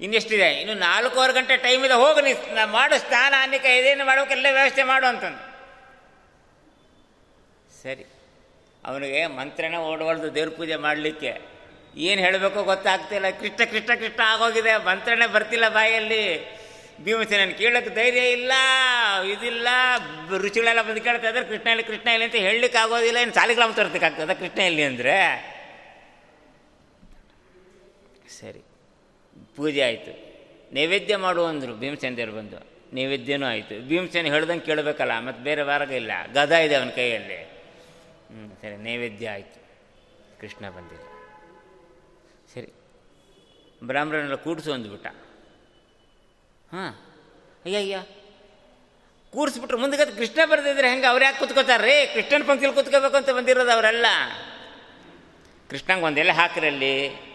[0.00, 0.52] ಇನ್ನೆಷ್ಟಿದೆ?
[0.52, 2.32] ಇನ್ನು ನಾಲ್ಕೂವರೆ ಗಂಟೆ ಟೈಮ್ ಇದೆ, ಹೋಗು ನೀ
[2.64, 5.42] ಮಾಡು ಸ್ನಾನ ಅನ್ನಿಕ ಇದೇನು ಮಾಡೋಕೆಲ್ಲ ವ್ಯವಸ್ಥೆ ಮಾಡು ಅಂತಂದು.
[7.82, 8.06] ಸರಿ.
[8.84, 11.40] ಅವನಿಗೆ ಮಂತ್ರನೇ ಓಡಬಾರ್ದು ದೇವ್ರ ಪೂಜೆ ಮಾಡಲಿಕ್ಕೆ
[11.96, 13.30] ಏನು ಹೇಳಬೇಕೋ ಗೊತ್ತಾಗ್ತಿಲ್ಲ.
[13.30, 16.22] ಕೃಷ್ಣ ಕೃಷ್ಣ ಕೃಷ್ಣ ಆಗೋಗಿದೆ, ಮಂತ್ರನೇ ಬರ್ತಿಲ್ಲ ಬಾಯಲ್ಲಿ.
[17.04, 18.52] ಭೀಮಸೇನ ಕೇಳೋಕ್ಕೆ ಧೈರ್ಯ ಇಲ್ಲ,
[19.32, 19.68] ಇದಿಲ್ಲ,
[20.36, 21.46] ರುಚಿಗಳೆಲ್ಲ ಬಂದು ಕೇಳ್ತಾ ಇದ್ದಾರೆ.
[21.46, 25.16] ಕೃಷ್ಣ ಇಲ್ಲಿ ಕೃಷ್ಣ ಇಲ್ಲಿ ಅಂತ ಹೇಳಲಿಕ್ಕೆ ಆಗೋದಿಲ್ಲ ಏನು ಸಾಲಿಗ್ರಾಮ ತೋರ್ಸಕ್ಕಾಗ್ತದ ಕೃಷ್ಣ ಇಲ್ಲಿ ಅಂದರೆ?
[28.40, 28.62] ಸರಿ.
[29.56, 30.12] ಪೂಜೆ ಆಯಿತು.
[30.74, 32.58] ನೈವೇದ್ಯ ಮಾಡು ಅಂದರು ಭೀಮಸೇನ ದೇವ್ರು ಬಂದು.
[32.94, 33.88] ನೈವೇದ್ಯನೂ ಆಯಿತು.
[33.88, 36.12] ಭೀಮಸೇನ ಹೇಳ್ದಂಗೆ ಕೇಳಬೇಕಲ್ಲ, ಮತ್ತು ಬೇರೆ ವಾರಗ ಇಲ್ಲ.
[36.32, 37.38] ಗದ ಇದೆ ಅವನ ಕೈಯಲ್ಲಿ.
[38.30, 39.60] ಹ್ಞೂ ಸರಿ, ನೈವೇದ್ಯ ಆಯಿತು.
[40.40, 41.06] ಕೃಷ್ಣ ಬಂದಿಲ್ಲ.
[42.54, 42.72] ಸರಿ.
[43.84, 45.25] ಬ್ರಾಹ್ಮಣನೆಲ್ಲ ಕೂಡಿಸು ಅಂದ್ಬಿಟ್ಟ.
[46.72, 47.06] ಹಾಂ.
[47.64, 48.02] ಅಯ್ಯ
[49.32, 49.78] ಕೂರಿಸ್ಬಿಟ್ರು.
[49.78, 51.06] ಮುಂದೆ ಕೃಷ್ಣ ಬರೆದಿದ್ರೆ ಹೆಂಗೆ?
[51.06, 52.10] ಅವ್ರು ಯಾಕೆ ಕುತ್ಕೋತಾರ್ರಿ?
[52.14, 54.06] ಕೃಷ್ಣನ ಪಂಕ್ತಿಲಿ ಕುತ್ಕೋಬೇಕು ಅಂತ ಬಂದಿರೋದು ಅವರೆಲ್ಲ.
[55.70, 57.26] ಕೃಷ್ಣಂಗೆ ಒಂದು ಎಲೆ ಹಾಕ್ರಿ ಅಲ್ಲಿ.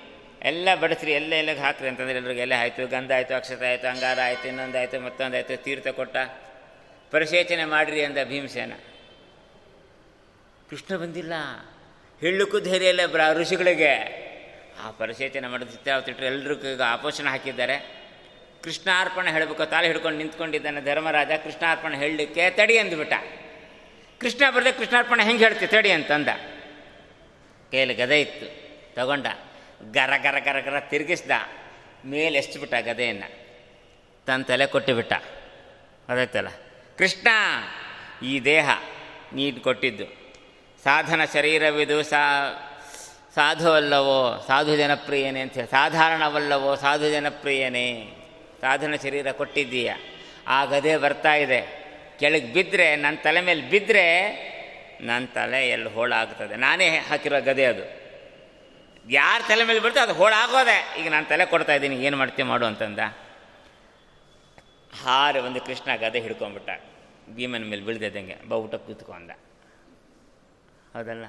[0.41, 4.47] ಎಲ್ಲ ಬಡಿಸ್ರಿ, ಎಲ್ಲ ಎಲ್ಲಗೆ ಹಾಕ್ರಿ ಅಂತಂದ್ರೆ ಎಲ್ರಿಗೂ ಎಲೆ ಆಯಿತು, ಗಂಧ ಆಯಿತು, ಅಕ್ಷತ ಆಯಿತು, ಅಂಗಾರ ಆಯಿತು,
[4.47, 6.17] ಇನ್ನೊಂದು ಆಯಿತು, ಮತ್ತೊಂದು ಆಯಿತು, ತೀರ್ಥ ಕೊಟ್ಟ.
[7.11, 8.73] ಪರಿಶೇಚನೆ ಮಾಡಿರಿ ಅಂದ ಭೀಮಸೇನ.
[10.69, 11.34] ಕೃಷ್ಣ ಬಂದಿಲ್ಲ.
[12.19, 14.21] ಹೇಳಕ್ಕೂ ಧೈರ್ಯ ಇಲ್ಲ ಬ್ರ ಋಷಿಗಳಿಗೆ.
[14.84, 16.82] ಆ ಪರಿಶೇಚನೆ ಮಾಡಿದ ಚಿತ್ರ ಎಲ್ಲರಿಗೂ ಈಗ
[17.27, 18.01] ಹಾಕಿದ್ದಾರೆ.
[18.64, 23.14] ಕೃಷ್ಣಾರ್ಪಣೆ ಹೇಳಬೇಕು ತಾಳೆ ಹಿಡ್ಕೊಂಡು ನಿಂತ್ಕೊಂಡಿದ್ದಾನೆ ಧರ್ಮರಾಜ, ಕೃಷ್ಣಾರ್ಪಣೆ ಹೇಳಲಿಕ್ಕೆ ತಡಿ ಅಂದ್ಬಿಟ್ಟ.
[24.20, 26.28] ಕೃಷ್ಣ ಬರದೆ ಕೃಷ್ಣಾರ್ಪಣೆ ಹೆಂಗೆ ಹೇಳ್ತಿ ತಡಿ ಅಂತಂದ.
[27.72, 28.45] ಕೈಯಲ್ಲಿ ಗದೆ ಇತ್ತು,
[28.95, 29.26] ತಗೊಂಡ,
[29.91, 31.32] ಗರ ಗರ ಗರ ಗರ ತಿರುಗಿಸ್ದ.
[32.05, 33.41] ಮೇಲೆ ಎಸ್ಬಿಟ್ಟ ಗದೆಯನ್ನು.
[34.26, 35.14] ತನ್ನ ತಲೆ ಕೊಟ್ಟುಬಿಟ್ಟ.
[36.09, 36.47] ಅದಾಯ್ತಲ್ಲ?
[36.97, 37.28] ಕೃಷ್ಣ,
[38.26, 38.70] ಈ ದೇಹ
[39.34, 40.05] ನೀನು ಕೊಟ್ಟಿದ್ದು.
[40.84, 42.24] ಸಾಧನ ಶರೀರವಿದು, ಸಾ,
[43.36, 48.18] ಸಾಧುವಲ್ಲವೋ, ಸಾಧು ಜನಪ್ರಿಯನೇ ಅಂತ ಹೇಳಿ, ಸಾಧಾರಣವಲ್ಲವೋ, ಸಾಧು ಜನಪ್ರಿಯನೇ.
[48.62, 49.93] ಸಾಧನ ಶರೀರ ಕೊಟ್ಟಿದ್ದೀಯ.
[50.47, 51.62] ಆ ಗದೆ ಬರ್ತಾ ಇದೆ.
[52.20, 54.05] ಕೆಳಗೆ ಬಿದ್ದರೆ ನನ್ನ ತಲೆ ಮೇಲೆ ಬಿದ್ದರೆ
[55.01, 56.55] ನನ್ನ ತಲೆ ಎಲ್ಲಿ ಹೋಳಾಗ್ತದೆ.
[56.55, 58.01] ನಾನೇ ಹಾಕಿರೋ ಗದೆ ಅದು.
[59.09, 61.01] ಯಾರ ತಲೆ ಮೇಲೆ ಬಿಡ್ತೋ ಅದು ಹೋಳಾಗೋದೆ.
[61.01, 62.99] ಈಗ ನಾನು ತಲೆ ಕೊಡ್ತಾ ಇದ್ದೀನಿ, ಏನು ಮಾಡ್ತೀವಿ ಮಾಡು ಅಂತಂದ.
[65.03, 66.70] ಹಾರ ಒಂದು ಕೃಷ್ಣ ಗದೆ ಹಿಡ್ಕೊಂಬಿಟ್ಟ
[67.30, 69.32] ಭೀಮನ ಮೇಲೆ ಬೀಳ್ದಿದ್ದಂಗೆ, ಬಾ ಊಟ ಕೂತ್ಕೊಂಡ
[70.95, 71.26] ಹೌದಲ್ಲ?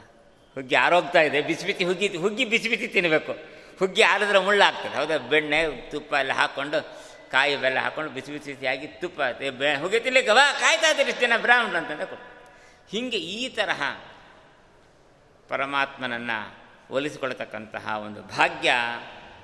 [0.54, 3.32] ಹುಗ್ಗಿ ಆರೋಗ್ತಾ ಇದೆ, ಬಿಸಿ ಬಿಸಿ ಹುಗ್ಗಿ ಹುಗ್ಗಿ ಬಿಸಿ ತಿನ್ನಬೇಕು
[3.78, 4.94] ಹುಗ್ಗಿ ಆರಿದ್ರೆ ಮುಳ್ಳಾಗ್ತದೆ.
[4.96, 5.18] ಹೌದಾ?
[5.18, 10.90] ಬೆಣ್ಣೆ, ತುಪ್ಪ ಎಲ್ಲ ಹಾಕ್ಕೊಂಡು ಕಾಯಿ ಬೆಲ್ಲ ಹಾಕೊಂಡು ಬಿಸಿ ಬಿಸಿ ಬಿಸಿಯಾಗಿ ತುಪ್ಪ ಹೋಗಿ ಹುಗ್ಗಿ ತಿನ್ಲಿಕ್ಕೆ ಕಾಯ್ತಾ
[10.90, 12.32] ಇದ್ದೀರಿ ಇಷ್ಟು ಬ್ರಾಹ್ಮಣ ಅಂತಂದ್ರೆ ಕೊಡು.
[12.88, 13.82] ಹೀಗೆ ಈ ತರಹ
[15.48, 16.62] ಪರಮಾತ್ಮನನ್ನು
[16.94, 18.72] ಒಲಿಸಿಕೊಳ್ತಕ್ಕಂತಹ ಒಂದು ಭಾಗ್ಯ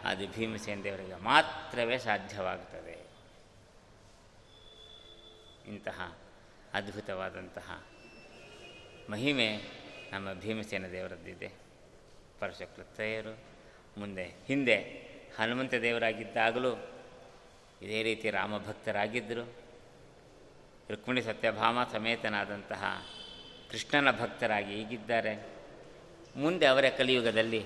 [0.05, 2.99] ಅದು ಭೀಮಸೇನ ದೇವರಿಗೆ ಮಾತ್ರವೇ ಸಾಧ್ಯವಾಗುತ್ತದೆ
[5.69, 6.17] ಇಂತಹ
[6.75, 7.85] ಅದ್ಭುತವಾದಂತಹ
[9.11, 9.63] ಮಹಿಮೆ
[10.13, 11.49] ನಮ್ಮ ಭೀಮಸೇನ ದೇವರದ್ದಿದೆ.
[12.41, 13.39] ಪರಶುಕ್ಲತ್ತೆಯರು
[14.01, 14.77] ಮುಂದೆ, ಹಿಂದೆ
[15.39, 16.98] ಹನುಮಂತ ದೇವರಾಗಿದ್ದಾಗಲೂ
[17.83, 19.55] ಇದೇ ರೀತಿ ರಾಮಭಕ್ತರಾಗಿದ್ದರು.
[20.91, 23.07] ರುಕ್ಮಿಣಿ ಸತ್ಯಭಾಮ ಸಮೇತನಾದಂತಹ
[23.71, 25.47] ಕೃಷ್ಣನ ಭಕ್ತರಾಗಿ ಈಗಿದ್ದಾರೆ.
[26.37, 27.65] ಮುಂದೆ ಅವರ ಕಲಿಯುಗದಲ್ಲಿ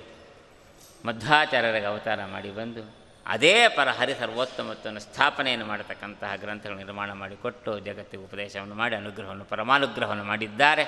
[1.04, 2.82] ಮಧ್ವಾಚಾರ್ಯರಿಗೆ ಅವತಾರ ಮಾಡಿ ಬಂದು
[3.26, 10.84] ಅದೇ ಪರ ಹರಿ ಸರ್ವೋತ್ತಮತ್ವವನ್ನು ಸ್ಥಾಪನೆಯನ್ನು ಮಾಡತಕ್ಕಂತಹ ಗ್ರಂಥಗಳು ನಿರ್ಮಾಣ ಮಾಡಿಕೊಟ್ಟು ಜಗತ್ತಿಗೆ ಉಪದೇಶವನ್ನು ಮಾಡಿ ಅನುಗ್ರಹವನ್ನು ಪರಮಾನುಗ್ರಹವನ್ನು ಮಾಡಿದ್ದಾರೆ.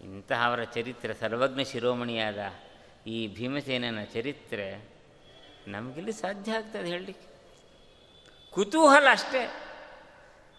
[0.00, 2.38] ಇಂತಹವರ ಚರಿತ್ರೆ ಸರ್ವಜ್ಞ ಶಿರೋಮಣಿಯಾದ
[3.06, 4.88] ಈ ಭೀಮಸೇನನ ಚರಿತ್ರೆ
[5.68, 7.27] ನಮಗಿಲ್ಲಿ ಸಾಧ್ಯ ಆಗ್ತದೆ ಹೇಳಲಿಕ್ಕೆ.
[8.58, 9.52] ಕುತೂಹಲ ಅಷ್ಟೇ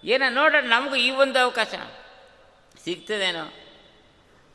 [0.04, 1.68] ಏನ ನೋಡೋಣ ನಮಗೂ ಈ ಒಂದು ಅವಕಾಶ.
[2.84, 3.54] ಸಿಗ್ತದೇನೋ.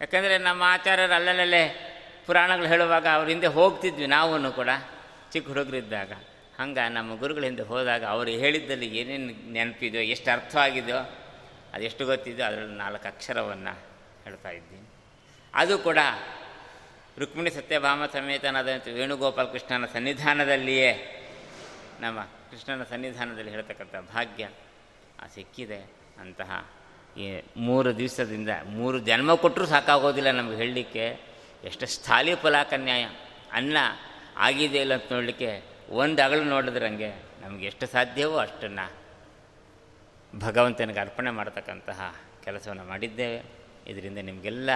[0.00, 1.64] ಯಾಕಂದರೆ ನಮ್ಮ ಆಚಾರ್ಯರು ಅಲ್ಲಲ್ಲೇ
[2.26, 4.68] ಪುರಾಣಗಳು ಹೇಳುವಾಗ ಅವ್ರ ಹಿಂದೆ ಹೋಗ್ತಿದ್ವಿ ನಾವೂ ಕೂಡ,
[5.32, 6.12] ಚಿಕ್ಕ ಹುಡುಗರಿದ್ದಾಗ.
[6.60, 10.98] ಹಂಗೆ ನಮ್ಮ ಗುರುಗಳ ಹಿಂದೆ ಹೋದಾಗ ಅವರು ಹೇಳಿದ್ದಲ್ಲಿ ಏನೇನು ನೆನಪಿದೆಯೋ, ಎಷ್ಟು ಅರ್ಥವಾಗಿದೆಯೋ,
[11.74, 13.78] ಅದೆಷ್ಟು ಗೊತ್ತಿದೆಯೋ ಅದರಲ್ಲಿ ನಾಲ್ಕು ಅಕ್ಷರವನ್ನು
[14.24, 14.88] ಹೇಳ್ತಾ ಇದ್ದೀನಿ
[15.54, 15.98] ಅದು ಕೂಡ
[17.18, 18.02] ರುಕ್ಮಿಣಿ ಸತ್ಯಭಾಮ
[18.94, 21.20] ವೇಣುಗೋಪಾಲ ಕೃಷ್ಣನ ಸನ್ನಿಧಾನದಲ್ಲಿಯೇ
[22.00, 22.20] ನಮ್ಮ
[22.50, 24.48] ಕೃಷ್ಣನ ಸನ್ನಿಧಾನದಲ್ಲಿ ಹೇಳ್ತಕ್ಕಂಥ ಭಾಗ್ಯ,
[25.22, 25.80] ಆ ಸಿಕ್ಕಿದೆ
[26.20, 26.70] ಅಂತಹ
[27.16, 31.20] ಈ ಮೂರು ದಿವಸದಿಂದ ಮೂರು ಜನ್ಮ ಕೊಟ್ಟರೂ ಸಾಕಾಗೋದಿಲ್ಲ ನಮಗೆ ಹೇಳಲಿಕ್ಕೆ.
[31.64, 33.04] ಎಷ್ಟು ಸ್ಥಾಲಿ ಫಲಾಕನ್ಯಾಯ
[33.52, 33.76] ಅನ್ನ
[34.36, 38.92] ಆಗಿದೆ ಇಲ್ಲ ಅಂತ ನೋಡಲಿಕ್ಕೆ ಒಂದು ಅಗಳು ನೋಡಿದ್ರಂಗೆ ನಮಗೆ ಎಷ್ಟು ಸಾಧ್ಯವೋ ಅಷ್ಟನ್ನು
[40.38, 43.42] ಭಗವಂತನಿಗೆ ಅರ್ಪಣೆ ಮಾಡತಕ್ಕಂತಹ ಕೆಲಸವನ್ನು ಮಾಡಿದ್ದೇವೆ.
[43.86, 44.70] ಇದರಿಂದ ನಿಮಗೆಲ್ಲ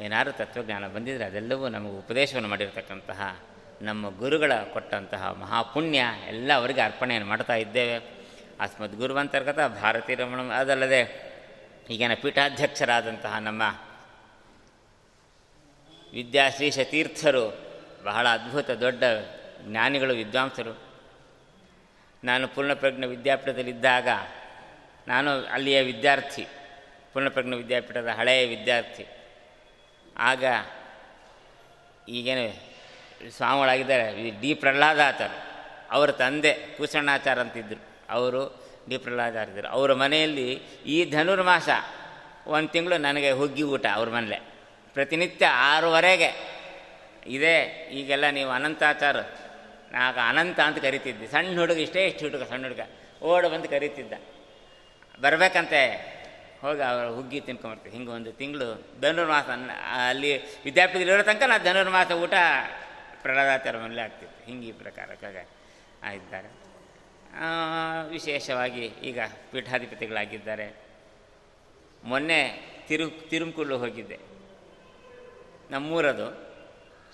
[0.00, 3.40] ಏನಾದರೂ ತತ್ವಜ್ಞಾನ ಬಂದಿದ್ದರೆ ಅದೆಲ್ಲವೂ ನಮಗೆ ಉಪದೇಶವನ್ನು ಮಾಡಿರ್ತಕ್ಕಂತಹ
[3.82, 8.24] ನಮ್ಮ ಗುರುಗಳ ಕೊಟ್ಟಂತಹ ಮಹಾಪುಣ್ಯ ಎಲ್ಲ ಅವರಿಗೆ ಅರ್ಪಣೆಯನ್ನು ಮಾಡ್ತಾ ಇದ್ದೇವೆ.
[8.60, 11.34] ಅಸ್ಮದ್ ಗುರುವಂತರ್ಗತ ಭಾರತೀ ರಮಣ ಅದಲ್ಲದೆ
[11.90, 13.62] ಈಗಿನ ಪೀಠಾಧ್ಯಕ್ಷರಾದಂತಹ ನಮ್ಮ
[16.12, 17.72] ವಿದ್ಯಾಶ್ರೀಷ ತೀರ್ಥರು,
[18.04, 19.02] ಬಹಳ ಅದ್ಭುತ ದೊಡ್ಡ
[19.62, 20.78] ಜ್ಞಾನಿಗಳು, ವಿದ್ವಾಂಸರು.
[22.24, 24.08] ನಾನು ಪೂರ್ಣಪ್ರಜ್ಞ ವಿದ್ಯಾಪೀಠದಲ್ಲಿದ್ದಾಗ
[25.08, 26.46] ನಾನು ಅಲ್ಲಿಯ ವಿದ್ಯಾರ್ಥಿ,
[27.12, 29.06] ಪೂರ್ಣಪ್ರಜ್ಞ ವಿದ್ಯಾಪೀಠದ ಹಳೆಯ ವಿದ್ಯಾರ್ಥಿ.
[30.18, 30.44] ಆಗ
[32.08, 32.73] ಈಗೇನು
[33.30, 34.40] ಸ್ವಾಮಿಗಳಾಗಿದ್ದಾರೆ.
[34.40, 35.40] ಡಿ ಪ್ರಹ್ಲಾದಾಚಾರ್ಯ,
[35.90, 38.42] ಅವರ ತಂದೆ ಭೂಷಣಾಚಾರ ಅಂತಿದ್ದರು ಅವರು
[38.88, 39.68] ಡಿ ಪ್ರಹ್ಲಾದಾಚಾರ್ಯ ಇದ್ದರು.
[39.68, 40.52] ಅವರ ಮನೆಯಲ್ಲಿ
[40.86, 41.68] ಈ ಧನುರ್ಮಾಸ
[42.46, 44.38] ಒಂದು ತಿಂಗಳು ನನಗೆ ಹುಗ್ಗಿ ಊಟ ಅವ್ರ ಮನೇಲೆ
[44.94, 46.30] ಪ್ರತಿನಿತ್ಯ ಆರೂವರೆಗೆ
[47.26, 49.16] ಇದೇ, ಈಗೆಲ್ಲ ನೀವು ಅನಂತಾಚಾರ
[49.96, 51.26] ಆಗ ಅನಂತ ಅಂತ ಕರಿತಿದ್ದೆ.
[51.26, 52.80] ಸಣ್ಣ ಹುಡುಗ ಇಷ್ಟೇ ಇಷ್ಟು ಹುಡುಗ, ಸಣ್ಣ ಹುಡುಗ.
[53.22, 54.12] ಓಡ ಬಂದು ಕರೀತಿದ್ದ.
[55.20, 56.14] ಬರಬೇಕಂತೆ,
[56.62, 59.44] ಹೋಗಿ ಅವರು ಹುಗ್ಗಿ ತಿನ್ಕೊಂಬರ್ತೀವಿ ಹಿಂಗೆ ಒಂದು ತಿಂಗಳು ಧನುರ್ಮಾಸ,
[60.08, 62.34] ಅಲ್ಲಿ ವಿದ್ಯಾಪೀಠದಲ್ಲಿ ಇರೋ ತನಕ ನಾನು ಧನುರ್ಮಾಸ ಊಟ
[63.24, 64.46] ಪ್ರಹ್ಲಾದಾಚಾರ ಮನೇಲೆ ಆಗ್ತಿತ್ತು.
[64.46, 65.36] ಹಿಂಗೆ ಈ ಪ್ರಕಾರಕ್ಕಾಗ
[66.02, 66.48] ಆಗಿದ್ದಾರೆ.
[68.08, 69.18] ವಿಶೇಷವಾಗಿ ಈಗ
[69.52, 70.76] ಪೀಠಾಧಿಪತಿಗಳಾಗಿದ್ದಾರೆ.
[72.04, 72.40] ಮೊನ್ನೆ
[72.88, 74.18] ತಿರು ತಿರುಮಕುಳ್ಳು ಹೋಗಿದ್ದೆ.
[75.70, 76.26] ನಮ್ಮೂರದು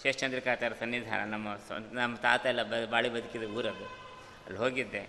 [0.03, 1.49] ಶೇಷಚಂದ್ರಿಕಾಚಾರ್ಯ ಸನ್ನಿಧಾನ, ನಮ್ಮ
[1.93, 3.85] ನಮ್ಮ ತಾತ ಎಲ್ಲ ಬ, ಬಾಳಿ ಬದುಕಿದ ಊರದು.
[4.45, 5.09] ಅಲ್ಲಿ ಹೋಗಿದ್ದೆ.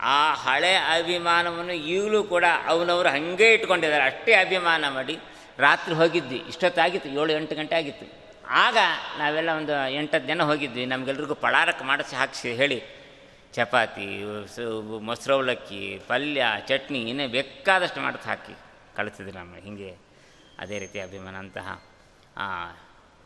[0.00, 4.04] ಆ ಹಳೆ ಅಭಿಮಾನವನ್ನು ಈಗಲೂ ಕೂಡ ಅವನವರು ಹಾಗೆ ಇಟ್ಕೊಂಡಿದ್ದಾರೆ.
[4.04, 5.18] ಅಷ್ಟೇ ಅಭಿಮಾನ ಮಾಡಿ
[5.58, 6.38] ರಾತ್ರಿ ಹೋಗಿದ್ವಿ.
[6.48, 7.10] ಇಷ್ಟೊತ್ತಾಗಿತ್ತು.
[7.10, 8.21] ಏಳು ಎಂಟು ಗಂಟೆ ಆಗಿತ್ತು.
[8.48, 8.76] ಆಗ
[9.18, 10.86] ನಾವೆಲ್ಲ ಒಂದು ಎಂಟತ್ತು ಜನ ಹೋಗಿದ್ವಿ.
[10.86, 12.78] ನಮಗೆಲ್ರಿಗೂ ಪಳಾರಕ್ಕೆ ಮಾಡಿಸಿ ಹಾಕಿಸಿ ಹೇಳಿ.
[13.54, 14.06] ಚಪಾತಿ
[15.00, 15.36] ಮೊಸರು
[16.08, 18.54] ಪಲ್ಯ, ಚಟ್ನಿ ಇನ್ನೇ ಬೇಕಾದಷ್ಟು ಮಾಡಿಸಿ ಹಾಕಿ
[18.96, 19.90] ಕಳಿಸಿದ್ರು ನಮ್ಮ ಹೀಗೆ
[20.58, 21.68] ಅದೇ ರೀತಿ ಅಭಿಮಾನ ಅಂತಹ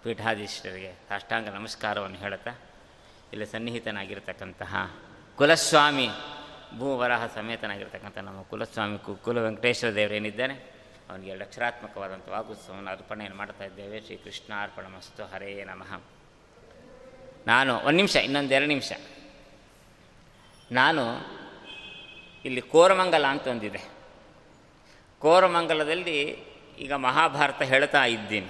[0.03, 2.53] ಪೀಠಾಧೀಶರಿಗೆ ಸಾಷ್ಟಾಂಗ ನಮಸ್ಕಾರವನ್ನು ಹೇಳುತ್ತಾ,
[3.33, 4.97] ಇಲ್ಲಿ ಸನ್ನಿಹಿತನಾಗಿರ್ತಕ್ಕಂತಹ
[5.39, 6.09] ಕುಲಸ್ವಾಮಿ
[6.79, 10.76] ಭೂವರಹ ಸಮೇತನಾಗಿರ್ತಕ್ಕಂಥ ನಮ್ಮ ಕುಲಸ್ವಾಮಿ ಕುಲ ವೆಂಕಟೇಶ್ವರ ದೇವರೇನಿದ್ದಾನೆ
[11.11, 14.01] ಅವನಿಗೆ ಎರಡು ಅಕ್ಷರಾತ್ಮಕವಾದಂಥ ವಾಗುತ್ಸವವನ್ನು ಅರ್ಪಣೆಯನ್ನು ಮಾಡ್ತಾ ಇದ್ದೇವೆ.
[14.01, 15.25] ಶ್ರೀ ಕೃಷ್ಣ ಅರ್ಪಣ ಮಸ್ತು.
[15.25, 16.03] ಹರೇ ನಮಃ.
[17.47, 18.93] ನಾನು ಒಂದು ನಿಮಿಷ, ಇನ್ನೊಂದು ಎರಡು ನಿಮಿಷ.
[20.73, 21.37] ನಾನು
[22.45, 23.81] ಇಲ್ಲಿ ಕೋರಮಂಗಲ ಅಂತ ಒಂದಿದೆ.
[25.19, 26.23] ಕೋರಮಂಗಲದಲ್ಲಿ
[26.79, 28.49] ಈಗ ಮಹಾಭಾರತ ಹೇಳ್ತಾ ಇದ್ದೀನಿ.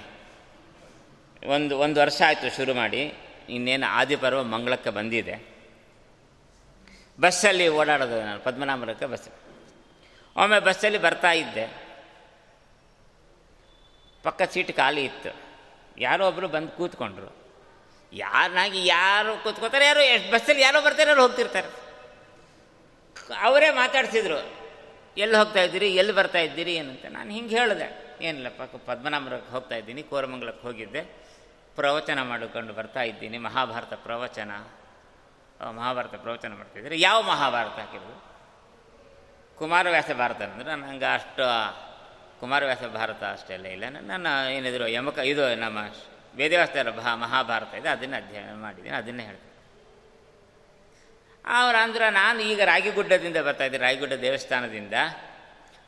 [1.47, 3.13] ಒಂದು ಒಂದು ವರ್ಷ ಆಯಿತು ಶುರು ಮಾಡಿ.
[3.49, 5.57] ಇನ್ನೇನು ಆದಿಪರ್ವ ಮಂಗಳಕ್ಕೆ ಬಂದಿದೆ.
[7.21, 9.29] ಬಸ್ಸಲ್ಲಿ ಓಡಾಡೋದು ನಾನು ಪದ್ಮನಾಭರಕ್ಕೆ ಬಸ್.
[10.37, 11.86] ಒಮ್ಮೆ ಬಸ್ಸಲ್ಲಿ ಬರ್ತಾ ಇದ್ದೆ.
[14.23, 15.47] ಪಕ್ಕ ಸೀಟ್ ಖಾಲಿ ಇತ್ತು.
[15.97, 17.35] ಯಾರೋ ಒಬ್ಬರು ಬಂದು ಕೂತ್ಕೊಂಡ್ರು.
[18.13, 21.67] ಯಾರನ್ನಾಗಿ ಯಾರು ಕೂತ್ಕೋತಾರೆ, ಯಾರು ಎಷ್ಟು ಬಸ್ಸಲ್ಲಿ ಯಾರೋ ಬರ್ತಾರೆ ಯಾರು ಹೋಗ್ತಿರ್ತಾರೆ.
[23.41, 24.37] ಅವರೇ ಮಾತಾಡ್ಸಿದ್ರು,
[25.17, 27.05] ಎಲ್ಲಿ ಹೋಗ್ತಾ ಇದ್ದೀರಿ, ಎಲ್ಲಿ ಬರ್ತಾ ಇದ್ದೀರಿ, ಏನಂತ?
[27.09, 31.01] ನಾನು ಹಿಂಗೆ ಹೇಳಿದೆ ಏನಿಲ್ಲ ಪಕ್ಕ ಪದ್ಮನಾಭರಕ್ಕೆ ಹೋಗ್ತಾ ಇದ್ದೀನಿ, ಕೋರಮಂಗಲಕ್ಕೆ ಹೋಗಿದ್ದೆ.
[31.75, 34.51] ಪ್ರವಚನ ಮಾಡಿಕೊಂಡು ಬರ್ತಾ ಇದ್ದೀನಿ, ಮಹಾಭಾರತ ಪ್ರವಚನ.
[35.69, 37.01] ಮಹಾಭಾರತ ಪ್ರವಚನ ಮಾಡ್ತಿದ್ದೀರಿ?
[37.01, 37.79] ಯಾವ ಮಹಾಭಾರತ?
[37.79, 38.27] ಹಾಕಿದ್ರು
[39.57, 40.75] ಕುಮಾರವ್ಯಾಸ ಭಾರತ ಅಂದ್ರೆ.
[40.75, 41.43] ನಂಗೆ ಅಷ್ಟು
[42.39, 43.83] ಕುಮಾರವ್ಯಾಸ ಭಾರತ ಅಷ್ಟೆಲ್ಲ ಇಲ್ಲ.
[43.89, 45.77] ನನ್ನ ಏನಿದ್ರು ಯಮಕ, ಇದು ನಮ್ಮ
[46.35, 49.53] ವೇದವ್ಯಾಸರ ಭಾ, ಮಹಾಭಾರತ ಇದೆ, ಅದನ್ನು ಅಧ್ಯಯನ ಮಾಡಿದ್ದೀನಿ, ಅದನ್ನೇ ಹೇಳ್ತೀನಿ.
[51.47, 54.93] ಅವ್ರು ಅಂದ್ರೆ ನಾನು ಈಗ ರಾಗಿಗುಡ್ಡದಿಂದ ಬರ್ತಾ ಇದ್ದೆ ರಾಗಿಗುಡ್ಡ ದೇವಸ್ಥಾನದಿಂದ.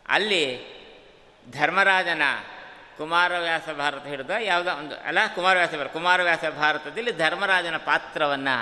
[0.08, 0.44] ಅಲ್ಲಿ
[1.52, 2.22] ಧರ್ಮರಾಜನ
[2.98, 8.56] ಕುಮಾರವ್ಯಾಸ ಭಾರತ ಹಿಡಿದ ಯಾವುದೋ ಒಂದು, ಅಲ್ಲ ಕುಮಾರವ್ಯಾಸ ಭಾರತ ಕುಮಾರವ್ಯಾಸ ಭಾರತದಲ್ಲಿ ಧರ್ಮರಾಜನ ಪಾತ್ರವನ್ನು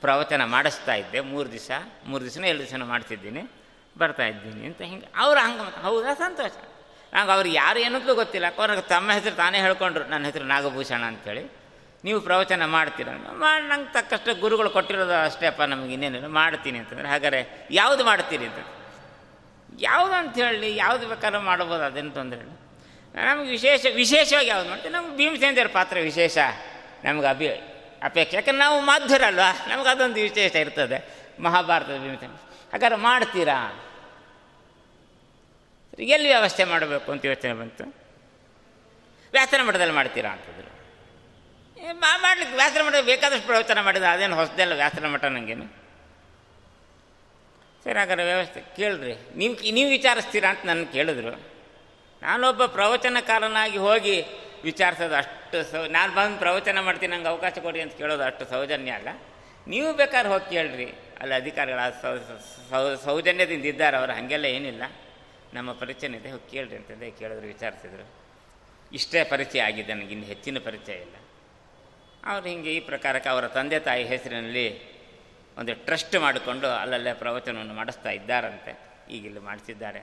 [0.00, 1.70] ಪ್ರವಚನ ಮಾಡಿಸ್ತಾ ಇದ್ದೆ, ಮೂರು ದಿವಸ,
[2.06, 3.50] ಮೂರು ದಿವಸನೂ ಎರಡು ದಿವಸನೂ ಮಾಡ್ತಿದ್ದೀನಿ,
[3.98, 5.06] ಬರ್ತಾ ಇದ್ದೀನಿ ಅಂತ ಹಿಂಗೆ.
[5.16, 6.14] ಅವ್ರು ಹಂಗೆ ಹೌದಾ?
[6.14, 6.67] ಸಂತೋಷ.
[7.14, 8.46] ನಂಗೆ ಅವ್ರು ಯಾರು ಏನಂತಲೂ ಗೊತ್ತಿಲ್ಲ.
[8.58, 10.04] ಅವ್ರಿಗೆ ತಮ್ಮ ಹೆಸರು ತಾನೇ ಹೇಳ್ಕೊಂಡ್ರು.
[10.04, 11.58] ನನ್ನ ಹೆಸರು ನಾಗಭೂಷಣ ಅಂಥೇಳಿ
[12.04, 13.08] ನೀವು ಪ್ರವಚನ ಮಾಡ್ತೀರ.
[13.32, 16.26] ಮಾಡಿ ನಂಗೆ ತಕ್ಕಷ್ಟು ಗುರುಗಳು ಕೊಟ್ಟಿರೋದು ಅಷ್ಟೇ ಅಪ್ಪ, ನಮಗೆ ಇನ್ನೇನಿಲ್ಲ.
[16.26, 18.66] ಮಾಡ್ತೀನಿ ಅಂತಂದ್ರೆ, ಹಾಗಾದ್ರೆ ಯಾವುದು ಮಾಡ್ತೀರಿ ಅಂತ.
[19.80, 22.50] ಯಾವುದು ಅಂತ ಹೇಳಿ, ಯಾವುದು ಬೇಕಾದ್ರೂ ಮಾಡ್ಬೋದು, ಅದೇನು ತೊಂದರೆ ಇಲ್ಲ.
[23.28, 26.38] ನಮಗೆ ವಿಶೇಷ, ವಿಶೇಷವಾಗಿ ಯಾವುದು ಮಾಡ್ತೀವಿ ನಮ್ಗೆ ಭೀಮಸೇಂದ್ರ ಪಾತ್ರ ವಿಶೇಷ.
[27.04, 27.48] ನಮ್ಗೆ ಅಭಿ
[28.02, 28.36] ಅಪೇಕ್ಷೆ.
[28.36, 29.66] ಯಾಕಂದ್ರೆ ನಾವು ಮಾಧ್ಯರಲ್ವಾ?
[29.68, 31.28] ನಮ್ಗೆ ಅದೊಂದು ವಿಶೇಷ ಇರ್ತದೆ.
[31.42, 32.30] ಮಹಾಭಾರತದ ಭೀಮಸೇನ.
[32.72, 33.80] ಹಾಗಾದ್ರೆ ಮಾಡ್ತೀರಾ?
[36.14, 37.84] ಎಲ್ಲಿ ವ್ಯವಸ್ಥೆ ಮಾಡಬೇಕು ಅಂತ ಯೋಚನೆ ಬಂತು.
[39.32, 40.70] ವ್ಯಾಸನ ಮಠದಲ್ಲಿ ಮಾಡ್ತೀರಾ ಅಂತಂದರು.
[42.24, 45.66] ಮಾಡಲಿಕ್ಕೆ ವ್ಯಾಸನ ಮಠ ಬೇಕಾದಷ್ಟು ಪ್ರವಚನ ಮಾಡಿದ ಅದೇನು ಹೊಸದಲ್ಲ ವ್ಯಾಸನ ಮಠ ನನಗೇನು
[47.84, 49.14] ಸರಿ, ಹಾಗಾದ್ರೆ ವ್ಯವಸ್ಥೆ ಕೇಳ್ರಿ.
[49.40, 51.32] ನೀವು ನೀವು ವಿಚಾರಿಸ್ತೀರಾ ಅಂತ ನನ್ನ ಕೇಳಿದ್ರು.
[52.22, 54.16] ನಾನೊಬ್ಬ ಪ್ರವಚನಕಾರನಾಗಿ ಹೋಗಿ
[54.64, 59.08] ವಿಚಾರಿಸೋದು ಅಷ್ಟು ಸೌ, ನಾನು ಬಂದು ಪ್ರವಚನ ಮಾಡ್ತೀನಿ, ನಂಗೆ ಅವಕಾಶ ಕೊಡಿ ಅಂತ ಕೇಳೋದು ಅಷ್ಟು ಸೌಜನ್ಯ ಅಲ್ಲ.
[59.66, 60.88] ನೀವು ಬೇಕಾದ್ರೆ ಹೋಗಿ ಕೇಳ್ರಿ.
[61.20, 61.80] ಅಲ್ಲಿ ಅಧಿಕಾರಿಗಳ
[63.04, 64.84] ಸೌಜನ್ಯದಿಂದ ಇದ್ದಾರೆ, ಅವರು ಹಾಗೆಲ್ಲ ಏನಿಲ್ಲ.
[65.54, 68.10] ನಮ್ಮ ಪರಿಚಯ ಇದೆ, ಹೋಗಿ ಕೇಳ್ರಿ ಅಂತಂದೆ ಕೇಳಿದ್ರು, ವಿಚಾರಿಸಿದ್ರು.
[68.92, 71.14] ಇಷ್ಟೇ ಪರಿಚಯ ಆಗಿದೆ ನನಗೆ, ಇನ್ನು ಹೆಚ್ಚಿನ ಪರಿಚಯ ಇಲ್ಲ.
[72.26, 74.98] ಅವರು ಹೀಗೆ ಈ ಪ್ರಕಾರಕ್ಕೆ ಅವರ ತಂದೆ ತಾಯಿ ಹೆಸರಿನಲ್ಲಿ
[75.58, 78.78] ಒಂದು ಟ್ರಸ್ಟ್ ಮಾಡಿಕೊಂಡು ಅಲ್ಲಲ್ಲೇ ಪ್ರವಚನವನ್ನು ಮಾಡಿಸ್ತಾ ಇದ್ದಾರಂತೆ.
[79.10, 80.00] ಈಗ ಇಲ್ಲಿ ಮಾಡಿಸಿದ್ದಾರೆ.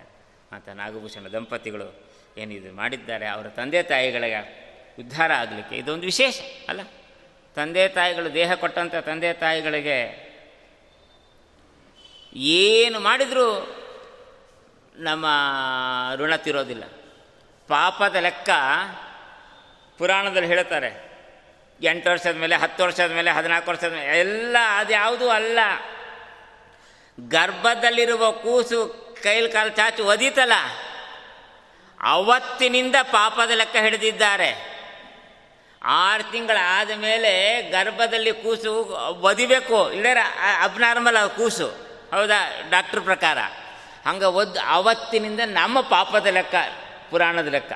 [0.53, 2.03] ಮತ್ತು ನಾಗಭೂಷಣ ದಂಪತಿಗಳು
[2.37, 3.27] ಏನಿದು ಮಾಡಿದ್ದಾರೆ.
[3.27, 4.65] ಅವರ ತಂದೆ ತಾಯಿಗಳಿಗೆ
[4.99, 6.81] ಉದ್ಧಾರ ಆಗಲಿಕ್ಕೆ ಇದೊಂದು ವಿಶೇಷ, ಅಲ್ಲ?
[7.55, 10.25] ತಂದೆ ತಾಯಿಗಳು ದೇಹ ಕೊಟ್ಟಂಥ ತಂದೆ ತಾಯಿಗಳಿಗೆ
[12.33, 13.77] ಏನು ಮಾಡಿದರೂ
[14.97, 15.25] ನಮ್ಮ
[16.15, 16.83] ಋಣ ತಿರೋದಿಲ್ಲ.
[17.67, 18.49] ಪಾಪದ ಲೆಕ್ಕ
[19.97, 21.15] ಪುರಾಣದಲ್ಲಿ ಹೇಳ್ತಾರೆ.
[21.81, 25.59] ಎಂಟು ವರ್ಷದ ಮೇಲೆ, ಹತ್ತು ವರ್ಷದ ಮೇಲೆ, ಹದಿನಾಲ್ಕು ವರ್ಷದ ಮೇಲೆ, ಎಲ್ಲ ಅದು ಯಾವುದೂ ಅಲ್ಲ.
[27.27, 30.53] ಗರ್ಭದಲ್ಲಿರುವ ಕೂಸು ಕೈಲಿ ಕಾಲು ಚಾಚು ಒದೀತಲ್ಲ.
[32.01, 34.75] ಅವತ್ತಿನಿಂದ ಪಾಪದ ಲೆಕ್ಕ ಹಿಡಿದಿದ್ದಾರೆ.
[35.83, 38.73] ಆರು ತಿಂಗಳಾದ ಮೇಲೆ ಗರ್ಭದಲ್ಲಿ ಕೂಸು
[39.21, 39.91] ಒದಿಬೇಕು.
[39.91, 40.17] ಇಲ್ಲರ
[40.61, 41.67] ಅಬ್ನಾರ್ಮಲ್ ಕೂಸು.
[42.11, 42.61] ಹೌದಾ?
[42.69, 43.37] ಡಾಕ್ಟ್ರ್ ಪ್ರಕಾರ.
[44.07, 46.55] ಹಂಗೆ ಒದ್ದು ಅವತ್ತಿನಿಂದ ನಮ್ಮ ಪಾಪದ ಲೆಕ್ಕ,
[47.09, 47.71] ಪುರಾಣದ ಲೆಕ್ಕ.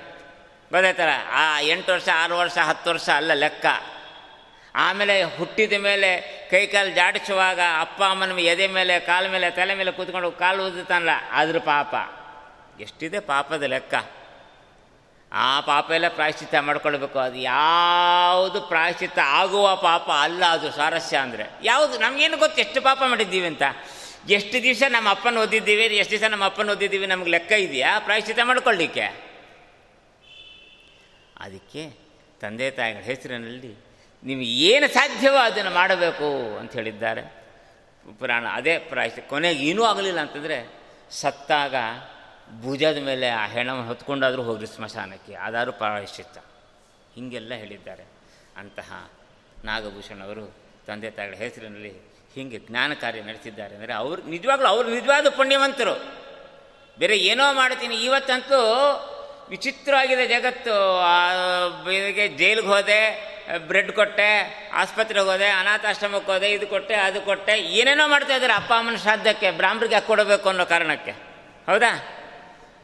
[0.72, 3.66] ಗೊತ್ತಾಯ್ತಲ್ಲ ಆ ಎಂಟು ವರ್ಷ, ಆರು ವರ್ಷ, ಹತ್ತು ವರ್ಷ ಅಲ್ಲ ಲೆಕ್ಕ.
[4.76, 10.32] ಆಮೇಲೆ ಹುಟ್ಟಿದ ಮೇಲೆ ಕೈ ಕಾಲು ಜಾಡಿಸುವಾಗ ಅಪ್ಪ ಅಮ್ಮನ ಎದೆ ಮೇಲೆ, ಕಾಲ ಮೇಲೆ, ತಲೆ ಮೇಲೆ ಕೂತ್ಕೊಂಡು
[10.32, 11.96] ಕಾಲು ಊದುತ್ತಾನಲ್ಲ ಅದ್ರ ಪಾಪ.
[12.82, 13.94] ಎಷ್ಟಿದೆ ಪಾಪದ ಲೆಕ್ಕ?
[15.34, 17.20] ಆ ಪಾಪ ಎಲ್ಲ ಪ್ರಾಯಶ್ಚಿತ್ತ ಮಾಡ್ಕೊಳ್ಬೇಕು.
[17.20, 21.44] ಅದು ಯಾವುದು ಪ್ರಾಯಶ್ಚಿತ್ತ ಆಗುವ ಪಾಪ ಅಲ್ಲ, ಅದು ಸ್ವಾರಸ್ಯ ಅಂದರೆ.
[21.64, 23.64] ಯಾವುದು, ನಮಗೇನು ಗೊತ್ತು ಎಷ್ಟು ಪಾಪ ಮಾಡಿದ್ದೀವಿ ಅಂತ?
[24.28, 28.00] ಎಷ್ಟು ದಿವಸ ನಮ್ಮ ಅಪ್ಪನ ಓದಿದ್ದೀವಿ ಎಷ್ಟು ದಿವಸ ನಮ್ಮ ಅಪ್ಪನ ಓದಿದ್ದೀವಿ ನಮ್ಗೆ ಲೆಕ್ಕ ಇದೆಯಾ?
[28.00, 29.30] ಪ್ರಾಯಶ್ಚಿತ ಮಾಡ್ಕೊಳ್ಳಿಕ್ಕೆ
[31.40, 31.90] ಅದಕ್ಕೆ
[32.42, 33.76] ತಂದೆ ತಾಯಿಗಳ ಹೆಸರಿನಲ್ಲಿ
[34.24, 37.40] ನೀವು ಏನು ಸಾಧ್ಯವೋ ಅದನ್ನು ಮಾಡಬೇಕು ಅಂತ ಹೇಳಿದ್ದಾರೆ.
[38.20, 40.80] ಪುರಾಣ ಅದೇ ಪ್ರಾಯಶ್ಚಿತ್ತ ಕೊನೆಗೆ ಏನೂ ಆಗಲಿಲ್ಲ ಅಂತಂದರೆ
[41.12, 41.76] ಸತ್ತಾಗ
[42.62, 46.38] ಭುಜದ ಮೇಲೆ ಆ ಹೆಣವನ್ನು ಹೊತ್ಕೊಂಡಾದರೂ ಹೋಗ್ರಿ ಸ್ಮಶಾನಕ್ಕೆ ಆದರೂ ಪ್ರಾಯಶ್ಚಿತ್ತ
[47.16, 48.04] ಹೀಗೆಲ್ಲ ಹೇಳಿದ್ದಾರೆ.
[48.58, 49.12] ಅಂತಹ
[49.66, 50.54] ನಾಗಭೂಷಣವರು
[50.88, 52.09] ತಂದೆ ತಾಯಿಗಳ ಹೆಸರಿನಲ್ಲಿ
[52.40, 55.96] ಹೀಗೆ ಜ್ಞಾನ ಕಾರ್ಯ ನಡೆಸಿದ್ದಾರೆ ಅಂದರೆ ಅವ್ರು ನಿಜವಾಗ್ಲೂ ಅವರು ನಿಜವಾದ ಪುಣ್ಯವಂತರು.
[56.98, 58.60] ಬೇರೆ ಏನೋ ಮಾಡ್ತೀನಿ, ಇವತ್ತಂತೂ
[59.50, 60.76] ವಿಚಿತ್ರವಾಗಿದೆ ಜಗತ್ತು.
[61.92, 63.02] ಇದಕ್ಕೆ ಜೈಲಿಗೆ ಹೋದೆ,
[63.58, 64.28] ಬ್ರೆಡ್ ಕೊಟ್ಟೆ,
[64.74, 69.96] ಆಸ್ಪತ್ರೆಗೆ ಹೋದೆ, ಅನಾಥಾಶ್ರಮಕ್ಕೆ ಹೋದೆ, ಇದು ಕೊಟ್ಟೆ, ಅದು ಕೊಟ್ಟೆ, ಏನೇನೋ ಮಾಡ್ತಾ ಇದ್ದಾರೆ ಅಪ್ಪ ಅಮ್ಮನ ಶ್ರಾದ್ದಕ್ಕೆ ಬ್ರಾಹ್ಮರಿಗೆ
[69.96, 71.12] ಹಾಕಿ ಕೊಡಬೇಕು ಅನ್ನೋ ಕಾರಣಕ್ಕೆ.
[71.66, 71.92] ಹೌದಾ?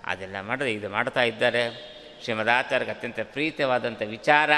[0.06, 1.96] ಅದೆಲ್ಲ ಮಾಡಿದೆ ಇದು ಮಾಡ್ತಾ ಇದ್ದಾರೆ.
[2.24, 4.50] ಶ್ರೀಮದಾಚಾರ್ಯಗೆ ಅತ್ಯಂತ ಪ್ರೀತವಾದಂಥ ವಿಚಾರ.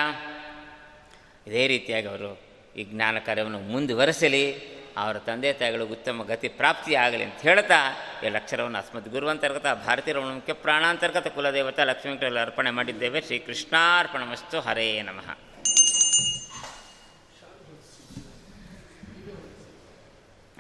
[1.47, 2.41] ಇದೇ ರೀತಿಯಾಗಿ ಅವರು
[2.75, 4.76] ಈ ಜ್ಞಾನ ಕಾರ್ಯವನ್ನು ಮುಂದುವರೆಸಲಿ.
[4.97, 7.93] ಅವರ ತಂದೆ ತಾಯಿಗಳು ಉತ್ತಮ ಗತಿ ಪ್ರಾಪ್ತಿಯಾಗಲಿ ಅಂತ ಹೇಳ್ತಾ,
[8.25, 13.21] ಈ ಲಕ್ಷರವನ್ನು ಅಸ್ಮದ್ ಗುರುವಂತರ್ಗತ ಭಾರತೀಯ ಮುಖ್ಯ ಪ್ರಾಣಾಂತರ್ಗತ ಕುಲದೇವತಾ ಲಕ್ಷ್ಮೀ ಅರ್ಪಣೆ ಮಾಡಿದ್ದೇವೆ.
[13.21, 15.37] ಶ್ರೀ ಕೃಷ್ಣಾರ್ಪಣಮಸ್ತು ಹರೇ ನಮಃ.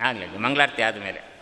[0.01, 1.36] ಆಗಲಿ, ಮಂಗಳಾರತಿ ಆದಮೇಲೆ.